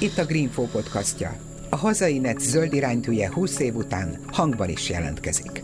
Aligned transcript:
Itt 0.00 0.18
a 0.18 0.24
Greenfo 0.24 0.62
podcastja. 0.62 1.36
A 1.70 1.76
hazai 1.76 2.18
net 2.18 2.40
zöld 2.40 2.72
iránytűje 2.72 3.32
20 3.32 3.58
év 3.58 3.74
után 3.74 4.18
hangban 4.26 4.68
is 4.68 4.90
jelentkezik. 4.90 5.62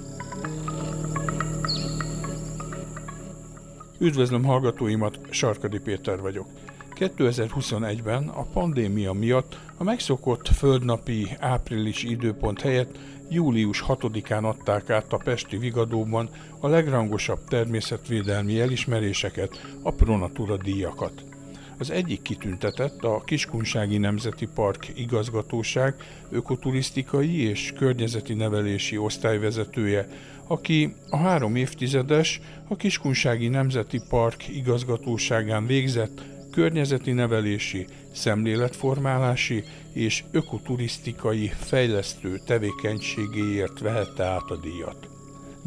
Üdvözlöm 3.98 4.44
hallgatóimat, 4.44 5.18
Sarkadi 5.30 5.78
Péter 5.78 6.20
vagyok. 6.20 6.46
2021-ben 6.94 8.28
a 8.28 8.42
pandémia 8.42 9.12
miatt 9.12 9.58
a 9.76 9.84
megszokott 9.84 10.48
földnapi 10.48 11.26
április 11.38 12.02
időpont 12.02 12.60
helyett 12.60 12.98
július 13.30 13.84
6-án 13.88 14.42
adták 14.42 14.90
át 14.90 15.12
a 15.12 15.20
Pesti 15.24 15.56
Vigadóban 15.56 16.28
a 16.60 16.68
legrangosabb 16.68 17.44
természetvédelmi 17.48 18.60
elismeréseket, 18.60 19.76
a 19.82 19.90
Pronatura 19.90 20.56
díjakat. 20.56 21.24
Az 21.78 21.90
egyik 21.90 22.22
kitüntetett 22.22 23.04
a 23.04 23.22
Kiskunsági 23.24 23.98
Nemzeti 23.98 24.48
Park 24.54 24.88
igazgatóság 24.94 25.94
ökoturisztikai 26.30 27.48
és 27.48 27.72
környezeti 27.76 28.34
nevelési 28.34 28.98
osztályvezetője, 28.98 30.08
aki 30.46 30.94
a 31.10 31.16
három 31.16 31.56
évtizedes 31.56 32.40
a 32.68 32.76
Kiskunsági 32.76 33.48
Nemzeti 33.48 34.00
Park 34.08 34.48
igazgatóságán 34.48 35.66
végzett 35.66 36.20
környezeti 36.50 37.12
nevelési, 37.12 37.86
szemléletformálási 38.12 39.64
és 39.92 40.24
ökoturisztikai 40.32 41.46
fejlesztő 41.46 42.38
tevékenységéért 42.46 43.80
vehette 43.80 44.24
át 44.24 44.50
a 44.50 44.56
díjat. 44.56 45.08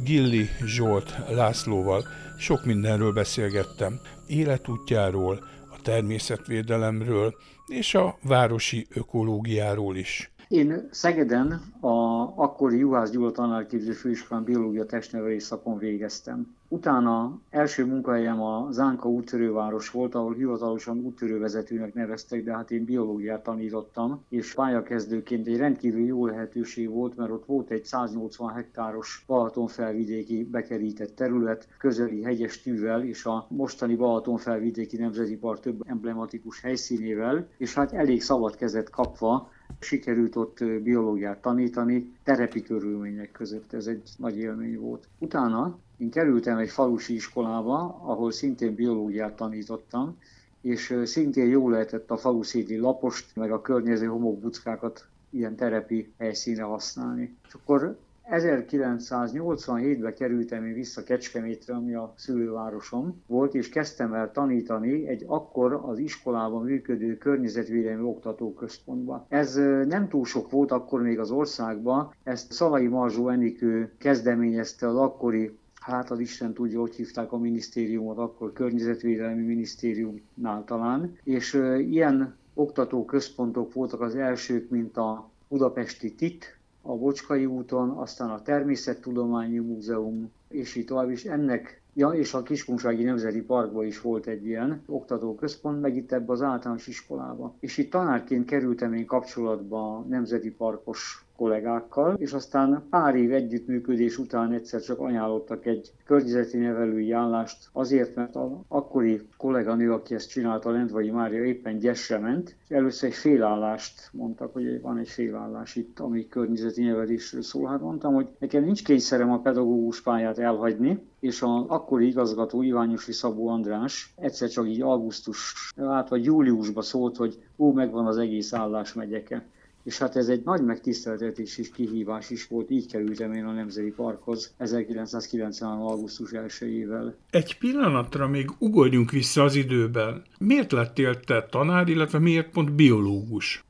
Gilli 0.03 0.45
Zsolt 0.65 1.15
Lászlóval 1.29 2.03
sok 2.37 2.65
mindenről 2.65 3.13
beszélgettem, 3.13 3.99
életútjáról, 4.27 5.39
a 5.71 5.81
természetvédelemről 5.81 7.33
és 7.67 7.95
a 7.95 8.17
városi 8.23 8.87
ökológiáról 8.93 9.95
is. 9.95 10.31
Én 10.47 10.87
Szegeden 10.91 11.51
a 11.79 11.87
akkori 12.35 12.77
Juhász 12.77 13.11
Gyula 13.11 13.31
tanárképző 13.31 13.91
főiskolán 13.91 14.43
biológia 14.43 14.85
testnevelés 14.85 15.43
szakon 15.43 15.77
végeztem. 15.77 16.55
Utána 16.73 17.39
első 17.49 17.85
munkahelyem 17.85 18.41
a 18.41 18.71
Zánka 18.71 19.09
úttörőváros 19.09 19.89
volt, 19.89 20.15
ahol 20.15 20.33
hivatalosan 20.33 20.97
úttörővezetőnek 20.97 21.93
neveztek, 21.93 22.43
de 22.43 22.53
hát 22.53 22.71
én 22.71 22.85
biológiát 22.85 23.43
tanítottam, 23.43 24.23
és 24.29 24.53
pályakezdőként 24.53 25.47
egy 25.47 25.57
rendkívül 25.57 26.05
jó 26.05 26.25
lehetőség 26.25 26.89
volt, 26.89 27.15
mert 27.15 27.31
ott 27.31 27.45
volt 27.45 27.69
egy 27.69 27.85
180 27.85 28.53
hektáros 28.53 29.23
Balatonfelvidéki 29.27 30.43
bekerített 30.43 31.15
terület, 31.15 31.67
közeli 31.77 32.23
hegyes 32.23 32.61
tűvel, 32.61 33.03
és 33.03 33.25
a 33.25 33.47
mostani 33.49 33.95
Balatonfelvidéki 33.95 34.97
Nemzeti 34.97 35.37
Park 35.37 35.59
több 35.59 35.81
emblematikus 35.85 36.61
helyszínével, 36.61 37.47
és 37.57 37.73
hát 37.73 37.91
elég 37.91 38.21
szabad 38.21 38.55
kezet 38.55 38.89
kapva 38.89 39.49
sikerült 39.79 40.35
ott 40.35 40.63
biológiát 40.83 41.41
tanítani, 41.41 42.13
terepi 42.23 42.61
körülmények 42.61 43.31
között. 43.31 43.73
Ez 43.73 43.87
egy 43.87 44.09
nagy 44.17 44.37
élmény 44.37 44.79
volt. 44.79 45.07
Utána 45.19 45.79
én 45.97 46.09
kerültem 46.09 46.57
egy 46.57 46.69
falusi 46.69 47.13
iskolába, 47.13 48.01
ahol 48.03 48.31
szintén 48.31 48.75
biológiát 48.75 49.35
tanítottam, 49.35 50.17
és 50.61 50.99
szintén 51.03 51.49
jó 51.49 51.69
lehetett 51.69 52.11
a 52.11 52.17
faluszédi 52.17 52.77
lapost, 52.77 53.35
meg 53.35 53.51
a 53.51 53.61
környező 53.61 54.05
homokbuckákat 54.05 55.07
ilyen 55.29 55.55
terepi 55.55 56.13
helyszíne 56.17 56.61
használni. 56.61 57.37
És 57.47 57.53
akkor 57.53 57.97
1987-ben 58.31 60.13
kerültem 60.13 60.65
én 60.65 60.73
vissza 60.73 61.03
Kecskemétre, 61.03 61.73
ami 61.73 61.93
a 61.93 62.13
szülővárosom 62.15 63.21
volt, 63.27 63.53
és 63.53 63.69
kezdtem 63.69 64.13
el 64.13 64.31
tanítani 64.31 65.07
egy 65.07 65.23
akkor 65.27 65.81
az 65.85 65.97
iskolában 65.97 66.63
működő 66.63 67.17
környezetvédelmi 67.17 68.03
oktatóközpontban. 68.03 69.25
Ez 69.29 69.55
nem 69.87 70.07
túl 70.09 70.25
sok 70.25 70.51
volt 70.51 70.71
akkor 70.71 71.01
még 71.01 71.19
az 71.19 71.31
országban, 71.31 72.13
ezt 72.23 72.51
Szalai 72.51 72.87
Marzsó 72.87 73.29
Enikő 73.29 73.93
kezdeményezte 73.97 74.87
az 74.87 74.95
akkori 74.95 75.57
hát 75.83 76.11
az 76.11 76.19
Isten 76.19 76.53
tudja, 76.53 76.79
hogy 76.79 76.95
hívták 76.95 77.31
a 77.31 77.37
minisztériumot, 77.37 78.17
akkor 78.17 78.53
környezetvédelmi 78.53 79.41
minisztériumnál 79.41 80.63
talán, 80.65 81.17
és 81.23 81.53
ilyen 81.77 82.35
oktatóközpontok 82.53 83.73
voltak 83.73 84.01
az 84.01 84.15
elsők, 84.15 84.69
mint 84.69 84.97
a 84.97 85.29
budapesti 85.47 86.15
TIT, 86.15 86.57
a 86.81 86.95
Bocskai 86.95 87.45
úton, 87.45 87.89
aztán 87.89 88.29
a 88.29 88.41
Természettudományi 88.41 89.59
Múzeum, 89.59 90.31
és 90.49 90.75
így 90.75 90.85
tovább, 90.85 91.09
és 91.09 91.25
ennek 91.25 91.81
Ja, 91.95 92.09
és 92.09 92.33
a 92.33 92.43
Kiskunsági 92.43 93.03
Nemzeti 93.03 93.41
Parkban 93.41 93.85
is 93.85 94.01
volt 94.01 94.27
egy 94.27 94.45
ilyen 94.45 94.83
oktatóközpont, 94.85 95.81
meg 95.81 95.95
itt 95.95 96.11
ebbe 96.11 96.31
az 96.31 96.41
általános 96.41 96.87
iskolába. 96.87 97.55
És 97.59 97.77
itt 97.77 97.91
tanárként 97.91 98.45
kerültem 98.45 98.93
én 98.93 99.05
kapcsolatba 99.05 99.97
a 99.97 100.05
Nemzeti 100.07 100.51
Parkos 100.51 101.22
kollégákkal, 101.37 102.15
és 102.19 102.33
aztán 102.33 102.83
pár 102.89 103.15
év 103.15 103.33
együttműködés 103.33 104.17
után 104.17 104.51
egyszer 104.51 104.81
csak 104.81 104.99
ajánlottak 104.99 105.65
egy 105.65 105.91
környezeti 106.05 106.57
nevelői 106.57 107.11
állást, 107.11 107.69
azért, 107.71 108.15
mert 108.15 108.35
az 108.35 108.51
akkori 108.67 109.21
kolléganő, 109.37 109.93
aki 109.93 110.13
ezt 110.13 110.29
csinálta, 110.29 110.71
Lendvai 110.71 111.09
Mária 111.09 111.43
éppen 111.43 111.77
gyesre 111.77 112.17
ment, 112.17 112.55
és 112.63 112.75
először 112.75 113.09
egy 113.09 113.15
félállást 113.15 114.09
mondtak, 114.11 114.53
hogy 114.53 114.81
van 114.81 114.97
egy 114.97 115.09
félállás 115.09 115.75
itt, 115.75 115.99
ami 115.99 116.27
környezeti 116.27 116.83
nevelésről 116.83 117.41
szól. 117.41 117.69
Hát 117.69 117.81
mondtam, 117.81 118.13
hogy 118.13 118.27
nekem 118.39 118.63
nincs 118.63 118.83
kényszerem 118.83 119.31
a 119.31 119.39
pedagógus 119.39 120.01
pályát 120.01 120.37
elhagyni, 120.37 120.99
és 121.19 121.41
az 121.41 121.63
akkori 121.67 122.07
igazgató 122.07 122.61
Iványosi 122.61 123.11
Szabó 123.11 123.47
András 123.47 124.13
egyszer 124.17 124.49
csak 124.49 124.67
így 124.67 124.81
augusztus, 124.81 125.53
hát 125.77 126.09
vagy 126.09 126.23
júliusban 126.23 126.83
szólt, 126.83 127.17
hogy 127.17 127.43
ó, 127.57 127.71
megvan 127.71 128.07
az 128.07 128.17
egész 128.17 128.53
állás 128.53 128.93
megyeke 128.93 129.45
és 129.83 129.97
hát 129.97 130.15
ez 130.15 130.27
egy 130.27 130.43
nagy 130.43 130.63
megtiszteltetés 130.63 131.57
és 131.57 131.71
kihívás 131.71 132.29
is 132.29 132.47
volt, 132.47 132.69
így 132.69 132.91
kerültem 132.91 133.33
én 133.33 133.45
a 133.45 133.51
Nemzeti 133.51 133.91
Parkhoz 133.91 134.53
1993. 134.57 135.81
augusztus 135.81 136.29
1-ével. 136.33 137.13
Egy 137.29 137.57
pillanatra 137.57 138.27
még 138.27 138.49
ugorjunk 138.59 139.11
vissza 139.11 139.43
az 139.43 139.55
időben. 139.55 140.23
Miért 140.39 140.71
lettél 140.71 141.19
te 141.19 141.45
tanár, 141.49 141.87
illetve 141.87 142.19
miért 142.19 142.49
pont 142.49 142.71
biológus? 142.71 143.63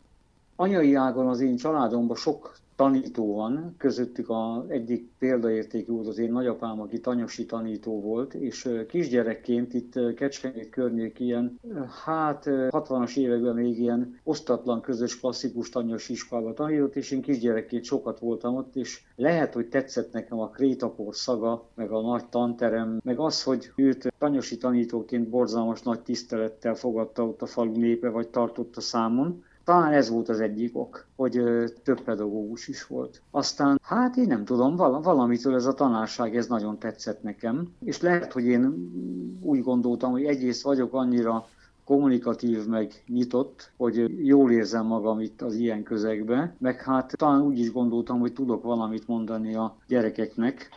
Anyai 0.56 0.94
ágon 0.94 1.28
az 1.28 1.40
én 1.40 1.56
családomban 1.58 2.16
sok 2.16 2.56
tanító 2.84 3.36
van, 3.36 3.76
közöttük 3.78 4.30
a 4.30 4.66
egyik 4.68 5.10
példaértékű 5.20 5.92
volt 5.92 6.08
az 6.08 6.18
én 6.18 6.32
nagyapám, 6.32 6.82
aki 6.82 7.00
tanyosi 7.00 7.46
tanító 7.46 8.02
volt, 8.02 8.34
és 8.34 8.70
kisgyerekként 8.88 9.74
itt 9.74 10.16
Kecskemét 10.16 10.70
környék 10.70 11.20
ilyen, 11.20 11.60
hát 12.06 12.44
60-as 12.48 13.18
években 13.18 13.56
még 13.56 13.80
ilyen 13.80 14.20
osztatlan 14.24 14.82
közös 14.82 15.20
klasszikus 15.20 15.70
tanyosi 15.70 16.14
iskolába 16.14 16.54
tanított, 16.54 16.96
és 16.96 17.12
én 17.12 17.22
kisgyerekként 17.22 17.84
sokat 17.84 18.20
voltam 18.20 18.56
ott, 18.56 18.76
és 18.76 19.02
lehet, 19.16 19.54
hogy 19.54 19.68
tetszett 19.68 20.14
nekem 20.14 20.40
a 20.40 20.50
krétapor 20.50 21.16
szaga, 21.16 21.70
meg 21.76 21.92
a 21.92 22.02
nagy 22.02 22.26
tanterem, 22.26 23.00
meg 23.04 23.20
az, 23.20 23.44
hogy 23.44 23.72
őt 23.76 24.14
tanyosi 24.18 24.58
tanítóként 24.58 25.30
borzalmas 25.30 25.82
nagy 25.82 26.00
tisztelettel 26.00 26.76
fogadta 26.76 27.28
ott 27.28 27.42
a 27.42 27.46
falu 27.46 27.78
népe, 27.78 28.10
vagy 28.10 28.28
tartotta 28.28 28.82
számon, 28.82 29.44
talán 29.64 29.94
ez 29.94 30.10
volt 30.10 30.30
az 30.30 30.40
egyik 30.40 30.78
ok, 30.78 31.08
hogy 31.16 31.44
több 31.84 32.02
pedagógus 32.02 32.68
is 32.68 32.88
volt. 32.88 33.22
Aztán, 33.32 33.80
hát 33.84 34.16
én 34.16 34.28
nem 34.28 34.46
tudom, 34.46 34.76
valamitől 34.76 35.56
ez 35.56 35.66
a 35.66 35.74
tanárság, 35.74 36.36
ez 36.36 36.48
nagyon 36.48 36.78
tetszett 36.80 37.24
nekem, 37.24 37.68
és 37.80 38.02
lehet, 38.02 38.34
hogy 38.34 38.46
én 38.46 38.92
úgy 39.42 39.64
gondoltam, 39.64 40.12
hogy 40.12 40.24
egyrészt 40.24 40.64
vagyok 40.64 40.94
annyira 40.94 41.46
kommunikatív, 41.86 42.68
meg 42.68 43.04
nyitott, 43.08 43.72
hogy 43.78 44.26
jól 44.26 44.52
érzem 44.52 44.86
magam 44.86 45.20
itt 45.20 45.42
az 45.42 45.54
ilyen 45.54 45.84
közegben, 45.84 46.56
meg 46.60 46.82
hát 46.82 47.14
talán 47.18 47.42
úgy 47.42 47.60
is 47.60 47.72
gondoltam, 47.72 48.20
hogy 48.20 48.34
tudok 48.34 48.64
valamit 48.64 49.08
mondani 49.08 49.56
a 49.56 49.78
gyerekeknek, 49.88 50.70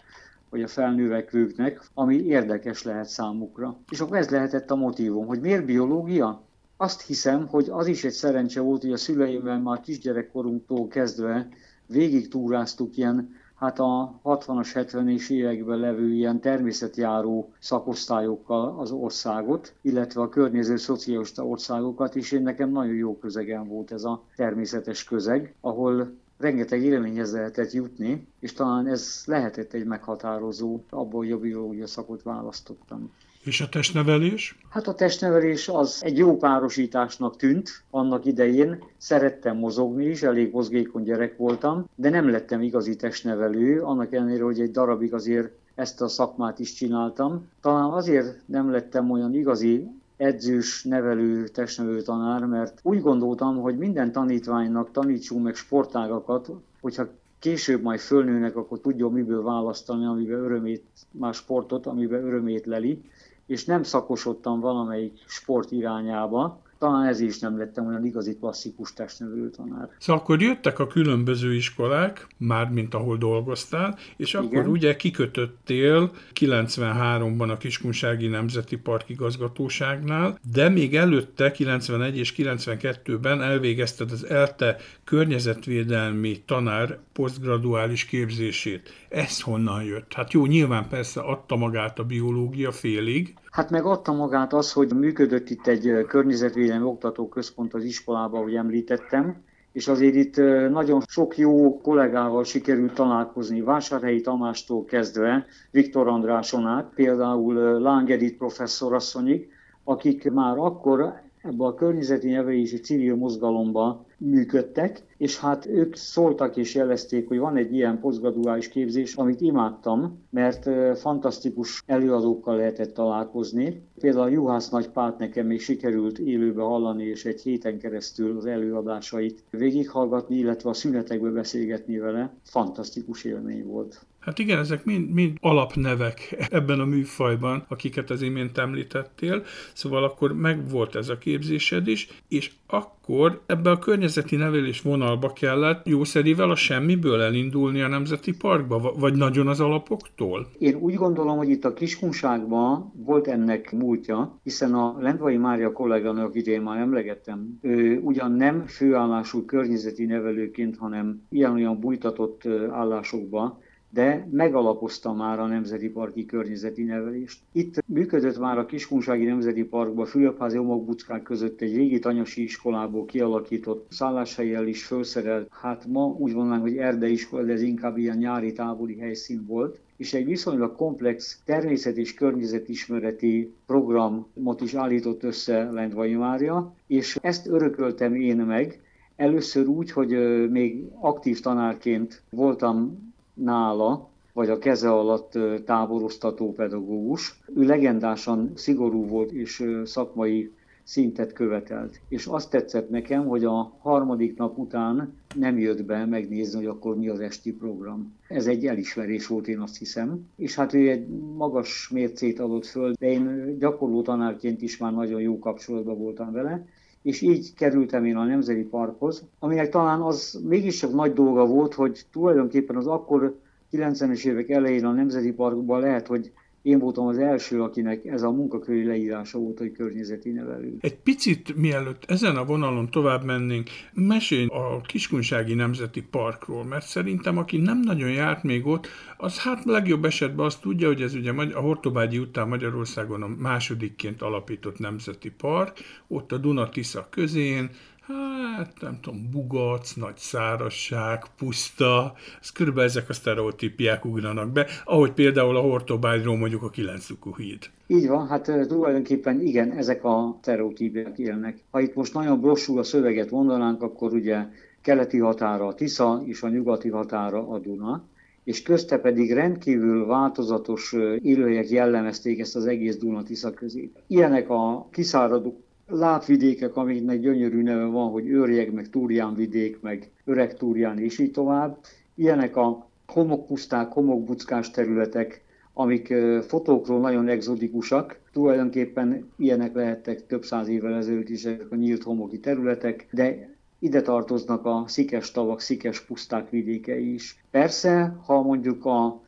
vagy 0.51 0.63
a 0.63 0.69
felnövekvőknek, 0.69 1.81
ami 1.95 2.17
érdekes 2.17 2.83
lehet 2.83 3.09
számukra. 3.09 3.77
És 3.91 4.01
akkor 4.01 4.17
ez 4.17 4.29
lehetett 4.29 4.71
a 4.71 4.77
motivum, 4.77 5.27
hogy 5.27 5.41
miért 5.41 5.65
biológia? 5.65 6.43
Azt 6.77 7.03
hiszem, 7.03 7.47
hogy 7.47 7.69
az 7.71 7.87
is 7.87 8.05
egy 8.05 8.13
szerencse 8.13 8.61
volt, 8.61 8.81
hogy 8.83 8.93
a 8.93 8.97
szüleimmel 8.97 9.59
már 9.61 9.81
kisgyerekkorunktól 9.81 10.89
kezdve 10.89 11.49
végig 11.87 12.29
túráztuk 12.29 12.97
ilyen, 12.97 13.35
hát 13.55 13.79
a 13.79 14.21
60-as, 14.25 14.71
70-es 14.75 15.31
években 15.31 15.79
levő 15.79 16.13
ilyen 16.13 16.41
természetjáró 16.41 17.53
szakosztályokkal 17.59 18.79
az 18.79 18.91
országot, 18.91 19.75
illetve 19.81 20.21
a 20.21 20.29
környező 20.29 20.77
szocialista 20.77 21.47
országokat, 21.47 22.17
és 22.17 22.33
én 22.33 22.43
nekem 22.43 22.71
nagyon 22.71 22.95
jó 22.95 23.19
közegen 23.19 23.69
volt 23.69 23.93
ez 23.93 24.05
a 24.05 24.23
természetes 24.37 25.05
közeg, 25.05 25.55
ahol 25.61 26.15
rengeteg 26.39 26.83
élményhez 26.83 27.33
lehetett 27.33 27.73
jutni, 27.73 28.27
és 28.41 28.53
talán 28.53 28.87
ez 28.87 29.23
lehetett 29.27 29.73
egy 29.73 29.85
meghatározó, 29.85 30.81
abból 30.91 31.21
hogy 31.21 31.33
a 31.33 31.39
biológia 31.39 31.87
szakot 31.87 32.23
választottam. 32.23 33.13
És 33.47 33.61
a 33.61 33.69
testnevelés? 33.69 34.59
Hát 34.69 34.87
a 34.87 34.95
testnevelés 34.95 35.69
az 35.69 36.01
egy 36.05 36.19
jó 36.19 36.37
párosításnak 36.37 37.37
tűnt 37.37 37.83
annak 37.91 38.25
idején. 38.25 38.85
Szerettem 38.97 39.57
mozogni 39.57 40.05
is, 40.05 40.23
elég 40.23 40.53
mozgékony 40.53 41.03
gyerek 41.03 41.37
voltam, 41.37 41.85
de 41.95 42.11
nem 42.11 42.31
lettem 42.31 42.63
igazi 42.63 42.97
testnevelő, 42.97 43.83
annak 43.83 44.13
ellenére, 44.13 44.43
hogy 44.43 44.61
egy 44.61 44.71
darabig 44.71 45.15
azért 45.15 45.51
ezt 45.75 46.01
a 46.01 46.09
szakmát 46.09 46.59
is 46.59 46.73
csináltam. 46.73 47.49
Talán 47.61 47.91
azért 47.91 48.41
nem 48.47 48.71
lettem 48.71 49.11
olyan 49.11 49.35
igazi 49.35 49.89
edzős, 50.17 50.85
nevelő, 50.85 51.49
testnevelő 51.49 52.03
tanár, 52.03 52.45
mert 52.45 52.81
úgy 52.83 53.01
gondoltam, 53.01 53.61
hogy 53.61 53.79
minden 53.79 54.13
tanítványnak 54.13 54.91
tanítsunk 54.91 55.45
meg 55.45 55.55
sportágakat, 55.55 56.51
hogyha 56.81 57.09
később 57.39 57.83
majd 57.83 58.01
fölnőnek, 58.01 58.57
akkor 58.57 58.81
tudjon 58.81 59.13
miből 59.13 59.43
választani, 59.43 60.05
amiben 60.05 60.39
örömét, 60.39 60.85
más 61.11 61.37
sportot, 61.37 61.87
amiben 61.87 62.25
örömét 62.25 62.67
leli, 62.67 63.03
és 63.47 63.65
nem 63.65 63.83
szakosodtam 63.83 64.61
valamelyik 64.61 65.25
sport 65.27 65.71
irányába, 65.71 66.63
talán 66.79 67.07
ez 67.07 67.21
is 67.21 67.39
nem 67.39 67.59
lettem 67.59 67.87
olyan 67.87 68.05
igazi 68.05 68.37
klasszikus 68.37 68.93
testnevelő 68.93 69.51
tanár. 69.51 69.89
Szóval 69.99 70.23
akkor 70.23 70.43
jöttek 70.43 70.79
a 70.79 70.87
különböző 70.87 71.55
iskolák, 71.55 72.27
már 72.37 72.69
mint 72.69 72.95
ahol 72.95 73.17
dolgoztál, 73.17 73.99
és 74.17 74.35
Igen. 74.35 74.45
akkor 74.45 74.69
ugye 74.69 74.97
kikötöttél 74.97 76.11
93-ban 76.35 77.51
a 77.51 77.57
Kiskunsági 77.57 78.27
Nemzeti 78.27 78.77
Park 78.77 79.09
igazgatóságnál, 79.09 80.39
de 80.53 80.69
még 80.69 80.97
előtte 80.97 81.51
91 81.51 82.17
és 82.17 82.35
92-ben 82.37 83.43
elvégezted 83.43 84.11
az 84.11 84.25
ELTE 84.25 84.77
környezetvédelmi 85.05 86.43
tanár 86.47 86.99
posztgraduális 87.13 88.05
képzését. 88.05 88.93
Ez 89.09 89.41
honnan 89.41 89.83
jött? 89.83 90.13
Hát 90.13 90.33
jó, 90.33 90.47
nyilván 90.47 90.89
persze 90.89 91.21
adta 91.21 91.57
magát 91.57 91.99
a 91.99 92.05
biológia 92.05 92.73
félig, 92.73 93.35
Hát 93.57 93.71
meg 93.71 93.85
adta 93.85 94.13
magát 94.13 94.53
az, 94.53 94.73
hogy 94.73 94.93
működött 94.95 95.51
itt 95.51 95.67
egy 95.67 96.05
környezetvédelmi 96.09 96.85
oktatóközpont 96.85 97.75
az 97.75 97.85
iskolában, 97.85 98.41
ahogy 98.41 98.55
említettem, 98.55 99.37
és 99.73 99.89
azért 99.89 100.15
itt 100.15 100.37
nagyon 100.71 101.03
sok 101.07 101.39
jó 101.39 101.81
kollégával 101.81 102.45
sikerült 102.45 102.95
találkozni, 102.95 103.61
Vásárhelyi 103.61 104.21
Tamástól 104.21 104.85
kezdve 104.85 105.47
Viktor 105.71 106.09
Andráson 106.09 106.67
át, 106.67 106.93
például 106.95 107.81
Lángedit 107.81 108.37
professzorasszonyig, 108.37 109.49
akik 109.85 110.31
már 110.31 110.57
akkor 110.59 111.15
ebbe 111.43 111.65
a 111.65 111.75
környezeti 111.75 112.31
nevelési 112.31 112.81
civil 112.81 113.15
mozgalomba 113.15 114.05
működtek, 114.19 115.16
és 115.17 115.39
hát 115.39 115.67
ők 115.67 115.97
szóltak 115.97 116.57
és 116.57 116.75
jelezték, 116.75 117.29
hogy 117.29 117.39
van 117.39 117.57
egy 117.57 117.75
ilyen 117.75 118.01
posztgraduális 118.01 118.69
képzés, 118.69 119.15
amit 119.15 119.41
imádtam, 119.41 120.25
mert 120.31 120.69
fantasztikus 120.99 121.83
előadókkal 121.87 122.57
lehetett 122.57 122.95
találkozni. 122.95 123.83
Például 124.01 124.25
a 124.25 124.29
Juhász 124.29 124.69
Nagy 124.69 124.89
Pált 124.89 125.19
nekem 125.19 125.47
még 125.47 125.61
sikerült 125.61 126.19
élőbe 126.19 126.63
hallani, 126.63 127.05
és 127.05 127.25
egy 127.25 127.43
héten 127.43 127.79
keresztül 127.79 128.37
az 128.37 128.47
előadásait 128.47 129.45
végighallgatni, 129.51 130.37
illetve 130.37 130.71
a 130.71 130.75
szünetekbe 130.75 131.31
beszélgetni 131.31 131.99
vele. 131.99 132.35
Fantasztikus 132.45 133.25
élmény 133.25 133.67
volt. 133.67 134.07
Hát 134.27 134.39
igen, 134.39 134.59
ezek 134.59 134.85
mind, 134.85 135.11
mind 135.11 135.37
alapnevek 135.41 136.47
ebben 136.51 136.81
a 136.81 136.85
műfajban, 136.85 137.65
akiket 137.69 138.11
az 138.11 138.23
imént 138.23 138.59
említettél, 138.59 139.45
szóval 139.73 140.05
akkor 140.05 140.33
megvolt 140.33 140.95
ez 140.95 141.09
a 141.09 141.19
képzésed 141.19 141.87
is, 141.89 142.09
és 142.29 142.51
akkor 142.67 143.43
ebbe 143.47 143.71
a 143.71 143.79
környezeti 143.79 144.37
nevelés 144.37 144.83
vonalba 145.07 145.33
kellett 145.33 145.87
jószerivel 145.89 146.51
a 146.51 146.55
semmiből 146.55 147.21
elindulni 147.21 147.81
a 147.81 147.89
Nemzeti 147.89 148.37
Parkba, 148.37 148.93
vagy 148.99 149.15
nagyon 149.15 149.49
az 149.49 149.61
alapoktól? 149.61 150.47
Én 150.59 150.75
úgy 150.75 150.95
gondolom, 150.95 151.37
hogy 151.37 151.49
itt 151.49 151.65
a 151.65 151.73
Kiskunságban 151.73 152.93
volt 152.97 153.27
ennek 153.27 153.73
múltja, 153.73 154.41
hiszen 154.43 154.75
a 154.75 154.97
Lendvai 155.01 155.37
Mária 155.37 155.73
kolléganő, 155.73 156.23
akit 156.23 156.63
már 156.63 156.79
emlegettem, 156.79 157.59
ő 157.63 158.01
ugyan 158.03 158.33
nem 158.33 158.67
főállású 158.67 159.45
környezeti 159.45 160.05
nevelőként, 160.05 160.77
hanem 160.77 161.23
ilyen-olyan 161.31 161.81
bújtatott 161.81 162.43
állásokba, 162.71 163.59
de 163.97 164.29
megalapozta 164.31 165.13
már 165.13 165.39
a 165.39 165.47
Nemzeti 165.47 165.89
Parki 165.89 166.27
környezeti 166.27 166.83
nevelést. 166.83 167.41
Itt 167.53 167.85
működött 167.87 168.39
már 168.39 168.59
a 168.59 168.67
Kiskunsági 168.67 169.25
Nemzeti 169.25 169.65
Parkban 169.65 170.07
Fülöpházi 170.07 170.59
Omokbuckák 170.59 171.23
között 171.23 171.61
egy 171.61 171.77
régi 171.77 171.99
tanyasi 171.99 172.43
iskolából 172.43 173.05
kialakított 173.05 173.87
szálláshelyel 173.91 174.67
is 174.67 174.85
felszerelt, 174.85 175.49
hát 175.51 175.87
ma 175.87 176.05
úgy 176.05 176.35
mondanánk, 176.35 176.63
hogy 176.63 176.77
erdei 176.77 177.13
iskola, 177.13 177.43
de 177.43 177.53
ez 177.53 177.63
inkább 177.63 177.97
ilyen 177.97 178.17
nyári 178.17 178.53
távoli 178.53 178.99
helyszín 178.99 179.45
volt. 179.47 179.79
És 179.97 180.15
egy 180.15 180.27
viszonylag 180.27 180.77
komplex 180.77 181.43
természet 181.45 181.97
és 181.97 182.15
környezetismereti 182.15 183.53
programot 183.67 184.61
is 184.61 184.75
állított 184.75 185.23
össze 185.23 185.71
Lendvai 185.71 186.15
Mária, 186.15 186.75
és 186.87 187.19
ezt 187.23 187.47
örököltem 187.47 188.15
én 188.15 188.37
meg, 188.37 188.81
Először 189.17 189.67
úgy, 189.67 189.91
hogy 189.91 190.11
még 190.51 190.85
aktív 191.01 191.41
tanárként 191.41 192.23
voltam 192.31 193.06
nála, 193.37 194.09
vagy 194.33 194.51
a 194.51 194.59
keze 194.59 194.91
alatt 194.91 195.39
táboroztató 195.65 196.53
pedagógus. 196.53 197.41
Ő 197.55 197.63
legendásan 197.63 198.51
szigorú 198.55 199.07
volt 199.07 199.31
és 199.31 199.65
szakmai 199.85 200.53
szintet 200.87 201.33
követelt. 201.33 202.01
És 202.09 202.27
azt 202.27 202.51
tetszett 202.51 202.91
nekem, 202.91 203.27
hogy 203.27 203.45
a 203.45 203.73
harmadik 203.79 204.37
nap 204.37 204.59
után 204.59 205.15
nem 205.35 205.59
jött 205.59 205.85
be 205.85 206.05
megnézni, 206.05 206.57
hogy 206.57 206.67
akkor 206.67 206.97
mi 206.97 207.09
az 207.09 207.21
esti 207.21 207.53
program. 207.53 208.15
Ez 208.29 208.47
egy 208.47 208.67
elismerés 208.67 209.27
volt, 209.27 209.49
én 209.49 209.61
azt 209.61 209.79
hiszem. 209.79 210.27
És 210.37 210.55
hát 210.55 210.75
ő 210.75 210.91
egy 210.91 211.07
magas 211.37 211.89
mércét 211.93 212.41
adott 212.41 212.67
föl, 212.67 212.93
de 212.99 213.11
én 213.11 213.57
gyakorló 213.59 214.03
tanárként 214.03 214.63
is 214.63 214.77
már 214.77 214.93
nagyon 214.93 215.21
jó 215.21 215.39
kapcsolatban 215.39 215.99
voltam 215.99 216.33
vele, 216.33 216.67
és 217.07 217.21
így 217.21 217.55
kerültem 217.55 218.05
én 218.05 218.17
a 218.17 218.25
Nemzeti 218.25 218.63
Parkhoz, 218.63 219.25
aminek 219.39 219.69
talán 219.69 220.01
az 220.01 220.41
mégiscsak 220.45 220.93
nagy 220.93 221.13
dolga 221.13 221.47
volt, 221.47 221.75
hogy 221.75 222.07
tulajdonképpen 222.13 222.77
az 222.77 222.87
akkor 222.87 223.39
90-es 223.73 224.25
évek 224.25 224.51
elején 224.51 224.85
a 224.85 224.93
Nemzeti 224.93 225.33
Parkban 225.33 225.81
lehet, 225.81 226.07
hogy 226.07 226.33
én 226.67 226.79
voltam 226.79 227.07
az 227.07 227.19
első, 227.19 227.63
akinek 227.63 228.05
ez 228.05 228.23
a 228.23 228.31
munkaköri 228.31 228.85
leírása 228.85 229.39
volt, 229.39 229.59
hogy 229.59 229.73
környezeti 229.73 230.31
nevelő. 230.31 230.77
Egy 230.81 230.97
picit 230.97 231.57
mielőtt 231.57 232.05
ezen 232.07 232.37
a 232.37 232.45
vonalon 232.45 232.91
tovább 232.91 233.25
mennénk, 233.25 233.69
mesélj 233.95 234.47
a 234.47 234.81
Kiskunsági 234.81 235.55
Nemzeti 235.55 236.03
Parkról, 236.03 236.65
mert 236.65 236.87
szerintem 236.87 237.39
aki 237.39 237.57
nem 237.57 237.81
nagyon 237.81 238.11
járt 238.11 238.43
még 238.43 238.67
ott, 238.67 238.87
az 239.17 239.39
hát 239.39 239.65
legjobb 239.65 240.05
esetben 240.05 240.47
azt 240.47 240.61
tudja, 240.61 240.87
hogy 240.87 241.03
ez 241.03 241.15
ugye 241.15 241.33
a 241.33 241.61
Hortobágyi 241.61 242.19
után 242.19 242.49
Magyarországon 242.49 243.23
a 243.23 243.29
másodikként 243.39 244.23
alapított 244.23 244.79
nemzeti 244.79 245.31
park, 245.31 245.79
ott 246.09 246.33
a 246.33 246.37
Duna-Tisza 246.37 247.07
közén, 247.11 247.71
hát 248.07 248.73
nem 248.81 248.99
tudom, 249.01 249.31
bugac, 249.31 249.93
nagy 249.95 250.17
szárasság, 250.17 251.23
puszta, 251.37 252.15
ez 252.41 252.51
körülbelül 252.51 252.89
ezek 252.89 253.09
a 253.09 253.13
sztereotípiák 253.13 254.05
ugranak 254.05 254.53
be, 254.53 254.67
ahogy 254.85 255.13
például 255.13 255.57
a 255.57 255.61
Hortobágyról 255.61 256.37
mondjuk 256.37 256.63
a 256.63 256.71
kilenc 256.71 257.07
híd. 257.37 257.71
Így 257.87 258.09
van, 258.09 258.27
hát 258.27 258.51
tulajdonképpen 258.69 259.41
igen, 259.41 259.71
ezek 259.71 260.05
a 260.05 260.39
sztereotípiák 260.41 261.19
élnek. 261.19 261.59
Ha 261.71 261.81
itt 261.81 261.95
most 261.95 262.15
nagyon 262.15 262.41
brossul 262.41 262.79
a 262.79 262.83
szöveget 262.83 263.31
mondanánk, 263.31 263.83
akkor 263.83 264.13
ugye 264.13 264.47
keleti 264.83 265.19
határa 265.19 265.67
a 265.67 265.75
Tisza 265.75 266.23
és 266.25 266.43
a 266.43 266.49
nyugati 266.49 266.89
határa 266.89 267.49
a 267.49 267.59
Duna, 267.59 268.05
és 268.45 268.63
közte 268.63 268.99
pedig 268.99 269.33
rendkívül 269.33 270.07
változatos 270.07 270.95
élőhelyek 271.23 271.71
jellemezték 271.71 272.39
ezt 272.39 272.57
az 272.57 272.67
egész 272.67 272.97
Duna-Tisza 272.97 273.51
közé. 273.51 273.91
Ilyenek 274.07 274.51
a 274.51 274.89
kiszáradó 274.91 275.66
lápvidékek, 275.89 276.77
amiknek 276.77 277.21
gyönyörű 277.21 277.63
neve 277.63 277.85
van, 277.85 278.11
hogy 278.11 278.29
Őrjeg, 278.29 278.73
meg 278.73 278.91
Túrján 278.91 279.35
vidék, 279.35 279.81
meg 279.81 280.11
Öreg 280.25 280.57
Túrján, 280.57 280.99
és 280.99 281.19
így 281.19 281.31
tovább. 281.31 281.79
Ilyenek 282.15 282.57
a 282.57 282.89
homokpuszták, 283.07 283.93
homokbuckás 283.93 284.71
területek, 284.71 285.45
amik 285.73 286.15
fotókról 286.47 287.01
nagyon 287.01 287.29
exotikusak. 287.29 288.19
Tulajdonképpen 288.33 289.33
ilyenek 289.37 289.75
lehettek 289.75 290.27
több 290.27 290.45
száz 290.45 290.69
évvel 290.69 290.95
ezelőtt 290.95 291.29
is 291.29 291.45
ezek 291.45 291.71
a 291.71 291.77
nyílt 291.77 292.03
homoki 292.03 292.39
területek, 292.41 293.07
de 293.11 293.55
ide 293.79 294.03
tartoznak 294.03 294.67
a 294.67 294.85
szikes 294.87 295.31
tavak, 295.31 295.61
szikes 295.61 296.01
puszták 296.01 296.51
vidékei 296.51 297.15
is. 297.15 297.43
Persze, 297.51 298.17
ha 298.25 298.43
mondjuk 298.43 298.85
a 298.85 299.21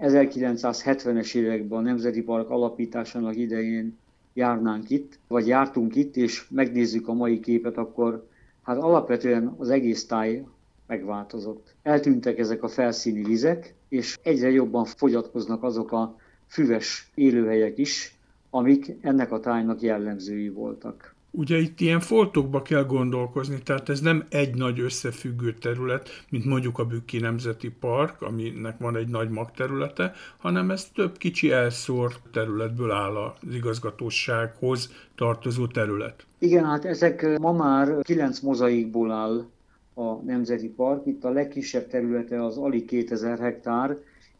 1970-es 0.00 1.34
években 1.34 1.78
a 1.78 1.82
Nemzeti 1.82 2.22
Park 2.22 2.50
alapításának 2.50 3.36
idején 3.36 3.98
járnánk 4.38 4.90
itt, 4.90 5.18
vagy 5.28 5.46
jártunk 5.46 5.94
itt, 5.94 6.16
és 6.16 6.48
megnézzük 6.50 7.08
a 7.08 7.12
mai 7.12 7.40
képet, 7.40 7.76
akkor 7.76 8.26
hát 8.62 8.76
alapvetően 8.76 9.54
az 9.58 9.70
egész 9.70 10.06
táj 10.06 10.44
megváltozott. 10.86 11.74
Eltűntek 11.82 12.38
ezek 12.38 12.62
a 12.62 12.68
felszíni 12.68 13.22
vizek, 13.22 13.74
és 13.88 14.18
egyre 14.22 14.50
jobban 14.50 14.84
fogyatkoznak 14.84 15.62
azok 15.62 15.92
a 15.92 16.16
füves 16.46 17.10
élőhelyek 17.14 17.78
is, 17.78 18.18
amik 18.50 18.96
ennek 19.00 19.32
a 19.32 19.40
tájnak 19.40 19.80
jellemzői 19.80 20.48
voltak. 20.48 21.14
Ugye 21.30 21.58
itt 21.58 21.80
ilyen 21.80 22.00
foltokba 22.00 22.62
kell 22.62 22.84
gondolkozni, 22.84 23.62
tehát 23.62 23.88
ez 23.88 24.00
nem 24.00 24.26
egy 24.28 24.54
nagy 24.54 24.80
összefüggő 24.80 25.54
terület, 25.54 26.08
mint 26.30 26.44
mondjuk 26.44 26.78
a 26.78 26.84
Bükki 26.84 27.18
Nemzeti 27.18 27.70
Park, 27.70 28.22
aminek 28.22 28.78
van 28.78 28.96
egy 28.96 29.08
nagy 29.08 29.30
magterülete, 29.30 30.12
hanem 30.36 30.70
ez 30.70 30.84
több 30.94 31.16
kicsi 31.16 31.50
elszórt 31.50 32.20
területből 32.32 32.90
áll 32.90 33.16
az 33.16 33.54
igazgatósághoz 33.54 34.92
tartozó 35.14 35.66
terület. 35.66 36.26
Igen, 36.38 36.64
hát 36.64 36.84
ezek 36.84 37.38
ma 37.38 37.52
már 37.52 38.02
kilenc 38.02 38.40
mozaikból 38.40 39.10
áll 39.10 39.46
a 39.94 40.14
Nemzeti 40.14 40.68
Park. 40.68 41.06
Itt 41.06 41.24
a 41.24 41.30
legkisebb 41.30 41.86
területe 41.86 42.44
az 42.44 42.56
alig 42.56 42.84
2000 42.84 43.38
hektár, 43.38 43.96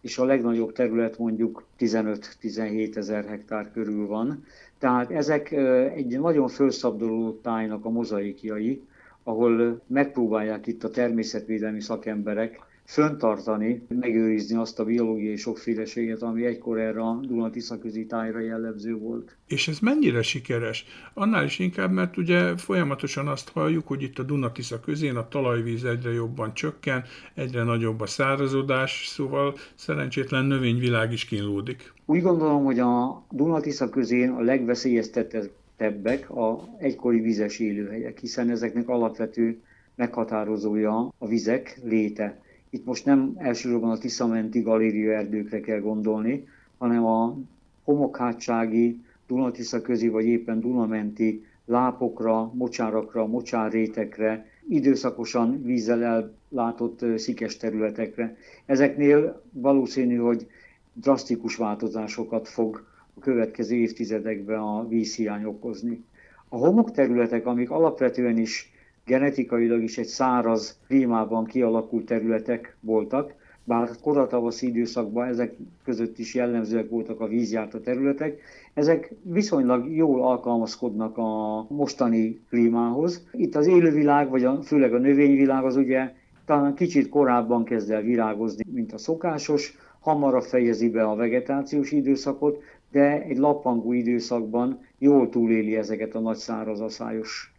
és 0.08 0.18
a 0.18 0.24
legnagyobb 0.24 0.72
terület 0.72 1.18
mondjuk 1.18 1.64
15-17 1.78 2.96
ezer 2.96 3.24
hektár 3.24 3.70
körül 3.72 4.06
van. 4.06 4.44
Tehát 4.78 5.10
ezek 5.10 5.52
egy 5.96 6.20
nagyon 6.20 6.48
felszabduló 6.48 7.32
tájnak 7.42 7.84
a 7.84 7.90
mozaikjai, 7.90 8.82
ahol 9.22 9.80
megpróbálják 9.86 10.66
itt 10.66 10.84
a 10.84 10.90
természetvédelmi 10.90 11.80
szakemberek 11.80 12.60
föntartani, 12.88 13.87
megőrizni 13.88 14.57
azt 14.57 14.78
a 14.78 14.85
biológiai 14.85 15.37
sokféleséget, 15.37 16.23
ami 16.23 16.45
egykor 16.45 16.78
erre 16.78 17.00
a 17.00 17.21
Dunatisza 17.23 17.78
közi 17.78 18.07
tájra 18.07 18.40
jellemző 18.40 18.97
volt. 18.97 19.37
És 19.47 19.68
ez 19.68 19.78
mennyire 19.78 20.23
sikeres? 20.23 20.85
Annál 21.14 21.45
is 21.45 21.59
inkább, 21.59 21.90
mert 21.90 22.16
ugye 22.16 22.57
folyamatosan 22.57 23.28
azt 23.28 23.49
halljuk, 23.49 23.87
hogy 23.87 24.02
itt 24.02 24.18
a 24.18 24.23
Dunatisza 24.23 24.80
közén 24.80 25.16
a 25.16 25.28
talajvíz 25.28 25.85
egyre 25.85 26.12
jobban 26.12 26.54
csökken, 26.54 27.04
egyre 27.35 27.62
nagyobb 27.62 28.00
a 28.00 28.07
szárazodás, 28.07 29.07
szóval 29.07 29.54
szerencsétlen 29.75 30.45
növényvilág 30.45 31.12
is 31.12 31.25
kínlódik. 31.25 31.92
Úgy 32.07 32.23
gondolom, 32.23 32.64
hogy 32.64 32.78
a 32.78 33.25
Dunatisza 33.30 33.88
közén 33.88 34.30
a 34.30 34.40
legveszélyeztetebbek 34.40 36.30
a 36.30 36.68
egykori 36.78 37.21
vizes 37.21 37.59
élőhelyek, 37.59 38.18
hiszen 38.18 38.50
ezeknek 38.50 38.88
alapvető 38.88 39.61
meghatározója 39.95 41.12
a 41.18 41.26
vizek 41.26 41.80
léte. 41.85 42.47
Itt 42.70 42.84
most 42.84 43.04
nem 43.04 43.34
elsősorban 43.37 43.90
a 43.90 43.98
Tiszamenti 43.98 44.60
galéria 44.60 45.12
erdőkre 45.12 45.60
kell 45.60 45.80
gondolni, 45.80 46.46
hanem 46.78 47.04
a 47.04 47.37
homokhátsági, 47.84 49.00
Dunatisza 49.26 49.80
közi 49.80 50.08
vagy 50.08 50.25
éppen 50.25 50.60
Dunamenti 50.60 51.44
lápokra, 51.64 52.52
mocsárakra, 52.54 53.26
mocsárrétekre, 53.26 54.46
időszakosan 54.68 55.62
vízzel 55.62 56.30
ellátott 56.50 57.04
szikes 57.18 57.56
területekre. 57.56 58.37
Ezeknél 58.66 59.42
valószínű, 59.52 60.16
hogy 60.16 60.46
drasztikus 60.92 61.56
változásokat 61.56 62.48
fog 62.48 62.87
a 63.14 63.20
következő 63.20 63.76
évtizedekben 63.76 64.58
a 64.58 64.88
vízhiány 64.88 65.44
okozni. 65.44 66.04
A 66.48 66.56
homokterületek, 66.56 67.46
amik 67.46 67.70
alapvetően 67.70 68.38
is 68.38 68.72
genetikailag 69.08 69.82
is 69.82 69.98
egy 69.98 70.06
száraz 70.06 70.78
klímában 70.86 71.44
kialakult 71.44 72.06
területek 72.06 72.76
voltak, 72.80 73.34
bár 73.64 73.88
koratavaszi 74.02 74.66
időszakban 74.66 75.26
ezek 75.26 75.54
között 75.84 76.18
is 76.18 76.34
jellemzőek 76.34 76.88
voltak 76.88 77.20
a 77.20 77.26
vízjárta 77.26 77.80
területek, 77.80 78.40
ezek 78.74 79.12
viszonylag 79.22 79.96
jól 79.96 80.22
alkalmazkodnak 80.22 81.18
a 81.18 81.66
mostani 81.68 82.40
klímához. 82.48 83.26
Itt 83.32 83.54
az 83.54 83.66
élővilág, 83.66 84.30
vagy 84.30 84.44
a, 84.44 84.62
főleg 84.62 84.94
a 84.94 84.98
növényvilág 84.98 85.64
az 85.64 85.76
ugye 85.76 86.12
talán 86.46 86.74
kicsit 86.74 87.08
korábban 87.08 87.64
kezd 87.64 87.90
el 87.90 88.02
virágozni, 88.02 88.64
mint 88.72 88.92
a 88.92 88.98
szokásos, 88.98 89.76
hamarabb 90.00 90.42
fejezi 90.42 90.90
be 90.90 91.02
a 91.02 91.14
vegetációs 91.14 91.92
időszakot, 91.92 92.62
de 92.90 93.22
egy 93.22 93.38
lappangó 93.38 93.92
időszakban 93.92 94.80
jól 94.98 95.28
túléli 95.28 95.76
ezeket 95.76 96.14
a 96.14 96.20
nagy 96.20 96.36
száraz 96.36 97.02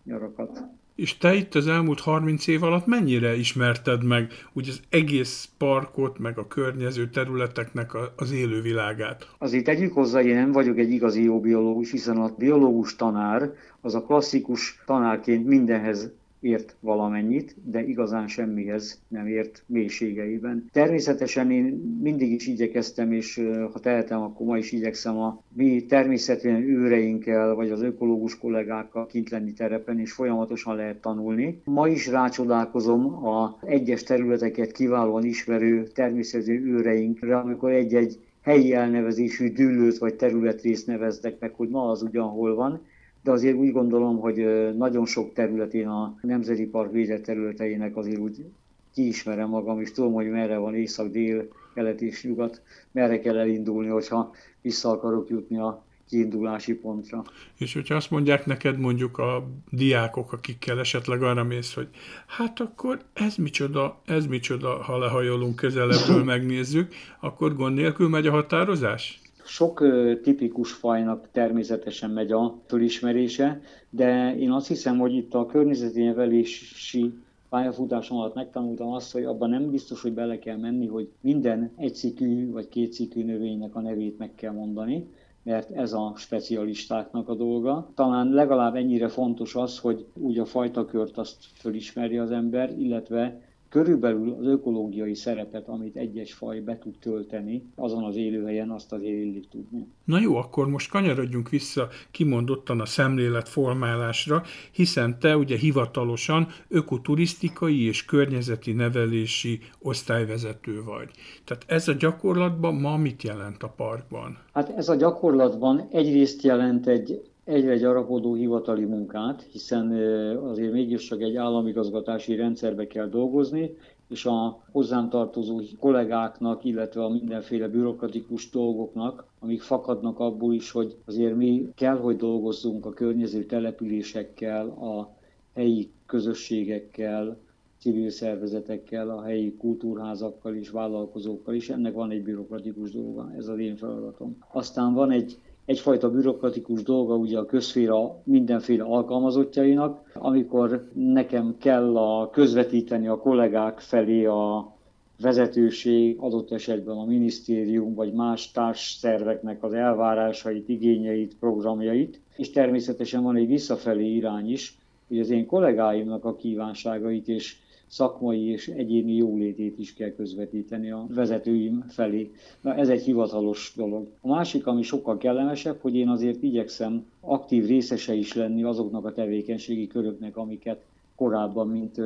nyarakat. 0.03 0.63
És 1.00 1.18
te 1.18 1.34
itt 1.34 1.56
az 1.56 1.68
elmúlt 1.68 2.00
30 2.00 2.48
év 2.48 2.63
alatt 2.63 2.86
mennyire 2.86 3.36
ismerted 3.36 4.03
meg 4.03 4.32
úgy 4.53 4.70
az 4.70 4.82
egész 4.89 5.50
parkot, 5.58 6.18
meg 6.18 6.38
a 6.38 6.48
környező 6.48 7.10
területeknek 7.10 7.94
a, 7.94 8.13
az 8.15 8.32
élővilágát? 8.32 9.27
Azért 9.38 9.63
tegyük 9.63 9.94
hozzá, 9.94 10.22
én 10.22 10.36
nem 10.36 10.51
vagyok 10.51 10.77
egy 10.77 10.91
igazi 10.91 11.24
jó 11.24 11.39
biológus, 11.39 11.91
hiszen 11.91 12.18
a 12.18 12.36
biológus 12.38 12.96
tanár 12.96 13.51
az 13.82 13.96
a 13.96 14.01
klasszikus 14.01 14.82
tanárként 14.86 15.48
mindenhez 15.48 16.12
ért 16.39 16.75
valamennyit, 16.79 17.55
de 17.63 17.84
igazán 17.84 18.27
semmihez 18.27 19.01
nem 19.08 19.27
ért 19.27 19.63
mélységeiben. 19.65 20.69
Természetesen 20.72 21.51
én 21.51 21.63
mindig 22.01 22.31
is 22.31 22.48
igyekeztem, 22.48 23.12
és 23.12 23.41
ha 23.74 23.79
tehetem, 23.79 24.22
akkor 24.22 24.46
ma 24.46 24.58
is 24.58 24.72
igyekszem 24.72 25.17
a 25.17 25.43
mi 25.53 25.86
természetesen 25.86 26.62
őreinkkel, 26.62 27.55
vagy 27.55 27.72
az 27.72 27.81
ökológus 27.81 28.38
kollégákkal 28.38 29.05
kint 29.05 29.29
lenni 29.29 29.53
terepen, 29.53 30.00
és 30.00 30.12
folyamatosan 30.12 30.75
lehet 30.75 31.01
tanulni. 31.01 31.62
Ma 31.63 31.88
is 31.88 32.08
rácsodálkozom 32.08 33.25
a 33.25 33.58
egyes 33.65 34.03
területeket 34.03 34.72
kiválóan 34.72 35.24
ismerő 35.24 35.84
természetesen 35.84 36.67
őreinkre, 36.67 37.38
amikor 37.38 37.72
egy-egy 37.72 38.19
helyi 38.41 38.74
elnevezésű 38.74 39.51
dűlőt 39.51 39.98
vagy 39.98 40.15
területrészt 40.15 40.88
neveznek 40.88 41.39
meg, 41.39 41.53
hogy 41.53 41.69
ma 41.69 41.89
az 41.89 42.01
ugyanhol 42.01 42.55
van, 42.55 42.81
de 43.24 43.32
azért 43.32 43.56
úgy 43.56 43.72
gondolom, 43.72 44.20
hogy 44.20 44.70
nagyon 44.78 45.06
sok 45.06 45.34
területén 45.34 45.88
a 45.88 46.16
Nemzeti 46.22 46.66
Park 46.66 46.92
védett 46.92 47.24
területeinek 47.24 47.98
azért 47.98 48.20
úgy 48.20 48.46
kiismerem 48.94 49.50
magam, 49.50 49.82
és 49.82 49.92
tudom, 49.92 50.14
hogy 50.14 50.30
merre 50.30 50.58
van 50.58 50.76
észak, 50.76 51.12
dél, 51.12 51.48
kelet 51.74 52.02
és 52.02 52.24
nyugat, 52.24 52.62
merre 52.92 53.20
kell 53.20 53.38
elindulni, 53.38 53.90
hogyha 53.90 54.32
vissza 54.62 54.90
akarok 54.90 55.30
jutni 55.30 55.58
a 55.58 55.84
kiindulási 56.10 56.74
pontra. 56.74 57.24
És 57.58 57.74
hogyha 57.74 57.96
azt 57.96 58.12
mondják 58.12 58.46
neked 58.46 58.80
mondjuk 58.80 59.18
a 59.18 59.50
diákok, 59.70 60.34
akikkel 60.34 60.80
esetleg 60.80 61.24
arra 61.24 61.44
mész, 61.44 61.74
hogy 61.74 61.88
hát 62.28 62.60
akkor 62.60 63.00
ez 63.14 63.36
micsoda, 63.36 64.02
ez 64.06 64.26
micsoda, 64.26 64.84
ha 64.84 64.98
lehajolunk 64.98 65.56
közelebbről 65.56 66.24
megnézzük, 66.24 66.94
akkor 67.20 67.56
gond 67.56 67.76
nélkül 67.76 68.10
megy 68.10 68.28
a 68.28 68.32
határozás? 68.32 69.20
Sok 69.50 69.84
tipikus 70.22 70.72
fajnak 70.72 71.27
természetesen 71.32 72.10
megy 72.10 72.32
a 72.32 72.58
fölismerése, 72.65 73.62
de 73.89 74.36
én 74.38 74.51
azt 74.51 74.68
hiszem, 74.68 74.98
hogy 74.98 75.13
itt 75.13 75.34
a 75.34 75.46
környezeti 75.46 76.03
nevelési 76.03 77.13
pályafutásom 77.50 78.18
alatt 78.18 78.36
megtanultam 78.36 78.91
azt, 78.91 79.12
hogy 79.12 79.24
abban 79.24 79.50
nem 79.50 79.70
biztos, 79.70 80.01
hogy 80.01 80.13
bele 80.13 80.39
kell 80.39 80.58
menni, 80.58 80.88
hogy 80.88 81.10
minden 81.22 81.72
egyszikű 81.75 82.51
vagy 82.51 82.68
kétszikű 82.70 83.24
növénynek 83.24 83.75
a 83.75 83.82
nevét 83.82 84.18
meg 84.18 84.36
kell 84.36 84.53
mondani, 84.53 85.08
mert 85.44 85.72
ez 85.72 85.94
a 85.94 86.13
specialistáknak 86.15 87.29
a 87.29 87.36
dolga. 87.36 87.91
Talán 87.96 88.29
legalább 88.29 88.75
ennyire 88.75 89.08
fontos 89.08 89.56
az, 89.56 89.79
hogy 89.79 90.06
úgy 90.13 90.39
a 90.39 90.46
fajtakört 90.46 91.18
azt 91.18 91.38
fölismeri 91.53 92.18
az 92.18 92.32
ember, 92.32 92.79
illetve 92.79 93.41
körülbelül 93.70 94.36
az 94.40 94.46
ökológiai 94.46 95.16
szerepet, 95.16 95.68
amit 95.68 95.96
egyes 95.96 96.34
faj 96.34 96.60
be 96.60 96.78
tud 96.78 96.96
tölteni, 97.00 97.64
azon 97.76 98.04
az 98.04 98.16
élőhelyen 98.16 98.70
azt 98.70 98.92
azért 98.92 99.18
illik 99.18 99.50
tudni. 99.50 99.88
Na 100.04 100.20
jó, 100.20 100.36
akkor 100.36 100.68
most 100.68 100.90
kanyarodjunk 100.90 101.50
vissza 101.50 101.88
kimondottan 102.12 102.80
a 102.80 102.86
szemléletformálásra, 102.86 104.44
hiszen 104.72 105.20
te 105.20 105.38
ugye 105.38 105.58
hivatalosan 105.58 106.48
ökoturisztikai 106.68 107.86
és 107.86 108.06
környezeti 108.06 108.72
nevelési 108.72 109.60
osztályvezető 109.80 110.84
vagy. 110.84 111.10
Tehát 111.44 111.64
ez 111.68 111.88
a 111.88 111.94
gyakorlatban 111.94 112.76
ma 112.76 112.98
mit 112.98 113.24
jelent 113.24 113.64
a 113.64 113.74
parkban? 113.76 114.38
Hát 114.54 114.70
ez 114.70 114.90
a 114.90 114.96
gyakorlatban 114.96 115.88
egyrészt 115.92 116.42
jelent 116.42 116.88
egy 116.88 117.29
egyre 117.50 117.77
gyarapodó 117.77 118.34
hivatali 118.34 118.86
munkát, 118.86 119.41
hiszen 119.51 119.91
azért 120.38 120.72
mégiscsak 120.72 121.22
egy 121.22 121.36
államigazgatási 121.36 122.36
rendszerbe 122.36 122.88
kell 122.88 123.08
dolgozni, 123.08 123.77
és 124.10 124.25
a 124.25 124.63
hozzám 124.72 125.10
tartozó 125.10 125.62
kollégáknak, 125.79 126.63
illetve 126.63 127.03
a 127.03 127.10
mindenféle 127.10 127.68
bürokratikus 127.68 128.50
dolgoknak, 128.50 129.25
amik 129.39 129.62
fakadnak 129.62 130.20
abból 130.20 130.53
is, 130.53 130.72
hogy 130.72 130.96
azért 131.06 131.36
mi 131.36 131.70
kell, 131.75 131.98
hogy 131.98 132.15
dolgozzunk 132.15 132.86
a 132.86 132.94
környező 132.94 133.46
településekkel, 133.46 134.68
a 134.68 135.13
helyi 135.53 135.89
közösségekkel, 136.06 137.38
civil 137.79 138.10
szervezetekkel, 138.10 139.10
a 139.10 139.22
helyi 139.22 139.56
kultúrházakkal 139.56 140.56
és 140.56 140.70
vállalkozókkal 140.70 141.53
is. 141.53 141.70
Ennek 141.70 141.94
van 141.94 142.12
egy 142.12 142.24
bürokratikus 142.24 142.91
dolga, 142.91 143.32
ez 143.38 143.48
az 143.48 143.60
én 143.60 143.75
feladatom. 143.75 144.38
Aztán 144.51 144.94
van 144.94 145.12
egy 145.12 145.38
egyfajta 145.70 146.10
bürokratikus 146.12 146.84
dolga 146.84 147.16
ugye 147.16 147.38
a 147.38 147.46
közféra 147.46 148.22
mindenféle 148.24 148.84
alkalmazottjainak, 148.84 150.12
amikor 150.14 150.90
nekem 150.94 151.56
kell 151.60 151.98
a 151.98 152.30
közvetíteni 152.30 153.08
a 153.08 153.18
kollégák 153.18 153.80
felé 153.80 154.26
a 154.26 154.74
vezetőség, 155.22 156.18
adott 156.20 156.52
esetben 156.52 156.98
a 156.98 157.06
minisztérium 157.06 157.94
vagy 157.94 158.14
más 158.14 158.52
társszerveknek 158.52 159.64
az 159.64 159.74
elvárásait, 159.74 160.70
igényeit, 160.70 161.36
programjait, 161.40 162.22
és 162.36 162.52
természetesen 162.52 163.24
van 163.24 163.36
egy 163.36 163.48
visszafelé 163.48 164.06
irány 164.16 164.52
is, 164.52 164.78
hogy 165.08 165.20
az 165.20 165.30
én 165.30 165.46
kollégáimnak 165.46 166.26
a 166.26 166.36
kívánságait 166.36 167.28
és 167.28 167.56
szakmai 167.89 168.50
és 168.50 168.67
egyéni 168.67 169.15
jólétét 169.15 169.79
is 169.79 169.93
kell 169.93 170.12
közvetíteni 170.12 170.91
a 170.91 171.05
vezetőim 171.10 171.86
felé. 171.88 172.31
Na, 172.62 172.75
ez 172.75 172.89
egy 172.89 173.03
hivatalos 173.03 173.74
dolog. 173.75 174.08
A 174.22 174.27
másik, 174.27 174.67
ami 174.67 174.81
sokkal 174.81 175.17
kellemesebb, 175.17 175.77
hogy 175.81 175.96
én 175.96 176.10
azért 176.10 176.43
igyekszem 176.43 177.05
aktív 177.19 177.65
részese 177.65 178.13
is 178.13 178.34
lenni 178.34 178.63
azoknak 178.63 179.05
a 179.05 179.13
tevékenységi 179.13 179.88
köröknek, 179.88 180.38
amiket 180.38 180.81
korábban, 181.15 181.67
mint 181.67 181.98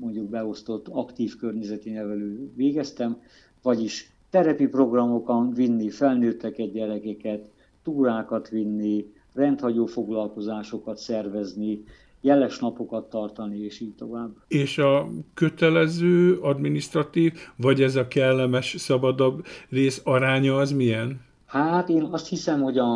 mondjuk 0.00 0.28
beosztott 0.28 0.88
aktív 0.88 1.36
környezeti 1.36 1.90
nevelő 1.90 2.50
végeztem, 2.54 3.20
vagyis 3.62 4.12
terepi 4.30 4.66
programokon 4.66 5.52
vinni 5.54 5.88
felnőtteket, 5.88 6.72
gyerekeket, 6.72 7.50
túrákat 7.82 8.48
vinni, 8.48 9.12
rendhagyó 9.34 9.86
foglalkozásokat 9.86 10.98
szervezni, 10.98 11.84
jeles 12.20 12.58
napokat 12.58 13.08
tartani, 13.08 13.58
és 13.58 13.80
így 13.80 13.94
tovább. 13.94 14.30
És 14.48 14.78
a 14.78 15.08
kötelező, 15.34 16.38
administratív, 16.38 17.32
vagy 17.56 17.82
ez 17.82 17.96
a 17.96 18.08
kellemes, 18.08 18.74
szabadabb 18.78 19.44
rész 19.68 20.00
aránya 20.04 20.56
az 20.56 20.72
milyen? 20.72 21.20
Hát 21.46 21.88
én 21.88 22.02
azt 22.02 22.28
hiszem, 22.28 22.62
hogy 22.62 22.78
a 22.78 22.88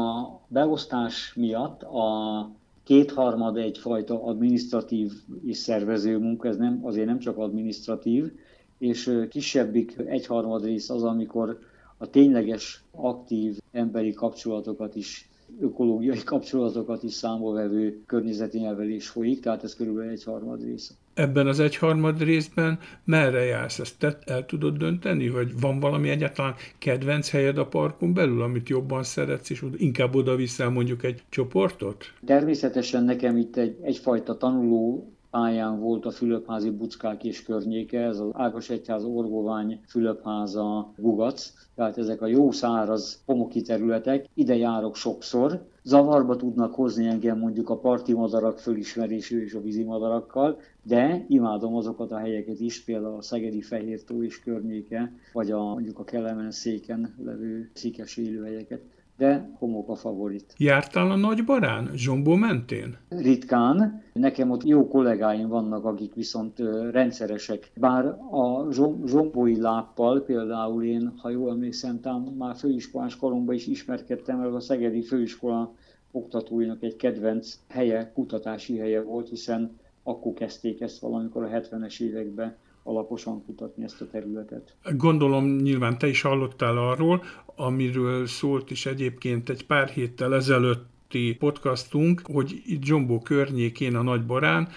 beosztás 0.49 1.33
miatt 1.37 1.83
a 1.83 2.50
kétharmad 2.85 3.57
egyfajta 3.57 4.25
administratív 4.25 5.12
és 5.47 5.57
szervező 5.57 6.19
munka, 6.19 6.49
ez 6.49 6.57
nem, 6.57 6.81
azért 6.83 7.07
nem 7.07 7.19
csak 7.19 7.38
administratív, 7.38 8.33
és 8.78 9.26
kisebbik 9.31 9.97
egyharmad 10.07 10.64
rész 10.64 10.90
az, 10.90 11.02
amikor 11.02 11.59
a 11.97 12.11
tényleges, 12.11 12.83
aktív 12.90 13.59
emberi 13.73 14.12
kapcsolatokat 14.12 14.97
is 14.97 15.28
ökológiai 15.60 16.22
kapcsolatokat 16.24 17.02
is 17.02 17.12
számolvevő 17.12 18.02
környezeti 18.06 18.60
nevelés 18.60 19.08
folyik, 19.08 19.40
tehát 19.40 19.64
ez 19.64 19.74
körülbelül 19.74 20.10
egy 20.10 20.24
harmad 20.24 20.64
része. 20.64 20.94
Ebben 21.14 21.46
az 21.46 21.60
egyharmad 21.60 22.22
részben 22.22 22.78
merre 23.04 23.44
jársz? 23.44 23.78
Ezt 23.78 23.98
te 23.98 24.18
el 24.26 24.46
tudod 24.46 24.76
dönteni? 24.76 25.28
Vagy 25.28 25.60
van 25.60 25.80
valami 25.80 26.08
egyáltalán 26.08 26.54
kedvenc 26.78 27.30
helyed 27.30 27.58
a 27.58 27.66
parkon 27.66 28.14
belül, 28.14 28.42
amit 28.42 28.68
jobban 28.68 29.02
szeretsz, 29.02 29.50
és 29.50 29.64
inkább 29.76 30.14
oda 30.14 30.36
viszel 30.36 30.70
mondjuk 30.70 31.04
egy 31.04 31.22
csoportot? 31.28 32.04
Természetesen 32.26 33.04
nekem 33.04 33.36
itt 33.36 33.56
egy, 33.56 33.76
egyfajta 33.82 34.36
tanuló 34.36 35.13
pályán 35.34 35.80
volt 35.80 36.06
a 36.06 36.10
Fülöpházi 36.10 36.70
Buckák 36.70 37.24
és 37.24 37.42
környéke, 37.42 38.00
ez 38.00 38.18
az 38.18 38.30
Ágos 38.32 38.70
Egyház 38.70 39.04
Orgovány, 39.04 39.80
Fülöpháza, 39.86 40.92
Gugac, 40.96 41.52
tehát 41.74 41.98
ezek 41.98 42.22
a 42.22 42.26
jó 42.26 42.50
száraz 42.50 43.22
homoki 43.26 43.62
területek, 43.62 44.26
ide 44.34 44.56
járok 44.56 44.96
sokszor, 44.96 45.66
zavarba 45.82 46.36
tudnak 46.36 46.74
hozni 46.74 47.06
engem 47.06 47.38
mondjuk 47.38 47.70
a 47.70 47.78
parti 47.78 48.12
madarak 48.12 48.58
fölismerésű 48.58 49.42
és 49.44 49.54
a 49.54 49.60
vízi 49.60 49.82
madarakkal, 49.82 50.58
de 50.82 51.24
imádom 51.28 51.76
azokat 51.76 52.12
a 52.12 52.18
helyeket 52.18 52.60
is, 52.60 52.84
például 52.84 53.16
a 53.16 53.22
Szegedi 53.22 53.62
Fehértó 53.62 54.22
és 54.22 54.40
környéke, 54.40 55.12
vagy 55.32 55.50
a, 55.50 55.62
mondjuk 55.62 55.98
a 55.98 56.04
Kelemen 56.04 56.50
széken 56.50 57.14
levő 57.24 57.70
szikes 57.72 58.16
élőhelyeket 58.16 58.82
de 59.16 59.50
homok 59.59 59.88
a 59.88 59.94
favorit. 59.94 60.54
Jártál 60.59 61.11
a 61.11 61.16
Nagy 61.16 61.44
Barán, 61.44 61.90
Zsombó 61.94 62.35
mentén? 62.35 62.97
Ritkán. 63.09 64.02
Nekem 64.12 64.50
ott 64.50 64.64
jó 64.64 64.88
kollégáim 64.88 65.49
vannak, 65.49 65.85
akik 65.85 66.14
viszont 66.14 66.59
rendszeresek. 66.90 67.71
Bár 67.76 68.06
a 68.30 68.73
zsombói 69.06 69.61
láppal 69.61 70.21
például 70.21 70.85
én, 70.85 71.12
ha 71.16 71.30
jól 71.30 71.50
emlékszem, 71.50 72.00
már 72.38 72.56
főiskolás 72.56 73.16
koromban 73.16 73.54
is 73.54 73.66
ismerkedtem, 73.66 74.38
mert 74.38 74.54
a 74.54 74.61
Szegedi 74.61 75.02
Főiskola 75.02 75.75
oktatóinak 76.11 76.83
egy 76.83 76.97
kedvenc 76.97 77.59
helye, 77.68 78.12
kutatási 78.14 78.78
helye 78.78 79.02
volt, 79.02 79.28
hiszen 79.28 79.78
akkor 80.02 80.33
kezdték 80.33 80.80
ezt 80.80 80.99
valamikor 81.00 81.44
a 81.44 81.49
70-es 81.49 82.00
években 82.00 82.56
alaposan 82.84 83.44
kutatni 83.44 83.84
ezt 83.84 84.00
a 84.00 84.08
területet. 84.08 84.76
Gondolom 84.96 85.56
nyilván 85.56 85.98
te 85.98 86.08
is 86.08 86.22
hallottál 86.22 86.78
arról, 86.78 87.22
amiről 87.54 88.26
szólt 88.26 88.70
is 88.70 88.86
egyébként 88.86 89.48
egy 89.48 89.66
pár 89.66 89.88
héttel 89.88 90.34
ezelőtti 90.34 91.36
podcastunk, 91.38 92.20
hogy 92.24 92.62
itt 92.66 92.82
Zsombó 92.82 93.20
környékén 93.20 93.96
a 93.96 94.02
Nagybarán 94.02 94.68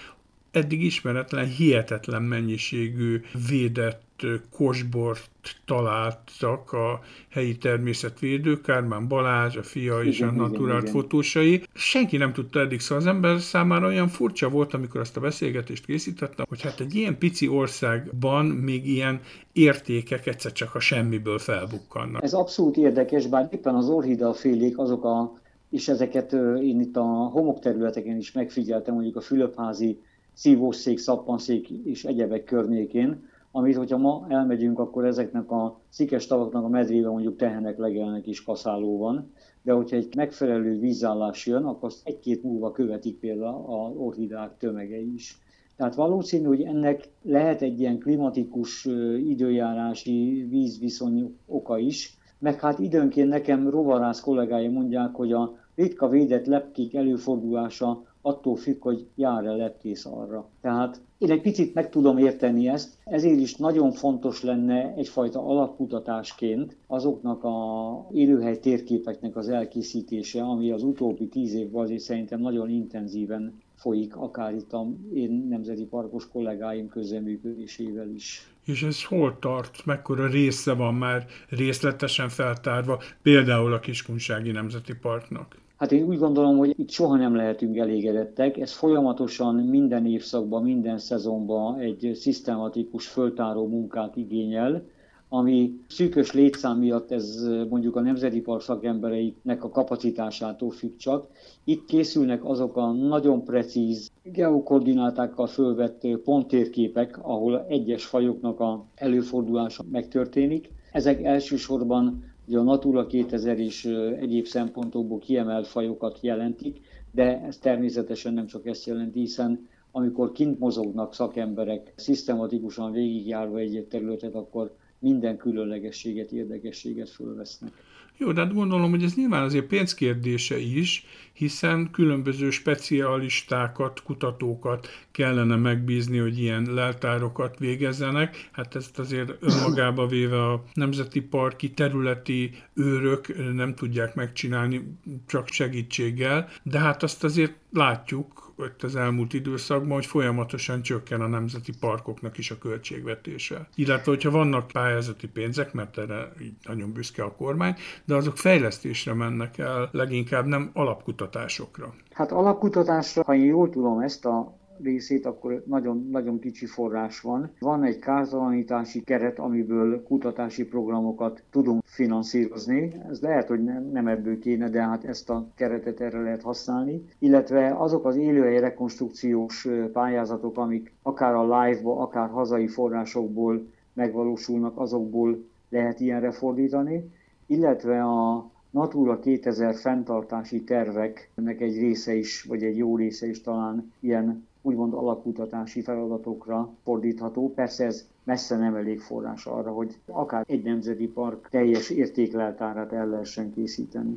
eddig 0.50 0.82
ismeretlen, 0.82 1.46
hihetetlen 1.46 2.22
mennyiségű 2.22 3.20
védett 3.48 4.06
kosbort 4.50 5.30
találtak 5.64 6.72
a 6.72 7.00
helyi 7.30 7.56
természetvédők, 7.56 8.62
Kármán 8.62 9.08
Balázs, 9.08 9.56
a 9.56 9.62
fia 9.62 10.00
és 10.02 10.18
igen, 10.18 10.28
a 10.28 10.32
naturált 10.32 10.82
igen, 10.82 10.94
fotósai. 10.94 11.62
Senki 11.74 12.16
nem 12.16 12.32
tudta 12.32 12.60
eddig, 12.60 12.80
szóval 12.80 13.04
az 13.04 13.06
ember 13.06 13.40
számára 13.40 13.86
olyan 13.86 14.08
furcsa 14.08 14.48
volt, 14.48 14.74
amikor 14.74 15.00
azt 15.00 15.16
a 15.16 15.20
beszélgetést 15.20 15.84
készítettem, 15.84 16.46
hogy 16.48 16.62
hát 16.62 16.80
egy 16.80 16.94
ilyen 16.94 17.18
pici 17.18 17.48
országban 17.48 18.46
még 18.46 18.88
ilyen 18.88 19.20
értékek 19.52 20.26
egyszer 20.26 20.52
csak 20.52 20.74
a 20.74 20.80
semmiből 20.80 21.38
felbukkannak. 21.38 22.22
Ez 22.22 22.32
abszolút 22.32 22.76
érdekes, 22.76 23.26
bár 23.26 23.48
éppen 23.52 23.74
az 23.74 23.88
orhida 23.88 24.32
félék 24.32 24.78
azok 24.78 25.04
a 25.04 25.32
és 25.70 25.88
ezeket 25.88 26.32
én 26.62 26.80
itt 26.80 26.96
a 26.96 27.02
homokterületeken 27.04 28.16
is 28.16 28.32
megfigyeltem, 28.32 28.94
mondjuk 28.94 29.16
a 29.16 29.20
Fülöpházi 29.20 30.00
szívószék, 30.32 30.98
szappanszék 30.98 31.68
és 31.68 32.04
egyebek 32.04 32.44
környékén, 32.44 33.27
amit, 33.50 33.76
hogyha 33.76 33.96
ma 33.96 34.26
elmegyünk, 34.28 34.78
akkor 34.78 35.04
ezeknek 35.04 35.50
a 35.50 35.80
szikes 35.88 36.26
tavaknak 36.26 36.64
a 36.64 36.68
medrébe 36.68 37.08
mondjuk 37.08 37.36
tehenek 37.36 37.78
legelnek 37.78 38.26
is 38.26 38.44
kaszáló 38.44 38.98
van, 38.98 39.32
de 39.62 39.72
hogyha 39.72 39.96
egy 39.96 40.14
megfelelő 40.16 40.78
vízállás 40.78 41.46
jön, 41.46 41.64
akkor 41.64 41.88
azt 41.88 42.00
egy-két 42.04 42.42
múlva 42.42 42.72
követik 42.72 43.18
például 43.18 43.64
a 43.66 43.92
orhidák 43.96 44.56
tömege 44.58 45.00
is. 45.00 45.38
Tehát 45.76 45.94
valószínű, 45.94 46.44
hogy 46.44 46.62
ennek 46.62 47.08
lehet 47.22 47.62
egy 47.62 47.80
ilyen 47.80 47.98
klimatikus 47.98 48.84
időjárási 49.26 50.46
vízviszony 50.48 51.36
oka 51.46 51.78
is, 51.78 52.16
meg 52.38 52.60
hát 52.60 52.78
időnként 52.78 53.28
nekem 53.28 53.70
rovarász 53.70 54.20
kollégáim 54.20 54.72
mondják, 54.72 55.14
hogy 55.14 55.32
a 55.32 55.54
ritka 55.74 56.08
védett 56.08 56.46
lepkék 56.46 56.94
előfordulása 56.94 58.02
attól 58.22 58.56
függ, 58.56 58.82
hogy 58.82 59.06
jár-e 59.14 59.50
lepkész 59.50 60.04
arra. 60.06 60.48
Tehát 60.60 61.00
én 61.18 61.30
egy 61.30 61.40
picit 61.40 61.74
meg 61.74 61.90
tudom 61.90 62.18
érteni 62.18 62.68
ezt, 62.68 62.98
ezért 63.04 63.40
is 63.40 63.56
nagyon 63.56 63.92
fontos 63.92 64.42
lenne 64.42 64.94
egyfajta 64.96 65.46
alapkutatásként 65.46 66.76
azoknak 66.86 67.44
a 67.44 68.08
élőhely 68.12 68.58
térképeknek 68.58 69.36
az 69.36 69.48
elkészítése, 69.48 70.42
ami 70.42 70.70
az 70.70 70.82
utóbbi 70.82 71.28
tíz 71.28 71.54
évben 71.54 71.82
azért 71.82 72.00
szerintem 72.00 72.40
nagyon 72.40 72.70
intenzíven 72.70 73.60
folyik, 73.74 74.16
akár 74.16 74.54
itt 74.54 74.72
a 74.72 74.86
én 75.14 75.46
nemzeti 75.48 75.84
parkos 75.84 76.28
kollégáim 76.28 76.88
közreműködésével 76.88 78.10
is. 78.10 78.52
És 78.64 78.82
ez 78.82 79.04
hol 79.04 79.38
tart? 79.38 79.84
Mekkora 79.84 80.26
része 80.26 80.72
van 80.74 80.94
már 80.94 81.26
részletesen 81.48 82.28
feltárva, 82.28 83.00
például 83.22 83.72
a 83.72 83.80
Kiskunsági 83.80 84.50
Nemzeti 84.50 84.94
Parknak? 84.94 85.56
Hát 85.78 85.92
én 85.92 86.06
úgy 86.06 86.18
gondolom, 86.18 86.56
hogy 86.56 86.78
itt 86.78 86.90
soha 86.90 87.16
nem 87.16 87.34
lehetünk 87.34 87.76
elégedettek. 87.76 88.56
Ez 88.56 88.72
folyamatosan 88.72 89.54
minden 89.54 90.06
évszakban, 90.06 90.62
minden 90.62 90.98
szezonban 90.98 91.78
egy 91.78 92.10
szisztematikus 92.14 93.06
föltáró 93.06 93.66
munkát 93.66 94.16
igényel, 94.16 94.82
ami 95.28 95.80
szűkös 95.88 96.32
létszám 96.32 96.78
miatt 96.78 97.10
ez 97.12 97.48
mondjuk 97.68 97.96
a 97.96 98.00
Nemzeti 98.00 98.40
Park 98.40 98.60
szakembereiknek 98.60 99.64
a 99.64 99.68
kapacitásától 99.68 100.70
függ 100.70 100.96
csak. 100.96 101.26
Itt 101.64 101.84
készülnek 101.84 102.44
azok 102.44 102.76
a 102.76 102.92
nagyon 102.92 103.44
precíz 103.44 104.10
geokoordinátákkal 104.22 105.46
fölvett 105.46 106.06
ponttérképek, 106.24 107.18
ahol 107.22 107.66
egyes 107.68 108.04
fajoknak 108.04 108.60
a 108.60 108.84
előfordulása 108.94 109.84
megtörténik. 109.90 110.70
Ezek 110.92 111.22
elsősorban 111.22 112.24
Ugye 112.48 112.58
a 112.58 112.62
Natura 112.62 113.06
2000 113.06 113.58
is 113.58 113.84
egyéb 114.20 114.46
szempontokból 114.46 115.18
kiemelt 115.18 115.66
fajokat 115.66 116.18
jelentik, 116.22 116.80
de 117.10 117.40
ez 117.40 117.58
természetesen 117.58 118.34
nem 118.34 118.46
csak 118.46 118.66
ezt 118.66 118.86
jelenti, 118.86 119.18
hiszen 119.18 119.68
amikor 119.90 120.32
kint 120.32 120.58
mozognak 120.58 121.14
szakemberek, 121.14 121.92
szisztematikusan 121.96 122.92
végigjárva 122.92 123.58
egy 123.58 123.86
területet, 123.90 124.34
akkor 124.34 124.76
minden 124.98 125.36
különlegességet, 125.36 126.32
érdekességet 126.32 127.10
fölvesznek. 127.10 127.72
Jó, 128.16 128.32
de 128.32 128.40
hát 128.40 128.54
gondolom, 128.54 128.90
hogy 128.90 129.02
ez 129.02 129.14
nyilván 129.14 129.42
azért 129.42 129.66
pénzkérdése 129.66 130.58
is, 130.58 131.06
hiszen 131.32 131.90
különböző 131.90 132.50
specialistákat, 132.50 134.02
kutatókat 134.02 134.86
kellene 135.18 135.56
megbízni, 135.56 136.18
hogy 136.18 136.38
ilyen 136.38 136.66
leltárokat 136.70 137.58
végezzenek. 137.58 138.48
Hát 138.52 138.74
ezt 138.74 138.98
azért 138.98 139.34
önmagába 139.40 140.06
véve 140.06 140.44
a 140.44 140.62
nemzeti 140.74 141.20
parki 141.20 141.70
területi 141.70 142.50
őrök 142.74 143.54
nem 143.54 143.74
tudják 143.74 144.14
megcsinálni 144.14 144.98
csak 145.26 145.48
segítséggel, 145.48 146.48
de 146.62 146.78
hát 146.78 147.02
azt 147.02 147.24
azért 147.24 147.54
látjuk, 147.72 148.52
itt 148.66 148.82
az 148.82 148.96
elmúlt 148.96 149.32
időszakban, 149.32 149.90
hogy 149.90 150.06
folyamatosan 150.06 150.82
csökken 150.82 151.20
a 151.20 151.26
nemzeti 151.26 151.72
parkoknak 151.80 152.38
is 152.38 152.50
a 152.50 152.58
költségvetése. 152.58 153.68
Illetve, 153.74 154.10
hogyha 154.10 154.30
vannak 154.30 154.66
pályázati 154.66 155.28
pénzek, 155.28 155.72
mert 155.72 155.98
erre 155.98 156.32
így 156.42 156.54
nagyon 156.62 156.92
büszke 156.92 157.22
a 157.22 157.34
kormány, 157.34 157.74
de 158.04 158.14
azok 158.14 158.36
fejlesztésre 158.36 159.14
mennek 159.14 159.58
el, 159.58 159.88
leginkább 159.92 160.46
nem 160.46 160.70
alapkutatásokra. 160.74 161.94
Hát 162.10 162.32
alapkutatásra, 162.32 163.22
ha 163.22 163.34
én 163.34 163.44
jól 163.44 163.70
tudom 163.70 164.00
ezt 164.00 164.24
a 164.24 164.57
részét, 164.82 165.26
akkor 165.26 165.62
nagyon, 165.66 166.08
nagyon 166.10 166.38
kicsi 166.38 166.66
forrás 166.66 167.20
van. 167.20 167.50
Van 167.58 167.82
egy 167.84 167.98
kártalanítási 167.98 169.02
keret, 169.02 169.38
amiből 169.38 170.02
kutatási 170.02 170.64
programokat 170.64 171.42
tudunk 171.50 171.82
finanszírozni. 171.84 172.92
Ez 173.08 173.20
lehet, 173.20 173.48
hogy 173.48 173.64
nem, 173.64 173.90
nem 173.92 174.06
ebből 174.06 174.38
kéne, 174.38 174.68
de 174.68 174.82
hát 174.82 175.04
ezt 175.04 175.30
a 175.30 175.46
keretet 175.54 176.00
erre 176.00 176.20
lehet 176.20 176.42
használni. 176.42 177.04
Illetve 177.18 177.74
azok 177.78 178.04
az 178.04 178.16
élőhely 178.16 178.60
rekonstrukciós 178.60 179.68
pályázatok, 179.92 180.58
amik 180.58 180.92
akár 181.02 181.34
a 181.34 181.62
live-ba, 181.62 181.98
akár 181.98 182.28
hazai 182.28 182.66
forrásokból 182.66 183.66
megvalósulnak, 183.92 184.78
azokból 184.78 185.44
lehet 185.68 186.00
ilyenre 186.00 186.30
fordítani. 186.30 187.10
Illetve 187.46 188.02
a 188.02 188.50
Natura 188.70 189.18
2000 189.18 189.74
fenntartási 189.74 190.64
terveknek 190.64 191.60
egy 191.60 191.78
része 191.78 192.14
is, 192.14 192.42
vagy 192.42 192.62
egy 192.62 192.76
jó 192.76 192.96
része 192.96 193.26
is 193.26 193.40
talán 193.40 193.92
ilyen 194.00 194.47
úgymond 194.68 194.94
alapkutatási 194.94 195.82
feladatokra 195.82 196.70
fordítható. 196.84 197.52
Persze 197.54 197.84
ez 197.84 198.08
messze 198.24 198.56
nem 198.56 198.74
elég 198.74 199.00
forrás 199.00 199.46
arra, 199.46 199.72
hogy 199.72 199.98
akár 200.06 200.44
egy 200.48 200.62
nemzeti 200.62 201.06
park 201.06 201.48
teljes 201.50 201.90
értékleltárát 201.90 202.92
el 202.92 203.06
lehessen 203.06 203.52
készíteni. 203.52 204.14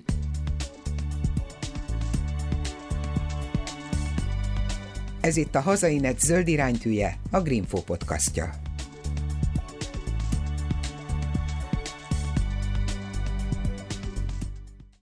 Ez 5.21 5.37
itt 5.37 5.55
a 5.55 5.61
Hazainet 5.61 6.19
zöld 6.19 6.47
iránytűje, 6.47 7.13
a 7.31 7.41
Greenfo 7.41 7.81
podcastja. 7.81 8.49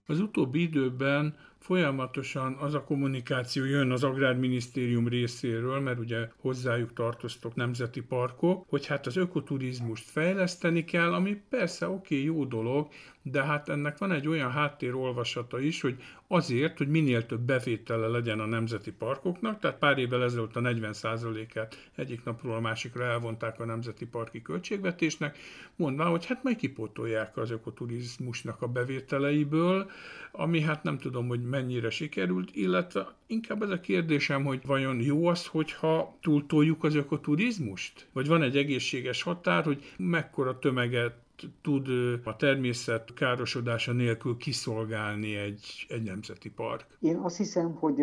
Az 0.06 0.20
utóbbi 0.20 0.62
időben 0.62 1.34
folyamatosan 1.70 2.56
az 2.60 2.74
a 2.74 2.84
kommunikáció 2.84 3.64
jön 3.64 3.90
az 3.90 4.04
Agrárminisztérium 4.04 5.08
részéről, 5.08 5.80
mert 5.80 5.98
ugye 5.98 6.28
hozzájuk 6.40 6.92
tartoztok 6.92 7.54
nemzeti 7.54 8.00
parkok, 8.00 8.64
hogy 8.68 8.86
hát 8.86 9.06
az 9.06 9.16
ökoturizmust 9.16 10.10
fejleszteni 10.10 10.84
kell, 10.84 11.12
ami 11.12 11.42
persze 11.48 11.88
oké, 11.88 12.14
okay, 12.14 12.24
jó 12.26 12.44
dolog, 12.44 12.88
de 13.22 13.44
hát 13.44 13.68
ennek 13.68 13.98
van 13.98 14.12
egy 14.12 14.28
olyan 14.28 14.50
háttérolvasata 14.50 15.60
is, 15.60 15.80
hogy 15.80 16.02
azért, 16.32 16.78
hogy 16.78 16.88
minél 16.88 17.26
több 17.26 17.40
bevétele 17.40 18.06
legyen 18.06 18.40
a 18.40 18.46
nemzeti 18.46 18.92
parkoknak, 18.92 19.60
tehát 19.60 19.78
pár 19.78 19.98
évvel 19.98 20.22
ezelőtt 20.22 20.56
a 20.56 20.60
40%-át 20.60 21.90
egyik 21.94 22.24
napról 22.24 22.54
a 22.54 22.60
másikra 22.60 23.04
elvonták 23.04 23.60
a 23.60 23.64
nemzeti 23.64 24.06
parki 24.06 24.42
költségvetésnek, 24.42 25.38
mondván, 25.76 26.10
hogy 26.10 26.26
hát 26.26 26.42
majd 26.42 26.56
kipótolják 26.56 27.36
az 27.36 27.50
ökoturizmusnak 27.50 28.62
a 28.62 28.66
bevételeiből, 28.66 29.90
ami 30.32 30.60
hát 30.60 30.82
nem 30.82 30.98
tudom, 30.98 31.28
hogy 31.28 31.42
mennyire 31.42 31.90
sikerült, 31.90 32.50
illetve 32.52 33.14
inkább 33.26 33.62
ez 33.62 33.70
a 33.70 33.80
kérdésem, 33.80 34.44
hogy 34.44 34.60
vajon 34.66 35.00
jó 35.00 35.26
az, 35.26 35.46
hogyha 35.46 36.16
túltoljuk 36.20 36.84
az 36.84 36.94
ökoturizmust? 36.94 38.06
Vagy 38.12 38.26
van 38.26 38.42
egy 38.42 38.56
egészséges 38.56 39.22
határ, 39.22 39.64
hogy 39.64 39.92
mekkora 39.96 40.58
tömeget 40.58 41.14
tud 41.62 41.86
a 42.24 42.36
természet 42.36 43.14
károsodása 43.14 43.92
nélkül 43.92 44.36
kiszolgálni 44.36 45.36
egy, 45.36 45.86
egy 45.88 46.02
nemzeti 46.02 46.50
park? 46.50 46.86
Én 47.00 47.16
azt 47.16 47.36
hiszem, 47.36 47.74
hogy 47.74 47.96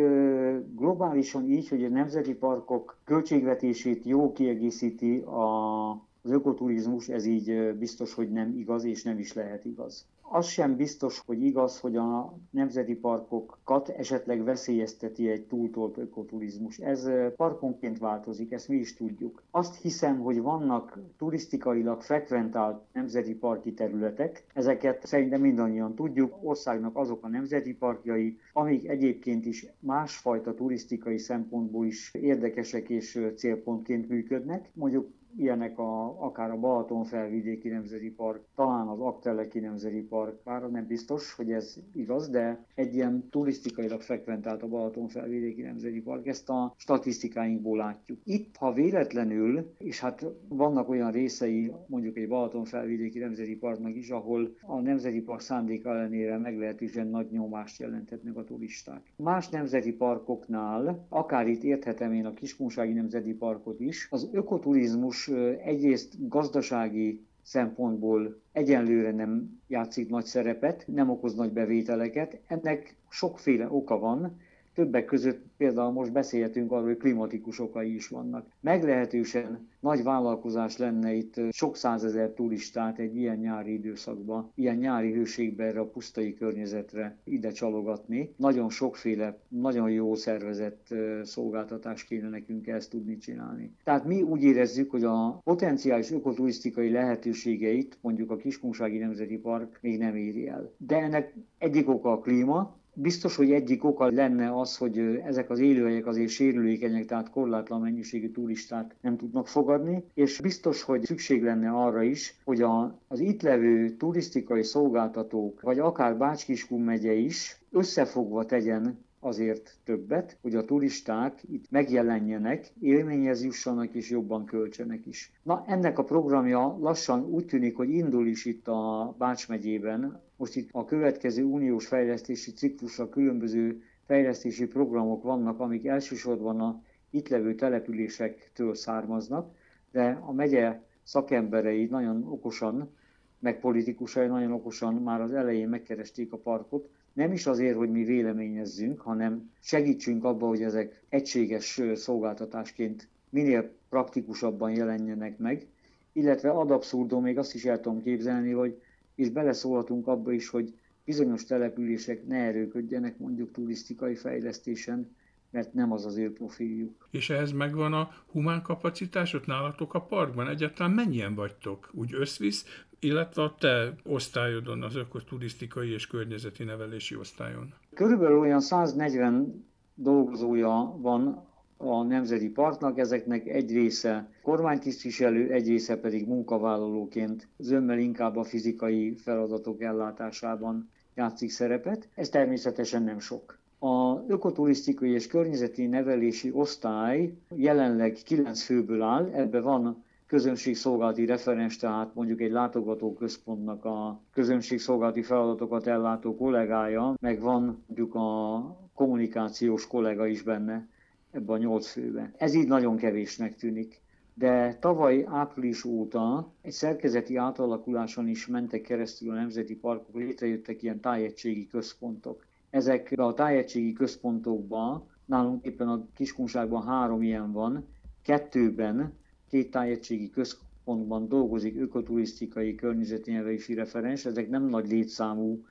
globálisan 0.75 1.49
így, 1.49 1.69
hogy 1.69 1.83
a 1.83 1.89
nemzeti 1.89 2.33
parkok 2.33 2.97
költségvetését 3.03 4.05
jó 4.05 4.31
kiegészíti 4.31 5.17
a, 5.17 5.89
az 6.21 6.31
ökoturizmus, 6.31 7.07
ez 7.07 7.25
így 7.25 7.73
biztos, 7.73 8.13
hogy 8.13 8.31
nem 8.31 8.57
igaz, 8.57 8.83
és 8.83 9.03
nem 9.03 9.19
is 9.19 9.33
lehet 9.33 9.65
igaz 9.65 10.07
az 10.29 10.47
sem 10.47 10.75
biztos, 10.75 11.21
hogy 11.25 11.43
igaz, 11.43 11.79
hogy 11.79 11.95
a 11.95 12.37
nemzeti 12.49 12.95
parkokat 12.95 13.89
esetleg 13.89 14.43
veszélyezteti 14.43 15.29
egy 15.29 15.45
túltolt 15.45 15.97
ökoturizmus. 15.97 16.77
Ez 16.77 17.09
parkonként 17.35 17.99
változik, 17.99 18.51
ezt 18.51 18.67
mi 18.67 18.75
is 18.75 18.95
tudjuk. 18.95 19.43
Azt 19.51 19.81
hiszem, 19.81 20.19
hogy 20.19 20.41
vannak 20.41 20.99
turisztikailag 21.17 22.01
frekventált 22.01 22.81
nemzeti 22.93 23.35
parki 23.35 23.73
területek, 23.73 24.45
ezeket 24.53 25.05
szerintem 25.05 25.41
mindannyian 25.41 25.95
tudjuk. 25.95 26.37
Országnak 26.41 26.97
azok 26.97 27.23
a 27.23 27.27
nemzeti 27.27 27.73
parkjai, 27.73 28.37
amik 28.53 28.87
egyébként 28.87 29.45
is 29.45 29.65
másfajta 29.79 30.53
turisztikai 30.53 31.17
szempontból 31.17 31.85
is 31.85 32.13
érdekesek 32.13 32.89
és 32.89 33.19
célpontként 33.35 34.09
működnek. 34.09 34.69
Mondjuk 34.73 35.07
ilyenek 35.37 35.79
a, 35.79 36.23
akár 36.23 36.51
a 36.51 36.57
Balaton 36.57 37.03
felvidéki 37.03 37.69
nemzeti 37.69 38.11
park, 38.11 38.41
talán 38.55 38.87
az 38.87 38.99
Akteleki 38.99 39.59
nemzeti 39.59 40.01
park, 40.01 40.43
bár 40.43 40.61
nem 40.71 40.87
biztos, 40.87 41.33
hogy 41.33 41.51
ez 41.51 41.75
igaz, 41.93 42.29
de 42.29 42.65
egy 42.75 42.95
ilyen 42.95 43.29
turisztikailag 43.29 44.01
frekventált 44.01 44.63
a 44.63 44.67
Balaton 44.67 45.07
felvidéki 45.07 45.61
nemzeti 45.61 46.01
park, 46.01 46.27
ezt 46.27 46.49
a 46.49 46.73
statisztikáinkból 46.77 47.77
látjuk. 47.77 48.19
Itt, 48.23 48.55
ha 48.55 48.73
véletlenül, 48.73 49.73
és 49.77 49.99
hát 49.99 50.25
vannak 50.47 50.89
olyan 50.89 51.11
részei 51.11 51.71
mondjuk 51.87 52.17
egy 52.17 52.27
Balaton 52.27 52.65
felvidéki 52.65 53.19
nemzeti 53.19 53.55
parknak 53.55 53.95
is, 53.95 54.09
ahol 54.09 54.55
a 54.61 54.79
nemzeti 54.79 55.21
park 55.21 55.39
szándék 55.39 55.85
ellenére 55.85 56.37
meglehetősen 56.37 57.07
nagy 57.07 57.27
nyomást 57.31 57.79
jelentetnek 57.79 58.35
a 58.37 58.43
turisták. 58.43 59.01
Más 59.15 59.49
nemzeti 59.49 59.93
parkoknál, 59.93 61.05
akár 61.09 61.47
itt 61.47 61.63
érthetem 61.63 62.13
én 62.13 62.25
a 62.25 62.33
Kiskunsági 62.33 62.93
Nemzeti 62.93 63.33
Parkot 63.33 63.79
is, 63.79 64.07
az 64.09 64.29
ökoturizmus 64.31 65.26
egyrészt 65.63 66.27
gazdasági 66.27 67.25
szempontból 67.41 68.41
egyenlőre 68.51 69.11
nem 69.11 69.59
játszik 69.67 70.09
nagy 70.09 70.25
szerepet, 70.25 70.83
nem 70.87 71.09
okoz 71.09 71.35
nagy 71.35 71.51
bevételeket. 71.51 72.39
Ennek 72.47 72.95
sokféle 73.09 73.67
oka 73.69 73.99
van, 73.99 74.37
Többek 74.77 75.05
között 75.05 75.41
például 75.57 75.91
most 75.91 76.11
beszélhetünk 76.11 76.71
arról, 76.71 76.85
hogy 76.85 76.97
klimatikus 76.97 77.59
okai 77.59 77.93
is 77.93 78.07
vannak. 78.07 78.47
Meglehetősen 78.59 79.67
nagy 79.79 80.03
vállalkozás 80.03 80.77
lenne 80.77 81.13
itt 81.13 81.41
sok 81.51 81.75
százezer 81.75 82.29
turistát 82.29 82.99
egy 82.99 83.15
ilyen 83.15 83.37
nyári 83.37 83.73
időszakban, 83.73 84.51
ilyen 84.55 84.75
nyári 84.75 85.11
hőségben 85.13 85.67
erre 85.67 85.79
a 85.79 85.89
pusztai 85.89 86.33
környezetre 86.33 87.17
ide 87.23 87.51
csalogatni. 87.51 88.33
Nagyon 88.35 88.69
sokféle, 88.69 89.37
nagyon 89.47 89.89
jó 89.89 90.15
szervezett 90.15 90.93
szolgáltatás 91.23 92.03
kéne 92.03 92.29
nekünk 92.29 92.67
ezt 92.67 92.89
tudni 92.89 93.17
csinálni. 93.17 93.71
Tehát 93.83 94.05
mi 94.05 94.21
úgy 94.21 94.43
érezzük, 94.43 94.91
hogy 94.91 95.03
a 95.03 95.39
potenciális 95.43 96.11
ökoturisztikai 96.11 96.89
lehetőségeit 96.91 97.97
mondjuk 98.01 98.31
a 98.31 98.35
Kiskunsági 98.35 98.97
Nemzeti 98.97 99.37
Park 99.37 99.79
még 99.81 99.97
nem 99.97 100.15
éri 100.15 100.47
el. 100.47 100.71
De 100.77 100.97
ennek 100.97 101.33
egyik 101.57 101.89
oka 101.89 102.11
a 102.11 102.19
klíma, 102.19 102.75
Biztos, 102.99 103.35
hogy 103.35 103.51
egyik 103.51 103.83
oka 103.83 104.05
lenne 104.05 104.59
az, 104.59 104.77
hogy 104.77 104.97
ezek 105.25 105.49
az 105.49 105.59
élőhelyek 105.59 106.05
azért 106.05 106.29
sérülékenyek, 106.29 107.05
tehát 107.05 107.29
korlátlan 107.29 107.81
mennyiségű 107.81 108.29
turistát 108.31 108.95
nem 109.01 109.17
tudnak 109.17 109.47
fogadni, 109.47 110.03
és 110.13 110.39
biztos, 110.41 110.81
hogy 110.81 111.03
szükség 111.03 111.43
lenne 111.43 111.69
arra 111.69 112.01
is, 112.01 112.35
hogy 112.43 112.61
az 113.07 113.19
itt 113.19 113.41
levő 113.41 113.89
turisztikai 113.89 114.63
szolgáltatók, 114.63 115.61
vagy 115.61 115.79
akár 115.79 116.17
Bács-Kiskun 116.17 116.81
megye 116.81 117.13
is 117.13 117.57
összefogva 117.71 118.45
tegyen 118.45 119.05
azért 119.19 119.77
többet, 119.83 120.37
hogy 120.41 120.55
a 120.55 120.65
turisták 120.65 121.43
itt 121.51 121.71
megjelenjenek, 121.71 122.71
élményhez 122.79 123.43
jussanak 123.43 123.93
és 123.93 124.09
jobban 124.09 124.45
költsenek 124.45 125.05
is. 125.05 125.31
Na, 125.43 125.63
ennek 125.67 125.97
a 125.99 126.03
programja 126.03 126.77
lassan 126.79 127.25
úgy 127.25 127.45
tűnik, 127.45 127.75
hogy 127.75 127.89
indul 127.89 128.27
is 128.27 128.45
itt 128.45 128.67
a 128.67 129.15
Bács 129.17 129.47
megyében. 129.47 130.21
Most 130.35 130.55
itt 130.55 130.69
a 130.71 130.85
következő 130.85 131.43
uniós 131.43 131.87
fejlesztési 131.87 132.51
ciklusra 132.51 133.09
különböző 133.09 133.81
fejlesztési 134.05 134.65
programok 134.67 135.23
vannak, 135.23 135.59
amik 135.59 135.85
elsősorban 135.85 136.59
a 136.61 136.81
itt 137.09 137.27
levő 137.27 137.55
településektől 137.55 138.75
származnak, 138.75 139.55
de 139.91 140.19
a 140.21 140.31
megye 140.31 140.79
szakemberei 141.03 141.85
nagyon 141.85 142.23
okosan, 142.23 142.95
meg 143.39 143.59
politikusai 143.59 144.27
nagyon 144.27 144.51
okosan 144.51 144.93
már 144.93 145.21
az 145.21 145.33
elején 145.33 145.69
megkeresték 145.69 146.33
a 146.33 146.37
parkot, 146.37 146.89
nem 147.17 147.31
is 147.31 147.45
azért, 147.45 147.77
hogy 147.77 147.91
mi 147.91 148.03
véleményezzünk, 148.03 149.01
hanem 149.01 149.51
segítsünk 149.59 150.23
abba, 150.23 150.47
hogy 150.47 150.61
ezek 150.61 151.01
egységes 151.09 151.81
szolgáltatásként 151.93 153.07
minél 153.29 153.71
praktikusabban 153.89 154.71
jelenjenek 154.71 155.37
meg, 155.37 155.65
illetve 156.13 156.49
ad 156.49 156.71
abszurdum, 156.71 157.23
még 157.23 157.37
azt 157.37 157.53
is 157.53 157.65
el 157.65 157.79
tudom 157.79 158.01
képzelni, 158.01 158.51
hogy 158.51 158.81
és 159.15 159.29
beleszólhatunk 159.29 160.07
abba 160.07 160.31
is, 160.31 160.49
hogy 160.49 160.73
bizonyos 161.05 161.45
települések 161.45 162.27
ne 162.27 162.37
erőködjenek 162.37 163.17
mondjuk 163.17 163.51
turisztikai 163.51 164.15
fejlesztésen, 164.15 165.15
mert 165.51 165.73
nem 165.73 165.91
az 165.91 166.05
az 166.05 166.17
ő 166.17 166.33
profiljuk. 166.33 167.07
És 167.11 167.29
ehhez 167.29 167.51
megvan 167.51 167.93
a 167.93 168.09
humán 168.31 168.61
kapacitás 168.61 169.33
ott 169.33 169.45
nálatok 169.45 169.93
a 169.93 170.01
parkban? 170.01 170.49
Egyáltalán 170.49 170.91
mennyien 170.91 171.35
vagytok? 171.35 171.89
Úgy 171.93 172.13
összvisz, 172.13 172.85
illetve 172.99 173.43
a 173.43 173.55
te 173.59 173.93
osztályodon, 174.03 174.83
az 174.83 174.95
ökoturisztikai 174.95 175.91
és 175.93 176.07
környezeti 176.07 176.63
nevelési 176.63 177.15
osztályon? 177.15 177.73
Körülbelül 177.93 178.39
olyan 178.39 178.59
140 178.61 179.65
dolgozója 179.95 180.95
van 180.97 181.45
a 181.77 182.03
Nemzeti 182.03 182.49
Parknak, 182.49 182.97
ezeknek 182.97 183.47
egy 183.47 183.71
része 183.71 184.29
kormánytisztviselő, 184.41 185.51
egy 185.51 185.67
része 185.67 185.97
pedig 185.97 186.27
munkavállalóként 186.27 187.47
zömmel 187.57 187.97
inkább 187.97 188.35
a 188.37 188.43
fizikai 188.43 189.15
feladatok 189.15 189.81
ellátásában 189.81 190.89
játszik 191.15 191.49
szerepet. 191.49 192.07
Ez 192.15 192.29
természetesen 192.29 193.03
nem 193.03 193.19
sok. 193.19 193.57
A 193.79 194.23
ökoturisztikai 194.27 195.11
és 195.11 195.27
környezeti 195.27 195.85
nevelési 195.85 196.51
osztály 196.53 197.33
jelenleg 197.55 198.17
9 198.25 198.61
főből 198.63 199.01
áll, 199.01 199.29
ebbe 199.33 199.59
van 199.59 200.03
közönségszolgálati 200.27 201.25
referens, 201.25 201.77
tehát 201.77 202.13
mondjuk 202.15 202.41
egy 202.41 202.51
látogatóközpontnak 202.51 203.85
a 203.85 204.21
közönségszolgálati 204.33 205.21
feladatokat 205.21 205.87
ellátó 205.87 206.35
kollégája, 206.35 207.13
meg 207.21 207.39
van 207.41 207.83
mondjuk 207.87 208.15
a 208.15 208.61
kommunikációs 208.93 209.87
kollega 209.87 210.27
is 210.27 210.41
benne 210.41 210.87
ebbe 211.31 211.53
a 211.53 211.57
nyolc 211.57 211.87
főbe. 211.91 212.31
Ez 212.37 212.53
így 212.53 212.67
nagyon 212.67 212.95
kevésnek 212.97 213.55
tűnik. 213.55 214.01
de 214.33 214.77
tavaly 214.79 215.25
április 215.29 215.83
óta 215.83 216.51
egy 216.61 216.71
szerkezeti 216.71 217.35
átalakuláson 217.35 218.27
is 218.27 218.47
mentek 218.47 218.81
keresztül 218.81 219.31
a 219.31 219.33
nemzeti 219.33 219.75
parkok, 219.75 220.15
létrejöttek 220.15 220.83
ilyen 220.83 220.99
tájegységi 220.99 221.67
központok. 221.67 222.45
Ezek 222.69 223.13
a 223.15 223.33
tájegységi 223.33 223.93
központokban, 223.93 225.03
nálunk 225.25 225.65
éppen 225.65 225.87
a 225.87 226.05
Kiskunságban 226.15 226.83
három 226.83 227.21
ilyen 227.21 227.51
van, 227.51 227.85
kettőben, 228.23 229.13
két 229.49 229.71
tájegységi 229.71 230.29
központban 230.29 231.27
dolgozik 231.27 231.79
ökoturisztikai 231.79 232.75
környezetnyelvési 232.75 233.73
referens, 233.73 234.25
ezek 234.25 234.49
nem 234.49 234.63
nagy 234.63 234.87
létszámú 234.87 235.65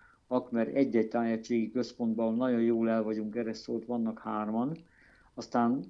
mert 0.51 0.75
egy-egy 0.75 1.09
tájegységi 1.09 1.71
központban 1.71 2.35
nagyon 2.35 2.61
jól 2.63 2.89
el 2.91 3.03
vagyunk 3.03 3.31
keresztül, 3.31 3.75
ott 3.75 3.85
vannak 3.85 4.19
hárman, 4.19 4.77
aztán 5.35 5.85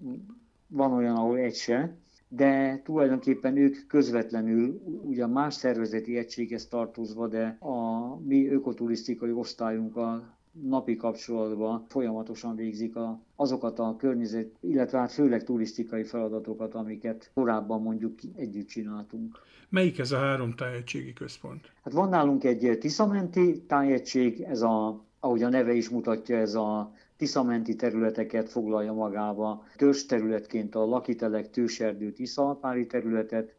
van 0.66 0.92
olyan, 0.92 1.16
ahol 1.16 1.36
egy 1.38 1.54
se, 1.54 1.96
de 2.28 2.80
tulajdonképpen 2.84 3.56
ők 3.56 3.86
közvetlenül 3.86 4.80
ugyan 5.02 5.30
más 5.30 5.54
szervezeti 5.54 6.16
egységhez 6.16 6.66
tartozva, 6.66 7.28
de 7.28 7.56
a 7.60 8.16
mi 8.20 8.48
ökoturisztikai 8.48 9.32
osztályunk 9.32 9.96
a 9.96 10.35
napi 10.62 10.96
kapcsolatban 10.96 11.84
folyamatosan 11.88 12.56
végzik 12.56 12.96
a, 12.96 13.20
azokat 13.36 13.78
a 13.78 13.96
környezet, 13.98 14.50
illetve 14.60 14.98
hát 14.98 15.12
főleg 15.12 15.44
turisztikai 15.44 16.04
feladatokat, 16.04 16.74
amiket 16.74 17.30
korábban 17.34 17.82
mondjuk 17.82 18.18
együtt 18.36 18.68
csináltunk. 18.68 19.38
Melyik 19.68 19.98
ez 19.98 20.12
a 20.12 20.18
három 20.18 20.54
tájegységi 20.54 21.12
központ? 21.12 21.72
Hát 21.82 21.92
van 21.92 22.08
nálunk 22.08 22.44
egy 22.44 22.78
Tiszamenti 22.78 23.62
tájegység, 23.62 24.40
ez 24.40 24.62
a, 24.62 25.04
ahogy 25.20 25.42
a 25.42 25.48
neve 25.48 25.72
is 25.72 25.88
mutatja, 25.88 26.36
ez 26.36 26.54
a 26.54 26.92
Tiszamenti 27.16 27.74
területeket 27.74 28.48
foglalja 28.48 28.92
magába. 28.92 29.64
Törzs 29.76 30.04
területként 30.04 30.74
a 30.74 30.84
Lakitelek, 30.84 31.50
Tőserdő, 31.50 32.12
Tiszalpári 32.12 32.86
területet, 32.86 33.54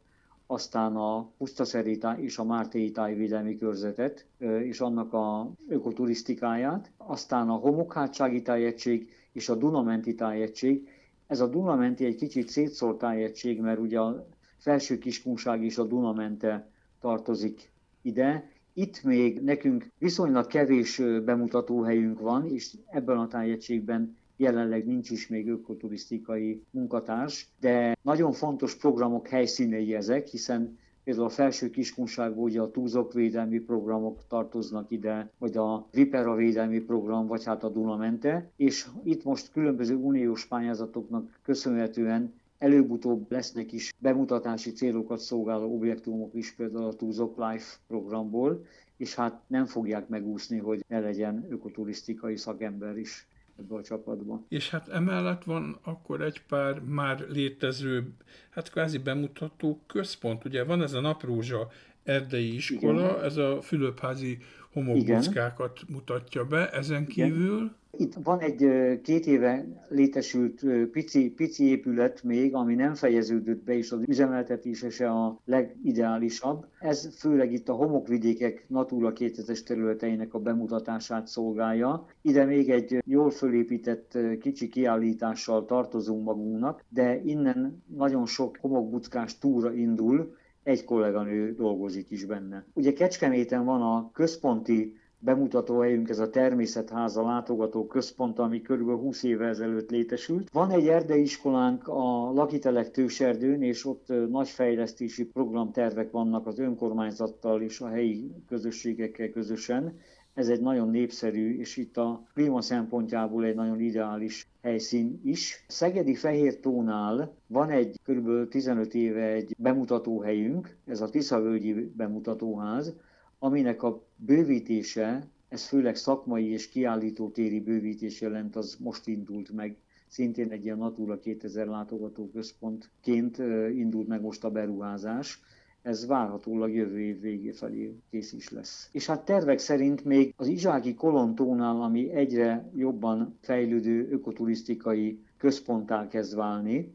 aztán 0.48 0.96
a 0.96 1.30
Pusztaszeri 1.38 2.00
és 2.18 2.38
a 2.38 2.44
Mártéi 2.44 2.92
tájvédelmi 2.92 3.58
körzetet, 3.58 4.26
és 4.40 4.80
annak 4.80 5.14
a 5.14 5.52
ökoturisztikáját, 5.68 6.92
aztán 6.98 7.50
a 7.50 7.54
Homokhátsági 7.56 8.42
tájegység 8.42 9.10
és 9.32 9.50
a 9.50 9.56
Dunamenti 9.56 10.16
tájegység. 10.16 10.90
Ez 11.28 11.40
a 11.40 11.48
Dunamenti 11.48 12.06
egy 12.06 12.16
kicsit 12.16 12.50
szétszólt 12.50 12.98
tájegység, 12.98 13.60
mert 13.62 13.80
ugye 13.80 14.00
a 14.00 14.28
felső 14.58 14.98
kiskunság 14.98 15.64
és 15.64 15.78
a 15.78 15.84
Dunamente 15.84 16.70
tartozik 17.00 17.72
ide. 18.02 18.50
Itt 18.74 19.04
még 19.04 19.42
nekünk 19.42 19.92
viszonylag 19.98 20.48
kevés 20.48 21.02
bemutatóhelyünk 21.26 22.20
van, 22.20 22.46
és 22.46 22.74
ebben 22.86 23.18
a 23.18 23.28
tájegységben 23.28 24.18
jelenleg 24.38 24.86
nincs 24.86 25.10
is 25.10 25.28
még 25.28 25.48
ökoturisztikai 25.50 26.64
munkatárs, 26.70 27.48
de 27.60 27.98
nagyon 28.02 28.32
fontos 28.32 28.76
programok 28.76 29.28
helyszínei 29.28 29.96
ezek, 29.96 30.28
hiszen 30.28 30.78
például 31.04 31.26
a 31.26 31.30
felső 31.30 31.70
kiskunságban 31.70 32.44
ugye 32.44 32.62
a 32.62 32.72
túlzokvédelmi 32.72 33.60
programok 33.60 34.28
tartoznak 34.28 34.92
ide, 34.92 35.32
vagy 35.38 35.58
a 35.58 35.88
Vipera 35.92 36.36
védelmi 36.36 36.80
program, 36.80 37.28
vagy 37.28 37.44
hát 37.46 37.64
a 37.64 37.70
Dunamente, 37.70 38.50
és 38.56 38.88
itt 39.04 39.24
most 39.24 39.52
különböző 39.52 39.96
uniós 39.96 40.46
pályázatoknak 40.46 41.40
köszönhetően 41.44 42.34
előbb-utóbb 42.58 43.32
lesznek 43.32 43.72
is 43.72 43.94
bemutatási 44.00 44.72
célokat 44.72 45.20
szolgáló 45.20 45.74
objektumok 45.74 46.34
is, 46.34 46.52
például 46.52 46.86
a 46.86 46.96
Túzok 46.96 47.38
Life 47.38 47.76
programból, 47.88 48.66
és 48.98 49.16
hát 49.16 49.42
nem 49.48 49.66
fogják 49.66 50.08
megúszni, 50.08 50.58
hogy 50.58 50.84
ne 50.88 51.00
legyen 51.00 51.46
ökoturisztikai 51.50 52.38
szakember 52.38 52.98
is 52.98 53.28
ebbe 53.60 53.76
a 53.76 53.84
csapatba. 53.84 54.46
És 54.48 54.70
hát 54.70 54.88
emellett 54.88 55.44
van 55.44 55.80
akkor 55.84 56.22
egy 56.22 56.42
pár 56.42 56.80
már 56.80 57.26
létező, 57.30 58.14
hát 58.50 58.70
kvázi 58.70 58.98
bemutató 58.98 59.84
központ. 59.88 60.46
Ugye 60.46 60.64
van 60.64 60.82
ez 60.82 60.94
a 60.94 61.00
Naprózsa 61.00 61.72
erdei 62.08 62.56
iskola, 62.56 63.10
Igen. 63.10 63.24
ez 63.24 63.38
a 63.38 63.62
Fülöpházi 63.62 64.38
homokbockákat 64.74 65.80
mutatja 65.88 66.46
be, 66.46 66.70
ezen 66.70 67.06
kívül... 67.06 67.56
Igen. 67.56 67.76
Itt 68.00 68.14
van 68.24 68.40
egy 68.40 68.68
két 69.02 69.26
éve 69.26 69.66
létesült 69.90 70.66
pici, 70.92 71.30
pici 71.30 71.64
épület 71.64 72.24
még, 72.24 72.54
ami 72.54 72.76
nem 72.76 72.94
fejeződött 72.94 73.64
be, 73.64 73.78
és 73.78 73.92
az 73.92 74.00
üzemeltetése 74.06 74.90
se 74.90 75.10
a 75.10 75.40
legideálisabb. 75.46 76.66
Ez 76.80 77.18
főleg 77.18 77.54
itt 77.54 77.70
a 77.70 77.74
homokvidékek 77.74 78.66
Natura 78.68 79.12
2000-es 79.16 79.64
területeinek 79.64 80.34
a 80.34 80.40
bemutatását 80.40 81.28
szolgálja. 81.28 82.06
Ide 82.22 82.46
még 82.46 82.70
egy 82.70 83.04
jól 83.06 83.30
fölépített 83.30 84.18
kicsi 84.40 84.70
kiállítással 84.70 85.66
tartozunk 85.66 86.24
magunknak, 86.24 86.84
de 86.90 87.22
innen 87.24 87.84
nagyon 87.96 88.26
sok 88.26 88.58
homokbuckás 88.62 89.38
túra 89.38 89.74
indul, 89.74 90.36
egy 90.68 90.84
kolléganő 90.84 91.54
dolgozik 91.54 92.10
is 92.10 92.26
benne. 92.26 92.66
Ugye 92.74 92.94
Kecskeméten 92.94 93.66
van 93.66 93.82
a 93.82 94.12
központi 94.14 94.96
bemutatóhelyünk, 95.20 96.10
ez 96.10 96.20
a 96.20 96.30
Természetháza 96.30 97.22
látogató 97.22 97.86
központ, 97.86 98.40
ami 98.40 98.62
kb. 98.62 98.90
20 98.90 99.24
évvel 99.24 99.48
ezelőtt 99.48 99.90
létesült. 99.90 100.50
Van 100.52 100.72
egy 100.72 100.88
erdeiskolánk 100.88 101.88
a 101.88 102.32
Lakitelek 102.34 102.92
Tőserdőn, 102.92 103.62
és 103.62 103.86
ott 103.86 104.08
nagy 104.30 104.50
fejlesztési 104.50 105.26
programtervek 105.26 106.12
vannak 106.12 106.48
az 106.48 106.60
önkormányzattal 106.60 107.62
és 107.62 107.82
a 107.82 107.88
helyi 107.88 108.32
közösségekkel 108.48 109.30
közösen. 109.30 109.98
Ez 110.38 110.50
egy 110.50 110.62
nagyon 110.62 110.90
népszerű, 110.90 111.58
és 111.58 111.78
itt 111.78 111.98
a 111.98 112.24
klíma 112.34 112.62
szempontjából 112.62 113.46
egy 113.46 113.56
nagyon 113.56 113.80
ideális 113.80 114.48
helyszín 114.62 115.22
is. 115.24 115.66
Szegedi 115.68 116.16
Fehér 116.16 116.60
Tónál 116.60 117.36
van 117.48 117.70
egy 117.70 118.00
kb. 118.04 118.50
15 118.50 118.94
éve 118.94 119.24
egy 119.24 119.56
bemutatóhelyünk, 119.58 120.78
ez 120.86 121.02
a 121.02 121.10
Tiszavölgyi 121.10 121.74
bemutatóház, 121.96 122.94
aminek 123.40 123.84
a 123.84 124.04
bővítése, 124.16 125.28
ez 125.50 125.68
főleg 125.68 125.96
szakmai 125.96 126.46
és 126.52 126.70
kiállítótéri 126.70 127.60
bővítés 127.60 128.22
jelent, 128.22 128.56
az 128.56 128.78
most 128.80 129.08
indult 129.08 129.52
meg. 129.52 129.78
Szintén 130.08 130.52
egy 130.52 130.64
ilyen 130.64 130.78
Natura 130.78 131.20
2000 131.20 131.68
látogatóközpontként 131.68 133.38
indult 133.76 134.08
meg 134.08 134.22
most 134.22 134.44
a 134.44 134.52
beruházás 134.52 135.42
ez 135.82 136.06
várhatólag 136.06 136.74
jövő 136.74 137.00
év 137.00 137.20
végé 137.20 137.52
felé 137.52 137.96
kész 138.10 138.34
is 138.34 138.50
lesz. 138.50 138.90
És 138.92 139.06
hát 139.06 139.26
tervek 139.26 139.60
szerint 139.60 140.04
még 140.06 140.34
az 140.38 140.48
Izsáki 140.48 140.94
Kolontónál, 140.94 141.82
ami 141.82 142.12
egyre 142.12 142.70
jobban 142.76 143.38
fejlődő 143.42 144.08
ökoturisztikai 144.12 145.20
központtá 145.38 146.08
kezd 146.08 146.36
válni, 146.36 146.94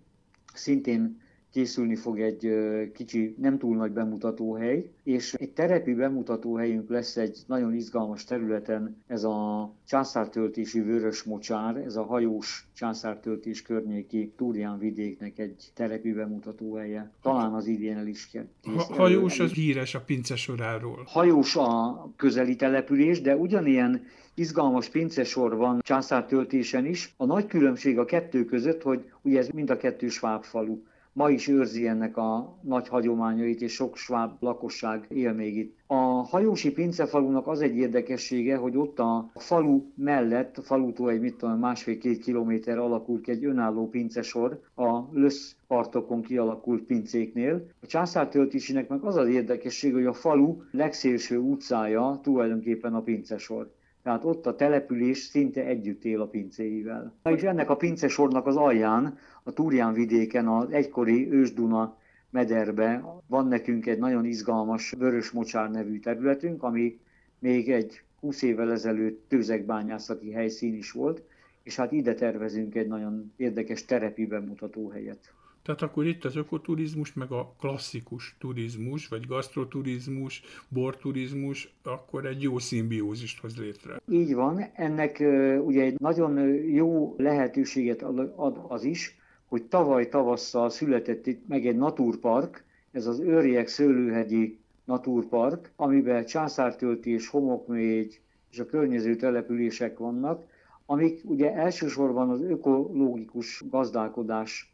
szintén 0.55 1.21
készülni 1.53 1.97
fog 1.97 2.21
egy 2.21 2.49
kicsi, 2.95 3.35
nem 3.39 3.59
túl 3.59 3.77
nagy 3.77 3.91
bemutatóhely, 3.91 4.91
és 5.03 5.35
egy 5.35 5.51
terepi 5.51 5.95
bemutatóhelyünk 5.95 6.89
lesz 6.89 7.17
egy 7.17 7.39
nagyon 7.47 7.75
izgalmas 7.75 8.25
területen, 8.25 9.03
ez 9.07 9.25
a 9.25 9.73
császártöltési 9.87 10.81
vörös 10.81 11.23
mocsár, 11.23 11.77
ez 11.77 11.97
a 11.97 12.03
hajós 12.03 12.69
császártöltés 12.75 13.63
környéki 13.63 14.33
Túrián 14.37 14.79
vidéknek 14.79 15.39
egy 15.39 15.71
terepi 15.75 16.13
bemutatóhelye. 16.13 17.11
Talán 17.23 17.55
az 17.55 17.67
idén 17.67 17.97
el 17.97 18.07
is 18.07 18.29
kell. 18.29 18.47
Ha, 18.63 18.95
hajós 18.95 19.41
az 19.41 19.53
híres 19.53 19.95
a 19.95 20.01
pince 20.01 20.37
soráról. 20.37 21.03
Hajós 21.07 21.57
a 21.57 22.11
közeli 22.17 22.57
település, 22.57 23.21
de 23.21 23.37
ugyanilyen 23.37 24.05
izgalmas 24.35 24.89
pincesor 24.89 25.57
van 25.57 25.81
császártöltésen 25.81 26.87
is. 26.87 27.15
A 27.17 27.25
nagy 27.25 27.47
különbség 27.47 27.99
a 27.99 28.05
kettő 28.05 28.45
között, 28.45 28.83
hogy 28.83 29.11
ugye 29.23 29.39
ez 29.39 29.49
mind 29.49 29.71
a 29.71 29.77
kettő 29.77 30.09
sváb 30.09 30.45
falu 30.45 30.79
ma 31.13 31.31
is 31.31 31.49
őrzi 31.49 31.87
ennek 31.87 32.17
a 32.17 32.59
nagy 32.63 32.89
hagyományait, 32.89 33.61
és 33.61 33.73
sok 33.73 33.97
sváb 33.97 34.33
lakosság 34.41 35.07
él 35.09 35.33
még 35.33 35.57
itt. 35.57 35.77
A 35.87 35.95
hajósi 36.05 36.73
pincefalunak 36.73 37.47
az 37.47 37.61
egy 37.61 37.77
érdekessége, 37.77 38.57
hogy 38.57 38.77
ott 38.77 38.99
a 38.99 39.31
falu 39.35 39.83
mellett, 39.95 40.59
a 40.59 40.63
falutól 40.63 41.11
egy 41.11 41.21
mit 41.21 41.35
tudom, 41.37 41.59
másfél-két 41.59 42.19
kilométer 42.19 42.79
alakult 42.79 43.29
egy 43.29 43.45
önálló 43.45 43.89
pincesor 43.89 44.61
a 44.75 44.99
Lösz 45.13 45.57
partokon 45.67 46.23
kialakult 46.23 46.83
pincéknél. 46.83 47.67
A 47.83 47.87
császártöltésének 47.87 48.89
meg 48.89 49.03
az 49.03 49.17
az 49.17 49.29
érdekesség, 49.29 49.93
hogy 49.93 50.07
a 50.07 50.13
falu 50.13 50.57
legszélső 50.71 51.39
utcája 51.39 52.21
tulajdonképpen 52.23 52.95
a 52.95 53.03
pincesor. 53.03 53.71
Tehát 54.03 54.25
ott 54.25 54.47
a 54.47 54.57
település 54.57 55.19
szinte 55.19 55.65
együtt 55.65 56.05
él 56.05 56.21
a 56.21 56.27
pincéivel. 56.27 57.15
És 57.25 57.43
ennek 57.43 57.71
a 57.71 57.77
pincesornak 57.77 58.47
az 58.47 58.57
alján, 58.57 59.19
a 59.43 59.53
Túrján 59.53 59.93
vidéken, 59.93 60.49
az 60.49 60.71
egykori 60.71 61.31
Ősduna 61.31 61.97
mederbe 62.31 63.05
van 63.27 63.47
nekünk 63.47 63.87
egy 63.87 63.99
nagyon 63.99 64.25
izgalmas 64.25 64.91
Vörös 64.99 65.31
Mocsár 65.31 65.71
nevű 65.71 65.99
területünk, 65.99 66.63
ami 66.63 67.01
még 67.39 67.71
egy 67.71 68.03
20 68.21 68.43
évvel 68.43 68.73
ezelőtt 68.73 69.29
tőzekbányászati 69.29 70.31
helyszín 70.31 70.75
is 70.75 70.93
volt, 70.93 71.23
és 71.63 71.77
hát 71.77 71.93
ide 71.93 72.15
tervezünk 72.15 72.75
egy 72.75 72.87
nagyon 72.87 73.33
érdekes 73.37 73.85
terepi 73.85 74.27
bemutató 74.27 74.89
helyet. 74.89 75.33
Tehát 75.63 75.83
akkor 75.83 76.07
itt 76.07 76.25
az 76.25 76.37
ökoturizmus, 76.37 77.13
meg 77.13 77.31
a 77.31 77.55
klasszikus 77.61 78.37
turizmus, 78.39 79.09
vagy 79.09 79.27
gasztroturizmus, 79.27 80.43
borturizmus, 80.69 81.75
akkor 81.83 82.27
egy 82.27 82.43
jó 82.43 82.59
szimbiózist 82.59 83.41
hoz 83.41 83.57
létre. 83.57 84.01
Így 84.11 84.35
van. 84.35 84.65
Ennek 84.75 85.19
ugye 85.65 85.83
egy 85.83 85.99
nagyon 85.99 86.39
jó 86.55 87.15
lehetőséget 87.19 88.03
ad 88.37 88.65
az 88.69 88.85
is, 88.85 89.17
hogy 89.47 89.63
tavaly 89.63 90.09
tavasszal 90.09 90.71
született 90.71 91.27
itt 91.27 91.49
meg 91.49 91.67
egy 91.67 91.77
naturpark, 91.77 92.65
ez 92.93 93.07
az 93.07 93.21
Őriek 93.21 93.69
Szőlőhegyi 93.69 94.59
Naturpark, 94.85 95.73
amiben 95.77 96.25
császártöltés, 96.25 97.29
homokmégy 97.29 98.21
és 98.51 98.59
a 98.59 98.67
környező 98.67 99.17
települések 99.17 99.99
vannak, 99.99 100.45
amik 100.87 101.21
ugye 101.25 101.55
elsősorban 101.55 102.31
az 102.31 102.41
ökológikus 102.41 103.63
gazdálkodásnak 103.71 104.72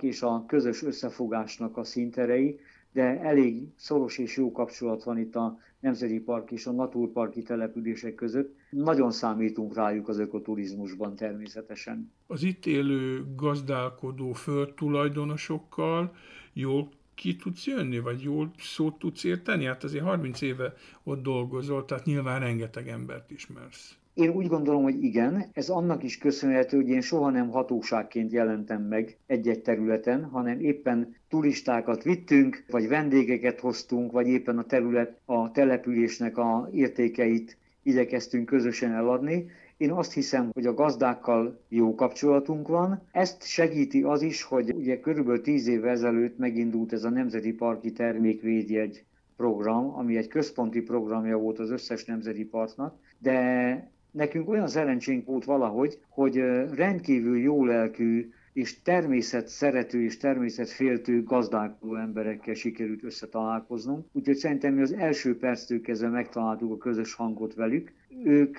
és 0.00 0.22
a 0.22 0.44
közös 0.46 0.82
összefogásnak 0.82 1.76
a 1.76 1.84
szinterei, 1.84 2.60
de 2.92 3.20
elég 3.20 3.68
szoros 3.76 4.18
és 4.18 4.36
jó 4.36 4.52
kapcsolat 4.52 5.04
van 5.04 5.18
itt 5.18 5.36
a 5.36 5.58
Nemzeti 5.80 6.20
Park 6.20 6.50
és 6.50 6.66
a 6.66 6.72
Naturparki 6.72 7.42
települések 7.42 8.14
között. 8.14 8.56
Nagyon 8.70 9.10
számítunk 9.10 9.74
rájuk 9.74 10.08
az 10.08 10.18
ökoturizmusban 10.18 11.16
természetesen. 11.16 12.12
Az 12.26 12.42
itt 12.42 12.66
élő 12.66 13.26
gazdálkodó 13.36 14.32
földtulajdonosokkal 14.32 16.14
jól 16.52 16.88
ki 17.14 17.36
tudsz 17.36 17.66
jönni, 17.66 17.98
vagy 17.98 18.22
jól 18.22 18.50
szót 18.58 18.98
tudsz 18.98 19.24
érteni? 19.24 19.64
Hát 19.64 19.84
azért 19.84 20.04
30 20.04 20.40
éve 20.40 20.74
ott 21.02 21.22
dolgozol, 21.22 21.84
tehát 21.84 22.04
nyilván 22.04 22.40
rengeteg 22.40 22.88
embert 22.88 23.30
ismersz. 23.30 23.98
Én 24.18 24.30
úgy 24.30 24.46
gondolom, 24.46 24.82
hogy 24.82 25.02
igen, 25.02 25.44
ez 25.52 25.68
annak 25.68 26.02
is 26.02 26.18
köszönhető, 26.18 26.76
hogy 26.76 26.88
én 26.88 27.00
soha 27.00 27.30
nem 27.30 27.50
hatóságként 27.50 28.32
jelentem 28.32 28.82
meg 28.82 29.16
egy-egy 29.26 29.62
területen, 29.62 30.24
hanem 30.24 30.60
éppen 30.60 31.14
turistákat 31.28 32.02
vittünk, 32.02 32.64
vagy 32.70 32.88
vendégeket 32.88 33.60
hoztunk, 33.60 34.12
vagy 34.12 34.26
éppen 34.26 34.58
a 34.58 34.64
terület, 34.64 35.20
a 35.24 35.50
településnek 35.50 36.38
a 36.38 36.68
értékeit 36.72 37.56
igyekeztünk 37.82 38.46
közösen 38.46 38.92
eladni. 38.92 39.50
Én 39.76 39.90
azt 39.90 40.12
hiszem, 40.12 40.50
hogy 40.52 40.66
a 40.66 40.74
gazdákkal 40.74 41.60
jó 41.68 41.94
kapcsolatunk 41.94 42.68
van. 42.68 43.02
Ezt 43.12 43.46
segíti 43.46 44.02
az 44.02 44.22
is, 44.22 44.42
hogy 44.42 44.72
ugye 44.74 45.00
körülbelül 45.00 45.42
tíz 45.42 45.66
évvel 45.66 45.90
ezelőtt 45.90 46.38
megindult 46.38 46.92
ez 46.92 47.04
a 47.04 47.10
Nemzeti 47.10 47.52
Parki 47.52 47.92
Termékvédjegy 47.92 49.04
program, 49.36 49.94
ami 49.94 50.16
egy 50.16 50.28
központi 50.28 50.80
programja 50.80 51.36
volt 51.36 51.58
az 51.58 51.70
összes 51.70 52.04
nemzeti 52.04 52.44
parknak, 52.44 52.98
de 53.18 53.90
nekünk 54.10 54.48
olyan 54.48 54.68
szerencsénk 54.68 55.26
volt 55.26 55.44
valahogy, 55.44 55.98
hogy 56.08 56.36
rendkívül 56.74 57.38
jó 57.38 57.64
lelkű 57.64 58.30
és 58.52 58.82
természet 58.82 59.48
szerető 59.48 60.02
és 60.02 60.16
természetféltő 60.16 61.22
gazdálkodó 61.22 61.96
emberekkel 61.96 62.54
sikerült 62.54 63.04
összetalálkoznunk. 63.04 64.06
Úgyhogy 64.12 64.36
szerintem 64.36 64.74
mi 64.74 64.82
az 64.82 64.92
első 64.92 65.36
perctől 65.38 65.80
kezdve 65.80 66.08
megtaláltuk 66.08 66.72
a 66.72 66.76
közös 66.76 67.14
hangot 67.14 67.54
velük. 67.54 67.92
Ők 68.24 68.58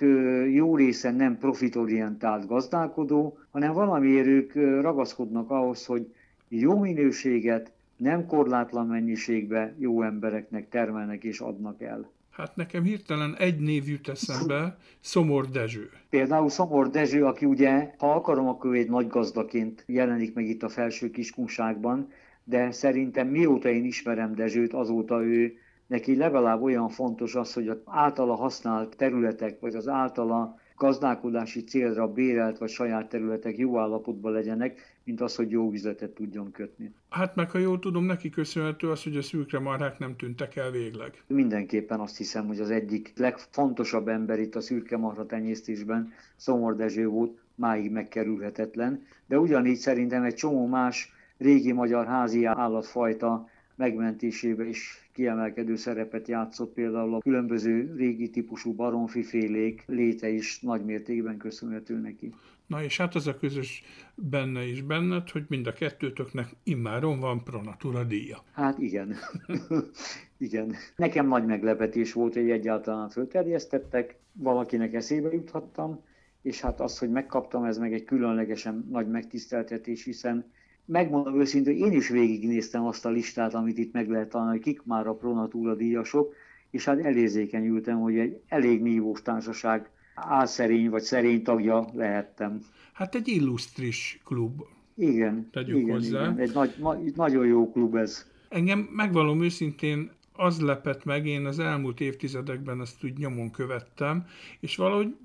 jó 0.54 0.76
részen 0.76 1.16
nem 1.16 1.38
profitorientált 1.38 2.48
gazdálkodó, 2.48 3.38
hanem 3.52 3.74
valamiért 3.74 4.28
ők 4.28 4.54
ragaszkodnak 4.82 5.50
ahhoz, 5.50 5.86
hogy 5.86 6.14
jó 6.48 6.80
minőséget, 6.80 7.72
nem 7.98 8.26
korlátlan 8.26 8.88
mennyiségbe 8.88 9.74
jó 9.78 10.02
embereknek 10.02 10.70
termelnek 10.70 11.24
és 11.24 11.40
adnak 11.40 11.82
el. 11.82 12.10
Hát 12.39 12.56
nekem 12.56 12.84
hirtelen 12.84 13.36
egy 13.38 13.60
név 13.60 13.88
jut 13.88 14.08
eszembe, 14.08 14.78
Szomor 14.99 15.49
Dezső. 15.49 15.89
Például 16.10 16.49
Szomor 16.49 16.89
Dezső, 16.89 17.25
aki 17.25 17.45
ugye, 17.45 17.93
ha 17.97 18.13
akarom, 18.13 18.47
akkor 18.47 18.75
egy 18.75 18.89
nagy 18.89 19.08
gazdaként 19.08 19.84
jelenik 19.88 20.34
meg 20.34 20.47
itt 20.47 20.63
a 20.63 20.69
felső 20.69 21.10
kiskunságban, 21.10 22.12
de 22.43 22.71
szerintem 22.71 23.28
mióta 23.28 23.69
én 23.69 23.86
ismerem 23.86 24.36
Dezsőt, 24.36 24.73
azóta 24.73 25.23
ő 25.23 25.54
neki 25.88 26.15
legalább 26.15 26.62
olyan 26.62 26.89
fontos 26.89 27.36
az, 27.36 27.54
hogy 27.54 27.67
az 27.67 27.78
általa 27.86 28.36
használt 28.36 28.95
területek, 28.97 29.60
vagy 29.60 29.75
az 29.75 29.88
általa 29.88 30.60
gazdálkodási 30.80 31.63
célra 31.63 32.08
bérelt 32.08 32.58
vagy 32.58 32.70
saját 32.70 33.10
területek 33.10 33.58
jó 33.58 33.78
állapotban 33.78 34.32
legyenek, 34.32 35.00
mint 35.04 35.22
az, 35.22 35.36
hogy 35.36 35.52
jó 35.52 35.72
üzletet 35.72 36.10
tudjon 36.10 36.52
kötni. 36.52 36.94
Hát 37.10 37.36
meg, 37.36 37.52
ha 37.52 37.58
jól 37.58 37.80
tudom, 37.80 38.04
neki 38.04 38.30
köszönhető 38.30 38.89
az, 38.89 39.04
hogy 39.04 39.18
a 39.18 39.22
szűkre 39.22 39.60
marhák 39.60 40.00
nem 40.00 40.15
tűntek 40.15 40.56
el 40.56 40.72
végleg. 40.72 41.24
Mindenképpen 41.28 42.00
azt 42.00 42.18
hiszem, 42.18 42.48
hogy 42.48 42.60
az 42.60 42.70
egyik 42.70 43.13
legfontosabb 43.15 44.08
ember 44.08 44.39
itt 44.39 44.56
a 44.56 44.62
szürke 44.62 44.98
marha 44.98 45.26
tenyésztésben 45.26 46.12
Szomor 46.36 46.76
Dezső 46.76 47.08
volt, 47.08 47.38
máig 47.56 47.92
megkerülhetetlen, 47.92 49.06
de 49.28 49.39
ugyanígy 49.39 49.78
szerintem 49.78 50.24
egy 50.24 50.36
csomó 50.36 50.68
más 50.68 51.13
régi 51.38 51.72
magyar 51.72 52.06
házi 52.06 52.46
állatfajta 52.46 53.50
megmentésébe 53.80 54.68
is 54.68 55.10
kiemelkedő 55.13 55.76
szerepet 55.76 56.28
játszott, 56.28 56.74
például 56.74 57.15
a 57.15 57.20
különböző 57.20 57.94
régi 57.96 58.30
típusú 58.30 58.74
baromfifélék 58.74 59.84
léte 59.88 60.30
is 60.30 60.60
nagy 60.60 60.86
mértékben 60.86 61.38
köszönhető 61.38 61.98
neki. 61.98 62.34
Na 62.68 62.84
és 62.84 62.98
hát 62.98 63.15
az 63.15 63.28
a 63.28 63.38
közös 63.38 63.84
benne 64.15 64.68
is 64.68 64.82
benned, 64.82 65.30
hogy 65.30 65.46
mind 65.48 65.68
a 65.68 65.74
kettőtöknek 65.74 66.56
immáron 66.63 67.20
van 67.20 67.44
Pronatura 67.44 68.04
díja. 68.04 68.44
Hát 68.52 68.78
igen. 68.80 69.15
igen. 70.38 70.76
Nekem 70.96 71.28
nagy 71.28 71.46
meglepetés 71.46 72.13
volt, 72.13 72.34
hogy 72.34 72.50
egyáltalán 72.50 73.10
fölterjesztettek, 73.10 74.18
valakinek 74.34 74.94
eszébe 74.94 75.32
juthattam, 75.32 76.04
és 76.42 76.62
hát 76.62 76.80
az, 76.80 76.98
hogy 76.98 77.10
megkaptam, 77.10 77.63
ez 77.63 77.78
meg 77.78 77.94
egy 77.94 78.04
különlegesen 78.04 78.88
nagy 78.89 79.08
megtiszteltetés, 79.08 80.04
hiszen 80.04 80.52
megmondom 80.89 81.39
őszintén, 81.39 81.78
én 81.78 81.91
is 81.91 82.10
végignéztem 82.10 82.86
azt 82.86 83.06
a 83.06 83.10
listát, 83.10 83.54
amit 83.54 83.78
itt 83.78 83.93
meg 83.93 84.10
lehet 84.10 84.30
találni, 84.30 84.52
hogy 84.52 84.62
kik 84.62 84.82
már 84.84 85.08
a 85.08 85.13
Pronatúra 85.13 85.75
díjasok, 85.75 86.34
és 86.71 86.86
hát 86.86 86.99
elérzékenyültem, 86.99 87.99
hogy 87.99 88.17
egy 88.17 88.41
elég 88.47 88.82
nívós 88.82 89.21
társaság 89.21 89.89
álszerény 90.15 90.89
vagy 90.89 91.02
szerény 91.02 91.43
tagja 91.43 91.86
lehettem. 91.93 92.60
Hát 92.93 93.15
egy 93.15 93.28
illusztris 93.28 94.21
klub. 94.25 94.62
Igen, 94.95 95.49
Tegyük 95.52 95.78
igen, 95.78 95.93
hozzá. 95.93 96.21
igen. 96.21 96.38
Egy 96.38 96.54
nagy, 96.54 96.75
na, 96.78 96.97
nagyon 97.15 97.45
jó 97.45 97.71
klub 97.71 97.95
ez. 97.95 98.28
Engem 98.49 98.89
megvalom 98.91 99.43
őszintén 99.43 100.12
az 100.34 100.62
lepett 100.62 101.04
meg, 101.04 101.25
én 101.25 101.45
az 101.45 101.60
elmúlt 101.60 101.99
évtizedekben 101.99 102.82
ezt 102.82 103.04
úgy 103.04 103.17
nyomon 103.17 103.52
követtem, 103.52 104.25
és 104.60 104.75
valahogy 104.75 105.15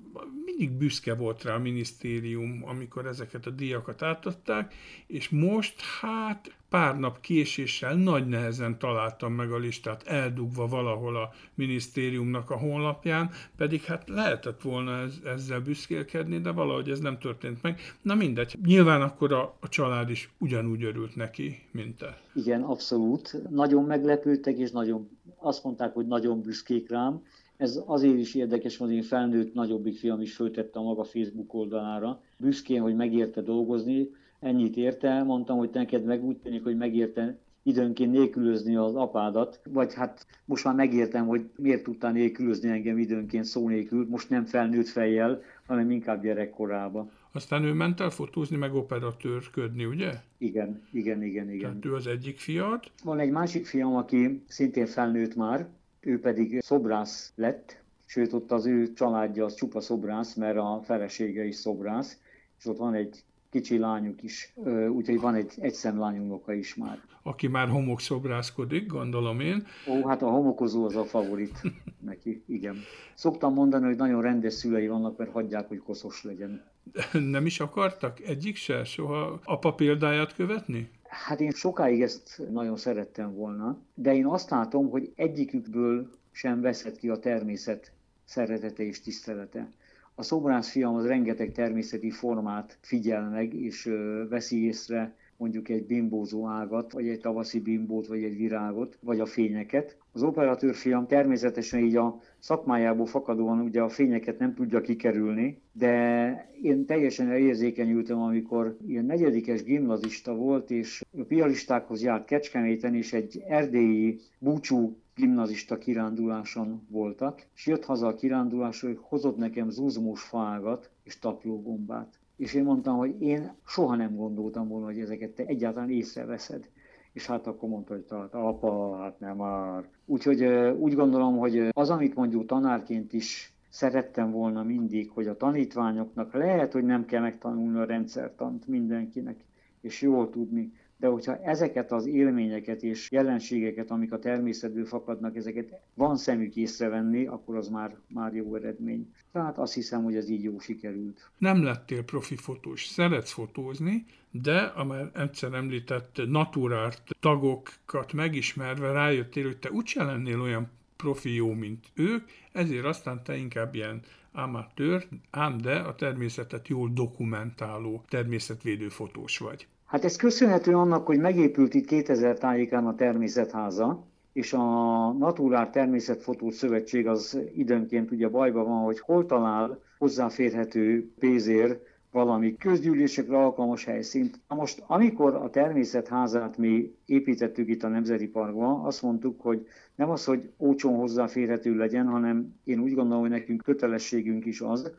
mindig 0.45 0.77
büszke 0.77 1.15
volt 1.15 1.43
rá 1.43 1.53
a 1.53 1.59
minisztérium, 1.59 2.63
amikor 2.65 3.05
ezeket 3.05 3.45
a 3.45 3.49
díjakat 3.49 4.01
átadták, 4.01 4.73
és 5.07 5.29
most 5.29 5.81
hát 6.01 6.55
pár 6.69 6.99
nap 6.99 7.21
késéssel 7.21 7.95
nagy 7.95 8.27
nehezen 8.27 8.79
találtam 8.79 9.33
meg 9.33 9.51
a 9.51 9.57
listát 9.57 10.03
eldugva 10.07 10.67
valahol 10.67 11.15
a 11.15 11.29
minisztériumnak 11.53 12.49
a 12.49 12.57
honlapján, 12.57 13.29
pedig 13.57 13.81
hát 13.81 14.09
lehetett 14.09 14.61
volna 14.61 14.97
ez, 14.97 15.19
ezzel 15.25 15.59
büszkélkedni, 15.59 16.39
de 16.39 16.51
valahogy 16.51 16.89
ez 16.89 16.99
nem 16.99 17.19
történt 17.19 17.61
meg. 17.61 17.79
Na 18.01 18.15
mindegy, 18.15 18.55
nyilván 18.65 19.01
akkor 19.01 19.33
a, 19.33 19.55
a 19.59 19.69
család 19.69 20.09
is 20.09 20.29
ugyanúgy 20.37 20.83
örült 20.83 21.15
neki, 21.15 21.61
mint 21.71 21.97
te. 21.97 22.21
Igen, 22.33 22.61
abszolút. 22.61 23.37
Nagyon 23.49 23.83
meglepődtek, 23.83 24.57
és 24.57 24.71
nagyon, 24.71 25.09
azt 25.37 25.63
mondták, 25.63 25.93
hogy 25.93 26.07
nagyon 26.07 26.41
büszkék 26.41 26.89
rám. 26.89 27.21
Ez 27.57 27.81
azért 27.85 28.17
is 28.17 28.35
érdekes, 28.35 28.77
hogy 28.77 28.91
én 28.91 29.01
felnőtt 29.01 29.53
nagyobbik 29.53 29.97
fiam 29.97 30.21
is 30.21 30.35
föltette 30.35 30.79
a 30.79 30.83
maga 30.83 31.03
Facebook 31.03 31.53
oldalára. 31.53 32.21
Büszkén, 32.37 32.81
hogy 32.81 32.95
megérte 32.95 33.41
dolgozni, 33.41 34.09
ennyit 34.39 34.77
érte, 34.77 35.23
mondtam, 35.23 35.57
hogy 35.57 35.69
neked 35.73 36.03
meg 36.03 36.23
úgy 36.23 36.37
tűnik, 36.37 36.63
hogy 36.63 36.77
megérte 36.77 37.37
időnként 37.63 38.11
nélkülözni 38.11 38.75
az 38.75 38.95
apádat, 38.95 39.59
vagy 39.69 39.93
hát 39.93 40.27
most 40.45 40.63
már 40.63 40.75
megértem, 40.75 41.27
hogy 41.27 41.49
miért 41.55 41.83
tudtál 41.83 42.11
nélkülözni 42.11 42.69
engem 42.69 42.97
időnként 42.97 43.43
szó 43.43 43.67
nélkül, 43.69 44.07
most 44.09 44.29
nem 44.29 44.45
felnőtt 44.45 44.87
fejjel, 44.87 45.41
hanem 45.67 45.91
inkább 45.91 46.23
gyerekkorába. 46.23 47.09
Aztán 47.31 47.63
ő 47.63 47.73
ment 47.73 47.99
el 47.99 48.09
fotózni, 48.09 48.57
meg 48.57 48.73
operatőrködni, 48.73 49.85
ugye? 49.85 50.11
Igen, 50.37 50.81
igen, 50.91 51.23
igen, 51.23 51.49
igen. 51.49 51.59
Tehát 51.59 51.85
ő 51.85 51.93
az 51.93 52.07
egyik 52.07 52.37
fiat. 52.37 52.91
Van 53.03 53.19
egy 53.19 53.31
másik 53.31 53.65
fiam, 53.65 53.95
aki 53.95 54.43
szintén 54.47 54.85
felnőtt 54.85 55.35
már, 55.35 55.67
ő 56.05 56.19
pedig 56.19 56.61
szobrász 56.61 57.31
lett, 57.35 57.83
sőt 58.05 58.33
ott 58.33 58.51
az 58.51 58.65
ő 58.65 58.93
családja 58.93 59.45
az 59.45 59.55
csupa 59.55 59.81
szobrász, 59.81 60.33
mert 60.33 60.57
a 60.57 60.81
felesége 60.83 61.43
is 61.43 61.55
szobrász, 61.55 62.19
és 62.59 62.65
ott 62.65 62.77
van 62.77 62.93
egy 62.93 63.23
kicsi 63.49 63.77
lányuk 63.77 64.23
is, 64.23 64.53
úgyhogy 64.89 65.19
van 65.19 65.35
egy 65.35 65.53
egyszem 65.57 65.99
unoka 65.99 66.53
is 66.53 66.75
már. 66.75 67.01
Aki 67.23 67.47
már 67.47 67.67
homokszobrászkodik, 67.67 68.87
gondolom 68.87 69.39
én. 69.39 69.65
Ó, 69.87 70.07
hát 70.07 70.21
a 70.21 70.29
homokozó 70.29 70.85
az 70.85 70.95
a 70.95 71.03
favorit 71.03 71.61
neki, 72.09 72.43
igen. 72.47 72.75
Szoktam 73.13 73.53
mondani, 73.53 73.85
hogy 73.85 73.95
nagyon 73.95 74.21
rendes 74.21 74.53
szülei 74.53 74.87
vannak, 74.87 75.17
mert 75.17 75.31
hagyják, 75.31 75.67
hogy 75.67 75.77
koszos 75.77 76.23
legyen. 76.23 76.63
Nem 77.11 77.45
is 77.45 77.59
akartak 77.59 78.19
egyik 78.19 78.55
se 78.55 78.83
soha 78.83 79.39
apa 79.43 79.73
példáját 79.73 80.33
követni? 80.33 80.89
Hát 81.23 81.39
én 81.39 81.51
sokáig 81.51 82.01
ezt 82.01 82.41
nagyon 82.51 82.77
szerettem 82.77 83.33
volna, 83.33 83.79
de 83.93 84.15
én 84.15 84.25
azt 84.25 84.49
látom, 84.49 84.89
hogy 84.89 85.11
egyikükből 85.15 86.09
sem 86.31 86.61
veszett 86.61 86.97
ki 86.97 87.09
a 87.09 87.19
természet 87.19 87.91
szeretete 88.25 88.83
és 88.83 89.01
tisztelete. 89.01 89.71
A 90.15 90.23
szobrász 90.23 90.69
fiam 90.69 90.95
az 90.95 91.05
rengeteg 91.05 91.51
természeti 91.51 92.11
formát 92.11 92.77
figyel 92.81 93.29
meg, 93.29 93.53
és 93.53 93.91
veszi 94.29 94.65
észre 94.65 95.15
mondjuk 95.37 95.69
egy 95.69 95.85
bimbózó 95.85 96.47
ágat, 96.47 96.91
vagy 96.91 97.07
egy 97.07 97.19
tavaszi 97.19 97.59
bimbót, 97.59 98.07
vagy 98.07 98.23
egy 98.23 98.37
virágot, 98.37 98.97
vagy 99.01 99.19
a 99.19 99.25
fényeket. 99.25 99.97
Az 100.11 100.23
operatőrfiam 100.23 101.07
természetesen 101.07 101.79
így 101.79 101.95
a 101.95 102.19
szakmájából 102.39 103.05
fakadóan 103.05 103.59
ugye 103.59 103.81
a 103.81 103.89
fényeket 103.89 104.39
nem 104.39 104.53
tudja 104.53 104.81
kikerülni, 104.81 105.61
de 105.71 106.49
én 106.61 106.85
teljesen 106.85 107.31
érzékenyültem, 107.31 108.21
amikor 108.21 108.77
ilyen 108.87 109.05
negyedikes 109.05 109.63
gimnazista 109.63 110.35
volt, 110.35 110.71
és 110.71 111.03
a 111.17 111.23
pialistákhoz 111.23 112.03
járt 112.03 112.25
Kecskeméten, 112.25 112.95
és 112.95 113.13
egy 113.13 113.43
erdélyi 113.47 114.19
búcsú 114.39 114.97
gimnazista 115.15 115.77
kiránduláson 115.77 116.85
voltak, 116.89 117.45
és 117.55 117.67
jött 117.67 117.85
haza 117.85 118.07
a 118.07 118.15
kirándulásról, 118.15 118.91
hogy 118.91 119.01
hozott 119.03 119.37
nekem 119.37 119.69
zuzmós 119.69 120.21
fágat 120.21 120.89
és 121.03 121.19
taplógombát. 121.19 122.19
És 122.37 122.53
én 122.53 122.63
mondtam, 122.63 122.97
hogy 122.97 123.21
én 123.21 123.53
soha 123.65 123.95
nem 123.95 124.15
gondoltam 124.15 124.67
volna, 124.67 124.85
hogy 124.85 124.99
ezeket 124.99 125.31
te 125.31 125.45
egyáltalán 125.45 125.89
észreveszed. 125.89 126.69
És 127.13 127.25
hát 127.25 127.47
akkor 127.47 127.69
mondta, 127.69 127.93
hogy 127.93 128.03
tehát 128.03 128.33
apa, 128.33 128.97
hát 128.97 129.19
nem 129.19 129.35
már. 129.35 129.89
Úgyhogy 130.05 130.43
úgy 130.77 130.93
gondolom, 130.93 131.37
hogy 131.37 131.67
az, 131.71 131.89
amit 131.89 132.15
mondjuk 132.15 132.45
tanárként 132.45 133.13
is 133.13 133.53
szerettem 133.69 134.31
volna 134.31 134.63
mindig, 134.63 135.09
hogy 135.09 135.27
a 135.27 135.37
tanítványoknak 135.37 136.33
lehet, 136.33 136.73
hogy 136.73 136.83
nem 136.83 137.05
kell 137.05 137.21
megtanulni 137.21 137.77
a 137.77 137.85
rendszertant 137.85 138.67
mindenkinek, 138.67 139.45
és 139.81 140.01
jól 140.01 140.29
tudni, 140.29 140.73
de 140.97 141.07
hogyha 141.07 141.37
ezeket 141.43 141.91
az 141.91 142.05
élményeket 142.05 142.83
és 142.83 143.11
jelenségeket, 143.11 143.91
amik 143.91 144.11
a 144.11 144.19
természetből 144.19 144.85
fakadnak, 144.85 145.35
ezeket 145.35 145.79
van 145.93 146.17
szemük 146.17 146.55
észrevenni, 146.55 147.25
akkor 147.25 147.55
az 147.55 147.67
már, 147.67 147.95
már 148.07 148.33
jó 148.33 148.55
eredmény. 148.55 149.13
Tehát 149.31 149.57
azt 149.57 149.73
hiszem, 149.73 150.03
hogy 150.03 150.15
ez 150.15 150.29
így 150.29 150.43
jó 150.43 150.59
sikerült. 150.59 151.29
Nem 151.37 151.63
lettél 151.63 152.03
profi 152.03 152.35
fotós, 152.35 152.85
szeretsz 152.85 153.31
fotózni, 153.31 154.05
de 154.31 154.57
a 154.57 154.83
már 154.83 155.11
egyszer 155.13 155.53
említett 155.53 156.21
naturárt 156.27 157.15
tagokat 157.19 158.13
megismerve 158.13 158.91
rájöttél, 158.91 159.45
hogy 159.45 159.57
te 159.57 159.71
úgyse 159.71 160.03
lennél 160.03 160.41
olyan 160.41 160.69
profi 160.95 161.33
jó, 161.33 161.53
mint 161.53 161.85
ők, 161.93 162.29
ezért 162.51 162.85
aztán 162.85 163.23
te 163.23 163.35
inkább 163.37 163.75
ilyen 163.75 164.01
amatőr, 164.31 165.07
ám 165.29 165.57
de 165.57 165.75
a 165.75 165.95
természetet 165.95 166.67
jól 166.67 166.89
dokumentáló 166.93 168.03
természetvédő 168.07 168.89
fotós 168.89 169.37
vagy. 169.37 169.67
Hát 169.85 170.03
ez 170.03 170.15
köszönhető 170.15 170.75
annak, 170.75 171.05
hogy 171.05 171.19
megépült 171.19 171.73
itt 171.73 171.85
2000 171.85 172.37
tájékán 172.37 172.87
a 172.87 172.95
természetháza, 172.95 174.05
és 174.33 174.53
a 174.53 175.11
Naturál 175.11 175.69
Természetfotó 175.69 176.49
Szövetség 176.49 177.07
az 177.07 177.39
időnként 177.55 178.11
ugye 178.11 178.27
bajban 178.27 178.67
van, 178.67 178.83
hogy 178.83 178.99
hol 178.99 179.25
talál 179.25 179.79
hozzáférhető 179.97 181.11
pénzért 181.19 181.79
valami 182.11 182.57
közgyűlésekre 182.57 183.37
alkalmas 183.37 183.85
helyszínt. 183.85 184.39
Most, 184.47 184.83
amikor 184.87 185.35
a 185.35 185.49
termésetházát 185.49 186.57
mi 186.57 186.95
építettük 187.05 187.69
itt 187.69 187.83
a 187.83 187.87
Nemzeti 187.87 188.27
Parkban, 188.27 188.85
azt 188.85 189.01
mondtuk, 189.01 189.41
hogy 189.41 189.67
nem 189.95 190.09
az, 190.09 190.25
hogy 190.25 190.49
ócson 190.57 190.95
hozzáférhető 190.95 191.75
legyen, 191.75 192.07
hanem 192.07 192.55
én 192.63 192.79
úgy 192.79 192.93
gondolom, 192.93 193.21
hogy 193.21 193.29
nekünk 193.29 193.61
kötelességünk 193.61 194.45
is 194.45 194.61
az, 194.61 194.91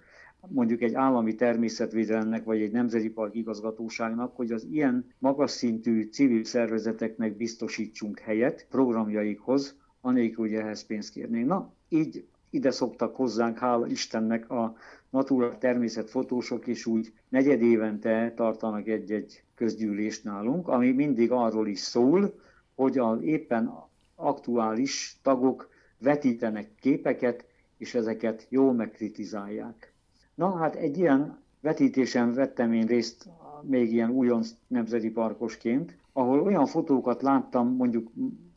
mondjuk 0.49 0.83
egy 0.83 0.95
állami 0.95 1.35
természetvédelemnek, 1.35 2.45
vagy 2.45 2.61
egy 2.61 2.71
nemzeti 2.73 3.11
park 3.11 3.35
igazgatóságnak, 3.35 4.37
hogy 4.37 4.53
az 4.53 4.67
ilyen 4.71 5.07
magas 5.19 5.51
szintű 5.51 6.09
civil 6.09 6.45
szervezeteknek 6.45 7.37
biztosítsunk 7.37 8.19
helyet 8.19 8.67
programjaikhoz, 8.71 9.77
anélkül, 10.01 10.45
hogy 10.49 10.55
ehhez 10.55 10.87
pénzt 10.87 11.13
kérnénk. 11.13 11.47
Na, 11.47 11.73
így 11.89 12.27
ide 12.51 12.71
szoktak 12.71 13.17
hozzánk, 13.17 13.59
hála 13.59 13.87
Istennek 13.87 14.51
a 14.51 14.77
Natura 15.11 15.59
természetfotósok 15.59 16.67
is 16.67 16.87
úgy 16.87 17.13
negyed 17.29 17.63
évente 17.63 18.33
tartanak 18.37 18.87
egy-egy 18.89 19.43
közgyűlést 19.55 20.25
nálunk, 20.25 20.69
ami 20.69 20.93
mindig 20.93 21.31
arról 21.31 21.69
is 21.69 21.79
szól, 21.79 22.35
hogy 22.75 22.99
a 22.99 23.19
éppen 23.23 23.73
aktuális 24.15 25.19
tagok 25.23 25.69
vetítenek 25.99 26.75
képeket, 26.81 27.45
és 27.79 27.95
ezeket 27.95 28.47
jól 28.49 28.73
megkritizálják. 28.73 29.95
Na 30.37 30.57
hát 30.57 30.75
egy 30.75 30.99
ilyen 30.99 31.39
vetítésen 31.61 32.35
vettem 32.35 32.73
én 32.73 32.87
részt 32.87 33.29
még 33.63 33.93
ilyen 33.93 34.11
újonc 34.11 34.51
nemzeti 34.67 35.11
parkosként, 35.11 35.97
ahol 36.13 36.41
olyan 36.41 36.67
fotókat 36.67 37.23
láttam 37.23 37.77
mondjuk 37.77 38.11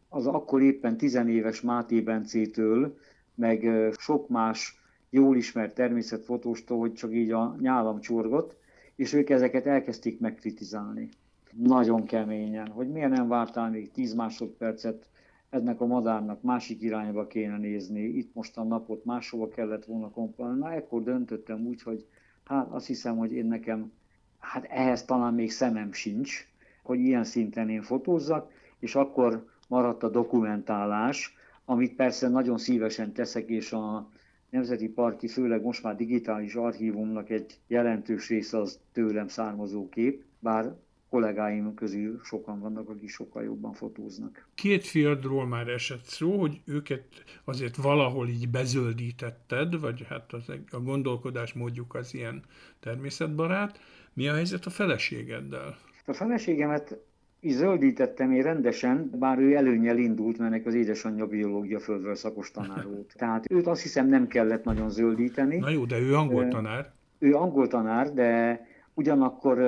az 0.10 0.28
akkor 0.28 0.62
éppen 0.62 0.98
tizenéves 0.98 1.62
Máté 1.62 2.02
Bencétől, 2.02 2.98
meg 3.36 3.68
sok 3.98 4.30
más 4.30 4.82
jól 5.10 5.38
ismert 5.38 5.76
természetfotóstól, 5.76 6.80
hogy 6.80 6.94
csak 6.94 7.14
így 7.14 7.32
a 7.32 7.56
nyálam 7.60 8.00
csorgott, 8.00 8.56
és 8.96 9.14
ők 9.14 9.30
ezeket 9.30 9.66
elkezdték 9.66 10.20
megkritizálni. 10.20 11.10
Nagyon 11.52 12.06
keményen, 12.06 12.68
hogy 12.68 12.90
miért 12.90 13.10
nem 13.10 13.28
vártál 13.28 13.70
még 13.70 13.92
10 13.92 14.14
másodpercet, 14.14 15.10
ennek 15.50 15.82
a 15.82 15.86
madárnak 15.86 16.42
másik 16.42 16.82
irányba 16.82 17.28
kéne 17.28 17.58
nézni, 17.58 18.02
itt 18.02 18.34
most 18.34 18.58
a 18.58 18.64
napot 18.64 19.06
máshova 19.06 19.48
kellett 19.48 19.86
volna 19.86 20.10
komponálni. 20.10 20.60
Na, 20.60 20.74
ekkor 20.74 21.04
döntöttem 21.04 21.66
úgy, 21.66 21.82
hogy 21.82 22.06
hát 22.44 22.68
azt 22.72 22.88
hiszem, 22.88 23.18
hogy 23.18 23.32
én 23.32 23.46
nekem, 23.46 23.92
hát 24.40 24.66
ehhez 24.70 25.06
talán 25.06 25.34
még 25.34 25.52
szemem 25.52 25.92
sincs, 25.92 26.48
hogy 26.84 27.00
ilyen 27.00 27.24
szinten 27.24 27.70
én 27.70 27.82
fotózzak, 27.82 28.52
és 28.80 28.96
akkor 28.96 29.46
maradt 29.68 30.04
a 30.04 30.10
dokumentálás, 30.10 31.36
amit 31.66 31.96
persze 31.96 32.28
nagyon 32.28 32.58
szívesen 32.58 33.14
teszek, 33.14 33.50
és 33.50 33.74
a 33.74 34.10
Nemzeti 34.50 34.90
Parki, 34.90 35.28
főleg 35.28 35.62
most 35.62 35.84
már 35.84 35.96
digitális 35.96 36.56
archívumnak 36.56 37.30
egy 37.30 37.60
jelentős 37.68 38.30
része 38.30 38.58
az 38.58 38.80
tőlem 38.92 39.28
származó 39.28 39.90
kép, 39.90 40.24
bár 40.40 40.76
kollégáim 41.10 41.74
közül 41.74 42.20
sokan 42.24 42.60
vannak, 42.60 42.90
akik 42.90 43.10
sokkal 43.10 43.44
jobban 43.44 43.74
fotóznak. 43.74 44.48
Két 44.56 44.86
fiadról 44.86 45.48
már 45.48 45.68
esett 45.68 46.04
szó, 46.04 46.40
hogy 46.40 46.62
őket 46.66 47.04
azért 47.44 47.76
valahol 47.76 48.28
így 48.28 48.50
bezöldítetted, 48.50 49.80
vagy 49.80 50.06
hát 50.10 50.34
az, 50.34 50.50
a 50.72 50.80
gondolkodás 50.80 51.54
módjuk 51.54 51.96
az 51.96 52.14
ilyen 52.14 52.44
természetbarát. 52.80 53.80
Mi 54.14 54.28
a 54.28 54.34
helyzet 54.34 54.66
a 54.66 54.70
feleségeddel? 54.70 55.78
A 56.06 56.14
feleségemet 56.14 56.98
így 57.42 57.52
zöldítettem 57.52 58.32
én 58.32 58.42
rendesen, 58.42 59.10
bár 59.20 59.40
ő 59.40 59.56
előnyel 59.56 59.98
indult, 59.98 60.38
mert 60.38 60.66
az 60.66 60.74
édesanyja 60.74 61.28
biológia 61.28 61.80
földről 61.80 62.16
szakos 62.16 62.52
tanár 62.52 62.86
volt. 62.92 63.14
Tehát 63.18 63.52
őt 63.52 63.68
azt 63.68 63.82
hiszem 63.82 64.08
nem 64.08 64.28
kellett 64.28 64.64
nagyon 64.64 64.90
zöldíteni. 64.90 65.58
Na 65.58 65.70
jó, 65.70 65.86
de 65.86 66.00
ő 66.00 66.16
angol 66.16 66.48
tanár. 66.48 66.92
Ő 67.20 67.36
angol 67.36 67.68
tanár, 67.68 68.14
de 68.14 68.62
Ugyanakkor 69.00 69.60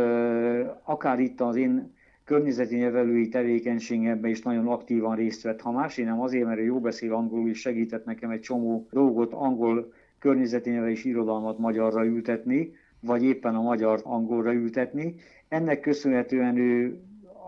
akár 0.84 1.20
itt 1.20 1.42
az 1.42 1.56
én 1.56 1.94
környezeti 2.24 2.78
nevelői 2.78 3.30
tevékenységemben 3.30 4.32
is 4.32 4.42
nagyon 4.42 4.68
aktívan 4.68 5.16
részt 5.16 5.44
vett. 5.44 5.62
Ha 5.62 5.72
más 5.72 5.96
nem 5.96 6.22
azért, 6.22 6.46
mert 6.46 6.62
jó 6.62 6.80
beszél 6.80 7.14
angolul, 7.14 7.50
és 7.50 7.60
segített 7.60 8.06
nekem 8.06 8.30
egy 8.30 8.40
csomó 8.40 8.88
dolgot, 8.92 9.34
angol 9.34 9.94
környezeti 10.20 10.70
nevelés 10.70 11.06
irodalmat 11.06 11.58
magyarra 11.58 12.06
ültetni, 12.06 12.74
vagy 13.00 13.24
éppen 13.24 13.56
a 13.56 13.62
magyar 13.62 14.00
angolra 14.04 14.54
ültetni. 14.54 15.16
Ennek 15.48 15.80
köszönhetően 15.80 16.58
ő 16.58 17.00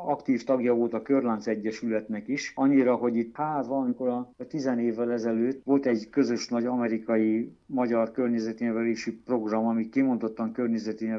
aktív 0.10 0.44
tagja 0.44 0.74
volt 0.74 0.94
a 0.94 1.02
Körlánc 1.02 1.48
Egyesületnek 1.48 2.28
is, 2.28 2.52
annyira, 2.56 2.96
hogy 2.96 3.16
itt 3.16 3.36
hát 3.36 3.66
valamikor 3.66 4.08
a, 4.08 4.34
a 4.38 4.48
tizen 4.48 4.80
évvel 4.80 5.12
ezelőtt 5.12 5.64
volt 5.64 5.86
egy 5.86 6.10
közös 6.10 6.48
nagy 6.48 6.66
amerikai 6.66 7.52
magyar 7.66 8.12
környezeti 8.12 8.64
nevelési 8.66 9.12
program, 9.12 9.66
ami 9.66 9.90
kimondottan 9.90 10.52
környezeti 10.52 11.10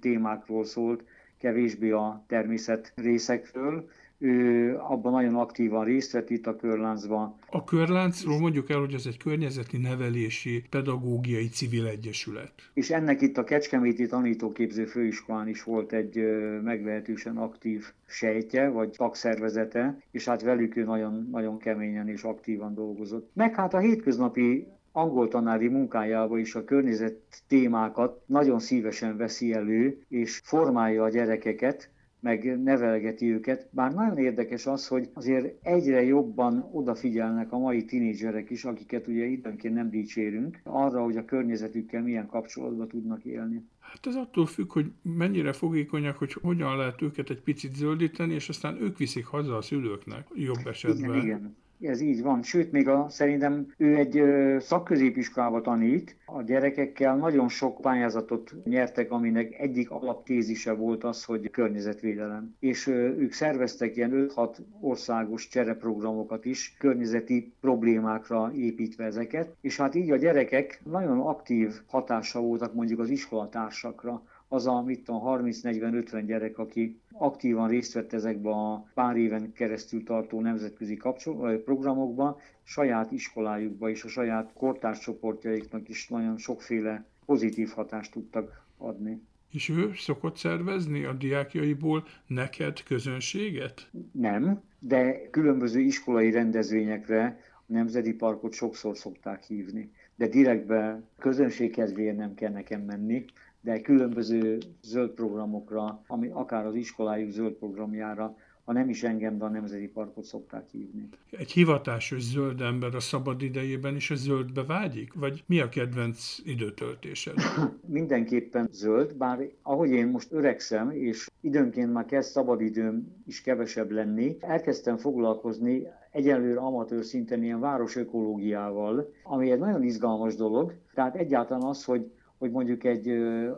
témákról 0.00 0.64
szólt, 0.64 1.04
kevésbé 1.38 1.90
a 1.90 2.24
természet 2.26 2.92
részekről, 2.96 3.88
ő 4.22 4.76
abban 4.78 5.12
nagyon 5.12 5.34
aktívan 5.34 5.84
részt 5.84 6.12
vett 6.12 6.30
itt 6.30 6.46
a 6.46 6.56
körláncban. 6.56 7.34
A 7.50 7.64
körláncról 7.64 8.38
mondjuk 8.38 8.70
el, 8.70 8.78
hogy 8.78 8.94
ez 8.94 9.06
egy 9.06 9.16
környezeti 9.16 9.76
nevelési, 9.76 10.64
pedagógiai 10.70 11.48
civil 11.48 11.86
egyesület. 11.86 12.52
És 12.74 12.90
ennek 12.90 13.20
itt 13.20 13.38
a 13.38 13.44
Kecskeméti 13.44 14.06
Tanítóképző 14.06 14.84
Főiskolán 14.84 15.48
is 15.48 15.62
volt 15.62 15.92
egy 15.92 16.16
meglehetősen 16.62 17.36
aktív 17.36 17.84
sejtje, 18.06 18.68
vagy 18.68 18.90
tagszervezete, 18.90 19.98
és 20.10 20.24
hát 20.24 20.42
velük 20.42 20.76
ő 20.76 20.84
nagyon, 20.84 21.28
nagyon 21.30 21.58
keményen 21.58 22.08
és 22.08 22.22
aktívan 22.22 22.74
dolgozott. 22.74 23.30
Meg 23.32 23.54
hát 23.54 23.74
a 23.74 23.78
hétköznapi 23.78 24.66
angol 24.92 25.28
tanári 25.28 25.68
munkájába 25.68 26.38
is 26.38 26.54
a 26.54 26.64
környezet 26.64 27.16
témákat 27.48 28.22
nagyon 28.26 28.58
szívesen 28.58 29.16
veszi 29.16 29.52
elő, 29.52 30.02
és 30.08 30.40
formálja 30.44 31.02
a 31.02 31.08
gyerekeket, 31.08 31.90
meg 32.22 32.62
nevelgeti 32.62 33.32
őket. 33.32 33.68
Bár 33.70 33.94
nagyon 33.94 34.18
érdekes 34.18 34.66
az, 34.66 34.88
hogy 34.88 35.08
azért 35.12 35.66
egyre 35.66 36.02
jobban 36.02 36.68
odafigyelnek 36.72 37.52
a 37.52 37.58
mai 37.58 37.84
tinédzserek 37.84 38.50
is, 38.50 38.64
akiket 38.64 39.06
ugye 39.06 39.24
időnként 39.24 39.74
nem 39.74 39.90
dicsérünk, 39.90 40.60
arra, 40.64 41.02
hogy 41.02 41.16
a 41.16 41.24
környezetükkel 41.24 42.02
milyen 42.02 42.26
kapcsolatban 42.26 42.88
tudnak 42.88 43.24
élni. 43.24 43.64
Hát 43.78 44.06
ez 44.06 44.14
attól 44.14 44.46
függ, 44.46 44.72
hogy 44.72 44.92
mennyire 45.02 45.52
fogékonyak, 45.52 46.16
hogy 46.16 46.32
hogyan 46.32 46.76
lehet 46.76 47.02
őket 47.02 47.30
egy 47.30 47.40
picit 47.40 47.74
zöldíteni, 47.74 48.34
és 48.34 48.48
aztán 48.48 48.82
ők 48.82 48.98
viszik 48.98 49.26
haza 49.26 49.56
a 49.56 49.62
szülőknek 49.62 50.26
jobb 50.34 50.66
esetben. 50.66 51.14
Igen, 51.14 51.24
igen. 51.24 51.56
Ez 51.82 52.00
így 52.00 52.22
van. 52.22 52.42
Sőt, 52.42 52.72
még 52.72 52.88
a, 52.88 53.06
szerintem 53.08 53.72
ő 53.76 53.96
egy 53.96 54.18
ö, 54.18 54.56
szakközépiskolába 54.60 55.60
tanít, 55.60 56.16
a 56.24 56.42
gyerekekkel 56.42 57.16
nagyon 57.16 57.48
sok 57.48 57.80
pályázatot 57.80 58.54
nyertek, 58.64 59.10
aminek 59.10 59.58
egyik 59.58 59.90
alaptézise 59.90 60.72
volt 60.72 61.04
az, 61.04 61.24
hogy 61.24 61.50
környezetvédelem. 61.50 62.54
És 62.58 62.86
ők 62.86 63.32
szerveztek 63.32 63.96
ilyen 63.96 64.30
5-6 64.36 64.56
országos 64.80 65.48
csereprogramokat 65.48 66.44
is, 66.44 66.74
környezeti 66.78 67.52
problémákra 67.60 68.52
építve 68.54 69.04
ezeket, 69.04 69.54
és 69.60 69.76
hát 69.76 69.94
így 69.94 70.10
a 70.10 70.16
gyerekek 70.16 70.80
nagyon 70.84 71.20
aktív 71.20 71.80
hatása 71.86 72.40
voltak 72.40 72.74
mondjuk 72.74 73.00
az 73.00 73.10
iskolatársakra 73.10 74.22
az 74.52 74.66
a 74.66 74.82
mit 74.82 75.04
tudom, 75.04 75.20
30-40-50 75.24 76.22
gyerek, 76.26 76.58
aki 76.58 77.00
aktívan 77.12 77.68
részt 77.68 77.92
vett 77.92 78.12
ezekbe 78.12 78.50
a 78.50 78.86
pár 78.94 79.16
éven 79.16 79.52
keresztül 79.52 80.04
tartó 80.04 80.40
nemzetközi 80.40 80.96
kapcsol- 80.96 81.62
programokban, 81.62 82.36
saját 82.62 83.12
iskolájukba 83.12 83.90
és 83.90 84.04
a 84.04 84.08
saját 84.08 84.52
kortárscsoportjaiknak 84.54 85.88
is 85.88 86.08
nagyon 86.08 86.38
sokféle 86.38 87.04
pozitív 87.26 87.68
hatást 87.68 88.12
tudtak 88.12 88.64
adni. 88.78 89.20
És 89.52 89.68
ő 89.68 89.90
szokott 89.94 90.36
szervezni 90.36 91.04
a 91.04 91.12
diákjaiból 91.12 92.04
neked 92.26 92.82
közönséget? 92.82 93.90
Nem, 94.12 94.62
de 94.78 95.30
különböző 95.30 95.80
iskolai 95.80 96.30
rendezvényekre 96.30 97.40
a 97.54 97.72
Nemzeti 97.72 98.14
Parkot 98.14 98.52
sokszor 98.52 98.96
szokták 98.96 99.42
hívni. 99.42 99.92
De 100.14 100.26
direktbe 100.26 101.02
közönség 101.18 101.72
kedvéért 101.72 102.16
nem 102.16 102.34
kell 102.34 102.50
nekem 102.50 102.80
menni, 102.80 103.24
de 103.62 103.80
különböző 103.80 104.58
zöld 104.82 105.10
programokra, 105.10 106.02
ami 106.06 106.28
akár 106.28 106.66
az 106.66 106.74
iskolájuk 106.74 107.30
zöld 107.30 107.52
programjára, 107.52 108.36
ha 108.64 108.72
nem 108.72 108.88
is 108.88 109.02
engem, 109.02 109.38
de 109.38 109.44
a 109.44 109.48
Nemzeti 109.48 109.88
Parkot 109.88 110.24
szokták 110.24 110.68
hívni. 110.70 111.08
Egy 111.30 111.50
hivatásos 111.50 112.22
zöld 112.22 112.60
ember 112.60 112.94
a 112.94 113.00
szabad 113.00 113.42
idejében 113.42 113.96
is 113.96 114.10
a 114.10 114.14
zöldbe 114.14 114.64
vágyik? 114.64 115.14
Vagy 115.14 115.44
mi 115.46 115.60
a 115.60 115.68
kedvenc 115.68 116.38
időtöltésed? 116.44 117.34
Mindenképpen 117.86 118.68
zöld, 118.72 119.16
bár 119.16 119.48
ahogy 119.62 119.90
én 119.90 120.06
most 120.06 120.32
öregszem, 120.32 120.90
és 120.90 121.30
időnként 121.40 121.92
már 121.92 122.04
kezd 122.04 122.30
szabadidőm 122.30 123.22
is 123.26 123.40
kevesebb 123.40 123.90
lenni, 123.90 124.36
elkezdtem 124.40 124.96
foglalkozni 124.96 125.86
egyelőre 126.10 126.60
amatőr 126.60 127.04
szinten 127.04 127.42
ilyen 127.42 127.60
városökológiával, 127.60 129.12
ami 129.22 129.50
egy 129.50 129.58
nagyon 129.58 129.82
izgalmas 129.82 130.34
dolog. 130.34 130.74
Tehát 130.94 131.16
egyáltalán 131.16 131.62
az, 131.62 131.84
hogy 131.84 132.10
hogy 132.42 132.50
mondjuk 132.50 132.84
egy 132.84 133.08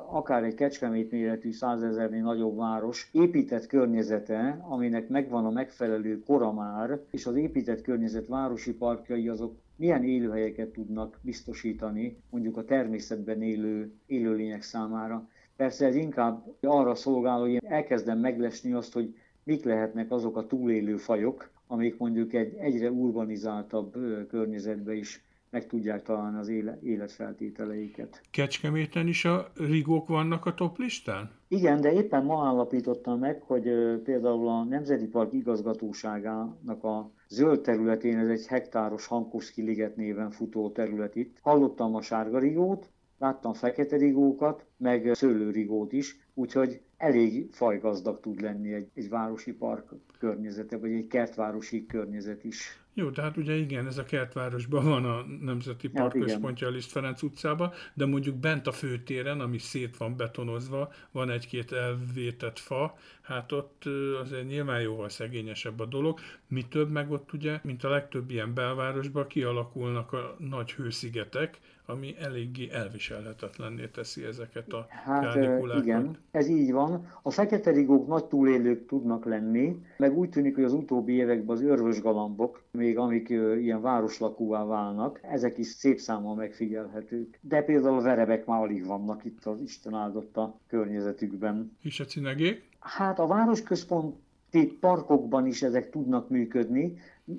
akár 0.07 0.45
egy 0.45 0.55
kecskemét 0.55 1.11
méretű 1.11 1.53
százezernél 1.53 2.23
nagyobb 2.23 2.57
város 2.57 3.09
épített 3.13 3.67
környezete, 3.67 4.65
aminek 4.69 5.09
megvan 5.09 5.45
a 5.45 5.51
megfelelő 5.51 6.23
kora 6.23 6.53
már, 6.53 7.01
és 7.11 7.27
az 7.27 7.37
épített 7.37 7.83
környezet 7.83 8.27
városi 8.27 8.75
parkjai 8.75 9.29
azok 9.29 9.55
milyen 9.77 10.05
élőhelyeket 10.05 10.69
tudnak 10.69 11.19
biztosítani 11.23 12.17
mondjuk 12.31 12.57
a 12.57 12.65
természetben 12.65 13.43
élő 13.43 13.93
élőlények 14.07 14.63
számára. 14.63 15.29
Persze 15.57 15.87
ez 15.87 15.95
inkább 15.95 16.55
arra 16.61 16.95
szolgál, 16.95 17.39
hogy 17.41 17.51
én 17.51 17.61
elkezdem 17.63 18.19
meglesni 18.19 18.73
azt, 18.73 18.93
hogy 18.93 19.15
mik 19.43 19.65
lehetnek 19.65 20.11
azok 20.11 20.37
a 20.37 20.47
túlélő 20.47 20.97
fajok, 20.97 21.51
amik 21.67 21.99
mondjuk 21.99 22.33
egy 22.33 22.55
egyre 22.55 22.91
urbanizáltabb 22.91 23.97
környezetbe 24.29 24.95
is 24.95 25.25
meg 25.55 25.67
tudják 25.67 26.03
találni 26.03 26.39
az 26.39 26.53
életfeltételeiket. 26.83 28.21
Kecskeméten 28.31 29.07
is 29.07 29.25
a 29.25 29.51
rigók 29.57 30.09
vannak 30.09 30.47
a 30.47 30.55
top 30.55 30.79
listán? 30.79 31.31
Igen, 31.49 31.81
de 31.81 31.93
éppen 31.93 32.25
ma 32.25 32.47
állapítottam 32.47 33.19
meg, 33.19 33.43
hogy 33.43 33.63
például 34.05 34.49
a 34.49 34.65
Nemzeti 34.65 35.07
Park 35.07 35.33
igazgatóságának 35.33 36.85
a 36.85 37.11
zöld 37.29 37.61
területén, 37.61 38.19
ez 38.19 38.29
egy 38.29 38.47
hektáros 38.47 39.07
Hankovszki 39.07 39.63
liget 39.63 39.97
néven 39.97 40.31
futó 40.31 40.71
terület 40.71 41.17
itt. 41.17 41.37
Hallottam 41.41 41.95
a 41.95 42.03
sárga 42.03 42.39
rigót, 42.39 42.89
láttam 43.19 43.53
fekete 43.53 43.97
rigókat, 43.97 44.65
meg 44.85 45.15
szőlőrigót 45.15 45.93
is, 45.93 46.17
úgyhogy 46.35 46.81
elég 46.97 47.49
fajgazdag 47.53 48.21
tud 48.21 48.41
lenni 48.41 48.73
egy, 48.73 48.89
egy 48.95 49.09
városi 49.09 49.53
park 49.53 49.93
környezete, 50.19 50.79
vagy 50.79 50.93
egy 50.93 51.07
kertvárosi 51.07 51.87
környezet 51.87 52.45
is. 52.45 52.79
Jó, 52.97 53.11
tehát 53.11 53.37
ugye 53.37 53.55
igen, 53.55 53.87
ez 53.87 53.99
a 53.99 54.05
kertvárosban 54.05 54.85
van 54.85 55.05
a 55.05 55.23
Nemzeti 55.41 55.89
Park 55.89 56.15
ja, 56.15 56.21
központja 56.21 56.67
a 56.67 56.71
Liszt 56.71 56.91
Ferenc 56.91 57.23
utcában, 57.23 57.73
de 57.95 58.07
mondjuk 58.07 58.37
bent 58.37 58.67
a 58.67 58.73
főtéren, 58.73 59.41
ami 59.41 59.59
szét 59.59 59.97
van 59.97 60.17
betonozva, 60.17 60.93
van 61.11 61.31
egy-két 61.31 61.73
elvétett 61.73 62.59
fa, 62.59 62.95
hát 63.23 63.53
ott 63.53 63.85
azért 64.21 64.47
nyilván 64.47 64.81
jóval 64.81 65.09
szegényesebb 65.09 65.81
a 65.81 65.87
dolog. 65.87 66.19
Mi 66.49 66.65
több 66.69 66.91
meg 66.91 67.11
ott 67.11 67.33
ugye, 67.33 67.61
mint 67.63 67.85
a 67.85 67.89
legtöbb 67.89 68.31
ilyen 68.31 68.55
belvárosban 68.55 69.27
kialakulnak 69.27 70.13
a 70.13 70.37
nagy 70.39 70.73
hőszigetek, 70.73 71.59
ami 71.87 72.15
eléggé 72.19 72.71
elviselhetetlenné 72.71 73.87
teszi 73.87 74.25
ezeket 74.25 74.73
a 74.75 74.87
Hát 74.89 75.37
igen, 75.83 76.19
ez 76.31 76.49
így 76.49 76.73
van. 76.73 77.07
A 77.23 77.31
fekete 77.31 77.71
rigók 77.71 78.07
nagy 78.07 78.25
túlélők 78.25 78.87
tudnak 78.87 79.25
lenni, 79.25 79.77
meg 79.99 80.19
úgy 80.19 80.29
tűnik, 80.29 80.55
hogy 80.55 80.65
az 80.65 80.73
utóbbi 80.73 81.13
években 81.13 81.57
az 81.57 81.63
örvösgalambok, 81.63 82.63
még 82.71 82.99
amik 82.99 83.29
ilyen 83.29 83.81
városlakúvá 83.81 84.65
válnak, 84.65 85.21
ezek 85.23 85.59
is 85.59 85.67
szép 85.67 85.99
számmal 85.99 86.35
megfigyelhetők. 86.35 87.39
De 87.41 87.63
például 87.63 87.99
a 87.99 88.03
verebek 88.03 88.47
már 88.47 88.61
alig 88.61 88.87
vannak 88.87 89.25
itt 89.25 89.45
az 89.45 89.61
Isten 89.61 89.95
áldotta 89.95 90.59
környezetükben. 90.69 91.77
És 91.83 92.01
a 92.01 92.05
cinegék? 92.05 92.69
Hát 92.79 93.19
a 93.19 93.27
városközponti 93.27 94.77
parkokban 94.81 95.47
is 95.47 95.63
ezek 95.63 95.91
tudnak 95.91 96.29
működni, 96.29 96.99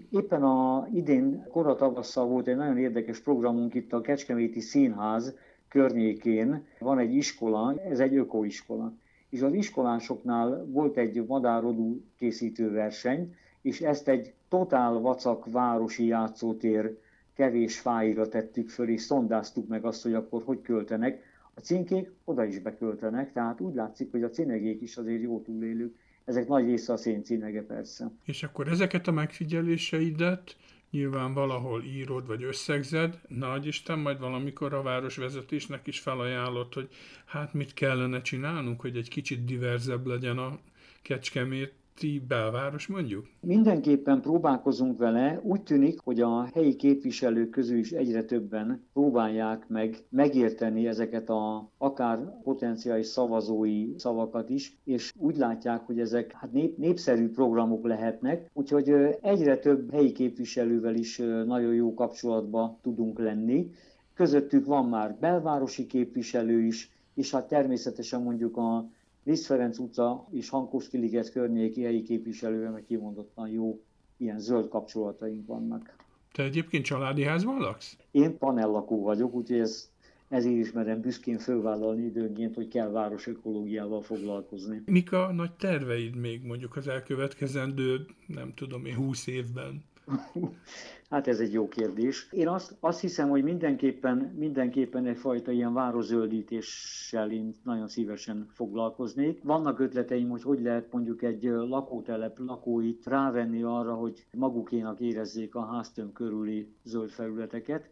Éppen 0.09 0.43
a 0.43 0.87
idén 0.93 1.47
koratavasszal 1.51 2.25
volt 2.25 2.47
egy 2.47 2.55
nagyon 2.55 2.77
érdekes 2.77 3.19
programunk 3.19 3.73
itt 3.73 3.93
a 3.93 4.01
Kecskeméti 4.01 4.59
Színház 4.59 5.35
környékén. 5.75 6.65
Van 6.79 6.99
egy 6.99 7.15
iskola, 7.15 7.81
ez 7.89 7.99
egy 7.99 8.15
ökoiskola. 8.15 8.93
És 9.29 9.41
az 9.41 9.53
iskolásoknál 9.53 10.65
volt 10.69 10.97
egy 10.97 11.25
madárodú 11.27 12.03
készítő 12.17 12.71
verseny, 12.71 13.35
és 13.61 13.81
ezt 13.81 14.07
egy 14.07 14.33
totál 14.49 14.93
vacak 14.93 15.51
városi 15.51 16.05
játszótér 16.05 16.97
kevés 17.33 17.79
fáira 17.79 18.27
tettük 18.27 18.69
föl, 18.69 18.89
és 18.89 19.01
szondáztuk 19.01 19.67
meg 19.67 19.85
azt, 19.85 20.03
hogy 20.03 20.13
akkor 20.13 20.41
hogy 20.45 20.61
költenek. 20.61 21.23
A 21.53 21.59
cinkék 21.59 22.11
oda 22.23 22.43
is 22.45 22.59
beköltenek, 22.59 23.33
tehát 23.33 23.61
úgy 23.61 23.73
látszik, 23.73 24.11
hogy 24.11 24.23
a 24.23 24.29
cinegék 24.29 24.81
is 24.81 24.97
azért 24.97 25.21
jó 25.21 25.41
túlélők. 25.41 25.95
Ezek 26.25 26.47
nagy 26.47 26.65
része 26.65 26.93
a 26.93 26.97
széncinege 26.97 27.63
persze. 27.63 28.11
És 28.25 28.43
akkor 28.43 28.67
ezeket 28.67 29.07
a 29.07 29.11
megfigyeléseidet 29.11 30.55
nyilván 30.95 31.33
valahol 31.33 31.83
írod 31.83 32.27
vagy 32.27 32.43
összegzed, 32.43 33.19
nagy 33.27 33.65
Isten, 33.65 33.99
majd 33.99 34.19
valamikor 34.19 34.73
a 34.73 34.81
városvezetésnek 34.81 35.87
is 35.87 35.99
felajánlott, 35.99 36.73
hogy 36.73 36.89
hát 37.25 37.53
mit 37.53 37.73
kellene 37.73 38.21
csinálnunk, 38.21 38.81
hogy 38.81 38.97
egy 38.97 39.09
kicsit 39.09 39.45
diverzebb 39.45 40.05
legyen 40.05 40.37
a 40.37 40.59
Kecskemét 41.01 41.73
ti 41.99 42.23
belváros 42.27 42.87
mondjuk? 42.87 43.25
Mindenképpen 43.39 44.21
próbálkozunk 44.21 44.97
vele. 44.97 45.39
Úgy 45.43 45.61
tűnik, 45.61 45.99
hogy 45.99 46.21
a 46.21 46.43
helyi 46.53 46.75
képviselők 46.75 47.49
közül 47.49 47.77
is 47.77 47.91
egyre 47.91 48.23
többen 48.23 48.85
próbálják 48.93 49.67
meg 49.67 49.97
megérteni 50.09 50.87
ezeket 50.87 51.29
a 51.29 51.69
akár 51.77 52.41
potenciális 52.43 53.05
szavazói 53.05 53.93
szavakat 53.97 54.49
is, 54.49 54.77
és 54.83 55.13
úgy 55.17 55.37
látják, 55.37 55.85
hogy 55.85 55.99
ezek 55.99 56.31
hát 56.31 56.51
nép, 56.51 56.77
népszerű 56.77 57.29
programok 57.29 57.87
lehetnek, 57.87 58.49
úgyhogy 58.53 58.89
egyre 59.21 59.57
több 59.57 59.91
helyi 59.91 60.11
képviselővel 60.11 60.95
is 60.95 61.17
nagyon 61.45 61.73
jó 61.73 61.93
kapcsolatba 61.93 62.79
tudunk 62.81 63.19
lenni. 63.19 63.71
Közöttük 64.13 64.65
van 64.65 64.85
már 64.89 65.15
belvárosi 65.19 65.85
képviselő 65.85 66.61
is, 66.61 66.91
és 67.13 67.31
hát 67.31 67.47
természetesen 67.47 68.21
mondjuk 68.21 68.57
a 68.57 68.89
Liszt 69.25 69.45
Ferenc 69.45 69.77
utca 69.77 70.27
és 70.31 70.49
Hankoszki 70.49 70.97
liget 70.97 71.31
környéki 71.31 71.83
helyi 71.83 72.01
képviselővel 72.01 72.71
meg 72.71 72.83
kimondottan 72.87 73.49
jó 73.49 73.81
ilyen 74.17 74.39
zöld 74.39 74.67
kapcsolataink 74.67 75.47
vannak. 75.47 75.95
Te 76.31 76.43
egyébként 76.43 76.85
családi 76.85 77.23
házban 77.23 77.59
laksz? 77.59 77.97
Én 78.11 78.37
panellakó 78.37 79.03
vagyok, 79.03 79.33
úgyhogy 79.33 79.59
ez, 79.59 79.89
ezért 80.29 80.55
is 80.55 80.71
merem 80.71 81.01
büszkén 81.01 81.37
fölvállalni 81.37 82.05
időnként, 82.05 82.55
hogy 82.55 82.67
kell 82.67 82.89
város 82.89 83.27
ökológiával 83.27 84.01
foglalkozni. 84.01 84.81
Mik 84.85 85.11
a 85.11 85.31
nagy 85.31 85.51
terveid 85.51 86.15
még 86.15 86.43
mondjuk 86.43 86.75
az 86.75 86.87
elkövetkezendő, 86.87 88.05
nem 88.27 88.53
tudom 88.53 88.85
én, 88.85 88.95
20 88.95 89.27
évben? 89.27 89.83
Hát 91.09 91.27
ez 91.27 91.39
egy 91.39 91.53
jó 91.53 91.67
kérdés. 91.67 92.27
Én 92.31 92.47
azt, 92.47 92.75
azt 92.79 92.99
hiszem, 92.99 93.29
hogy 93.29 93.43
mindenképpen, 93.43 94.17
mindenképpen 94.17 95.05
egyfajta 95.05 95.51
ilyen 95.51 95.73
vározöldítéssel 95.73 97.31
én 97.31 97.55
nagyon 97.63 97.87
szívesen 97.87 98.47
foglalkoznék. 98.53 99.43
Vannak 99.43 99.79
ötleteim, 99.79 100.29
hogy 100.29 100.43
hogy 100.43 100.61
lehet 100.61 100.91
mondjuk 100.91 101.21
egy 101.21 101.43
lakótelep 101.43 102.39
lakóit 102.39 103.05
rávenni 103.05 103.63
arra, 103.63 103.93
hogy 103.93 104.25
magukénak 104.31 104.99
érezzék 104.99 105.55
a 105.55 105.65
háztöm 105.65 106.13
körüli 106.13 106.73
zöld 106.83 107.09
felületeket, 107.09 107.89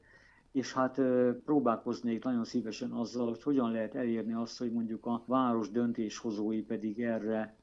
és 0.51 0.73
hát 0.73 1.01
próbálkoznék 1.45 2.23
nagyon 2.23 2.43
szívesen 2.43 2.91
azzal, 2.91 3.27
hogy 3.27 3.43
hogyan 3.43 3.71
lehet 3.71 3.95
elérni 3.95 4.33
azt, 4.33 4.57
hogy 4.59 4.71
mondjuk 4.71 5.05
a 5.05 5.23
város 5.25 5.71
döntéshozói 5.71 6.61
pedig 6.61 7.01
erre 7.01 7.55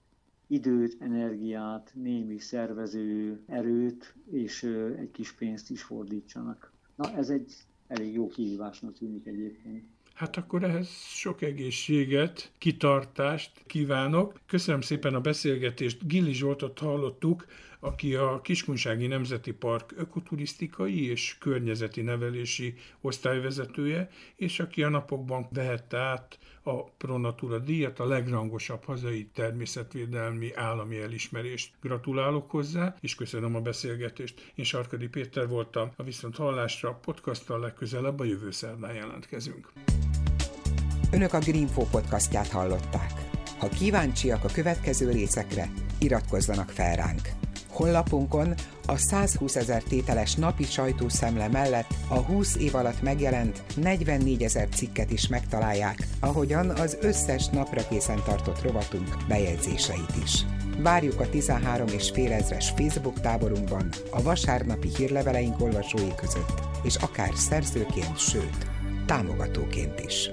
időt, 0.51 0.97
energiát, 1.01 1.93
némi 1.95 2.39
szervező 2.39 3.41
erőt, 3.47 4.15
és 4.31 4.63
egy 4.99 5.11
kis 5.11 5.33
pénzt 5.33 5.71
is 5.71 5.83
fordítsanak. 5.83 6.73
Na, 6.97 7.17
ez 7.17 7.31
egy 7.31 7.53
elég 7.87 8.15
jó 8.15 8.27
kihívásnak 8.27 8.99
tűnik 8.99 9.27
egyébként. 9.27 9.85
Hát 10.15 10.37
akkor 10.37 10.65
ehhez 10.65 10.89
sok 11.07 11.43
egészséget, 11.43 12.53
kitartást 12.59 13.63
kívánok. 13.67 14.41
Köszönöm 14.47 14.81
szépen 14.81 15.15
a 15.15 15.21
beszélgetést. 15.21 16.07
Gilli 16.07 16.33
Zsoltot 16.33 16.79
hallottuk, 16.79 17.47
aki 17.81 18.15
a 18.15 18.41
Kiskunsági 18.41 19.07
Nemzeti 19.07 19.53
Park 19.53 19.95
ökoturisztikai 19.97 21.11
és 21.11 21.37
környezeti 21.39 22.01
nevelési 22.01 22.75
osztályvezetője, 23.01 24.11
és 24.37 24.61
aki 24.61 24.83
a 24.83 24.89
napokban 24.89 25.49
vehette 25.53 25.99
át 25.99 26.39
a 26.63 26.85
Pronatura 26.85 27.59
díjat, 27.59 27.99
a 27.99 28.07
legrangosabb 28.07 28.85
hazai 28.85 29.29
természetvédelmi 29.35 30.55
állami 30.55 31.01
elismerést. 31.01 31.73
Gratulálok 31.83 32.51
hozzá, 32.51 32.97
és 33.01 33.15
köszönöm 33.15 33.55
a 33.55 33.61
beszélgetést. 33.61 34.53
Én 34.55 34.65
Sarkadi 34.65 35.09
Péter 35.09 35.49
voltam, 35.49 35.91
a 35.97 36.03
Viszont 36.03 36.37
Hallásra 36.37 36.95
podcasttal 36.95 37.61
legközelebb 37.61 38.21
a 38.21 38.25
jövő 38.25 38.51
szerdán 38.51 38.95
jelentkezünk. 38.95 39.73
Önök 41.13 41.33
a 41.33 41.39
Greenfo 41.39 41.83
podcastját 41.91 42.49
hallották. 42.49 43.13
Ha 43.59 43.69
kíváncsiak 43.69 44.45
a 44.45 44.49
következő 44.53 45.11
részekre, 45.11 45.73
iratkozzanak 45.99 46.71
fel 46.71 46.97
ránk. 46.97 47.40
Honlapunkon 47.81 48.55
a 48.87 48.97
120 48.97 49.57
ezer 49.57 49.83
tételes 49.83 50.35
napi 50.35 50.65
sajtószemle 50.65 51.49
mellett 51.49 51.95
a 52.09 52.19
20 52.19 52.57
év 52.57 52.75
alatt 52.75 53.03
megjelent 53.03 53.63
44 53.77 54.43
ezer 54.43 54.69
cikket 54.69 55.11
is 55.11 55.29
megtalálják, 55.29 56.07
ahogyan 56.21 56.71
az 56.71 56.99
összes 57.01 57.49
napra 57.49 57.89
készen 57.89 58.23
tartott 58.25 58.63
rovatunk 58.63 59.17
bejegyzéseit 59.29 60.13
is. 60.25 60.45
Várjuk 60.79 61.21
a 61.21 61.29
13 61.29 61.87
és 61.89 62.11
fél 62.11 62.33
ezres 62.33 62.71
Facebook 62.77 63.21
táborunkban, 63.21 63.89
a 64.11 64.23
vasárnapi 64.23 64.89
hírleveleink 64.97 65.61
olvasói 65.61 66.15
között, 66.17 66.61
és 66.83 66.97
akár 66.97 67.33
szerzőként, 67.35 68.19
sőt, 68.19 68.67
támogatóként 69.07 70.01
is. 70.01 70.31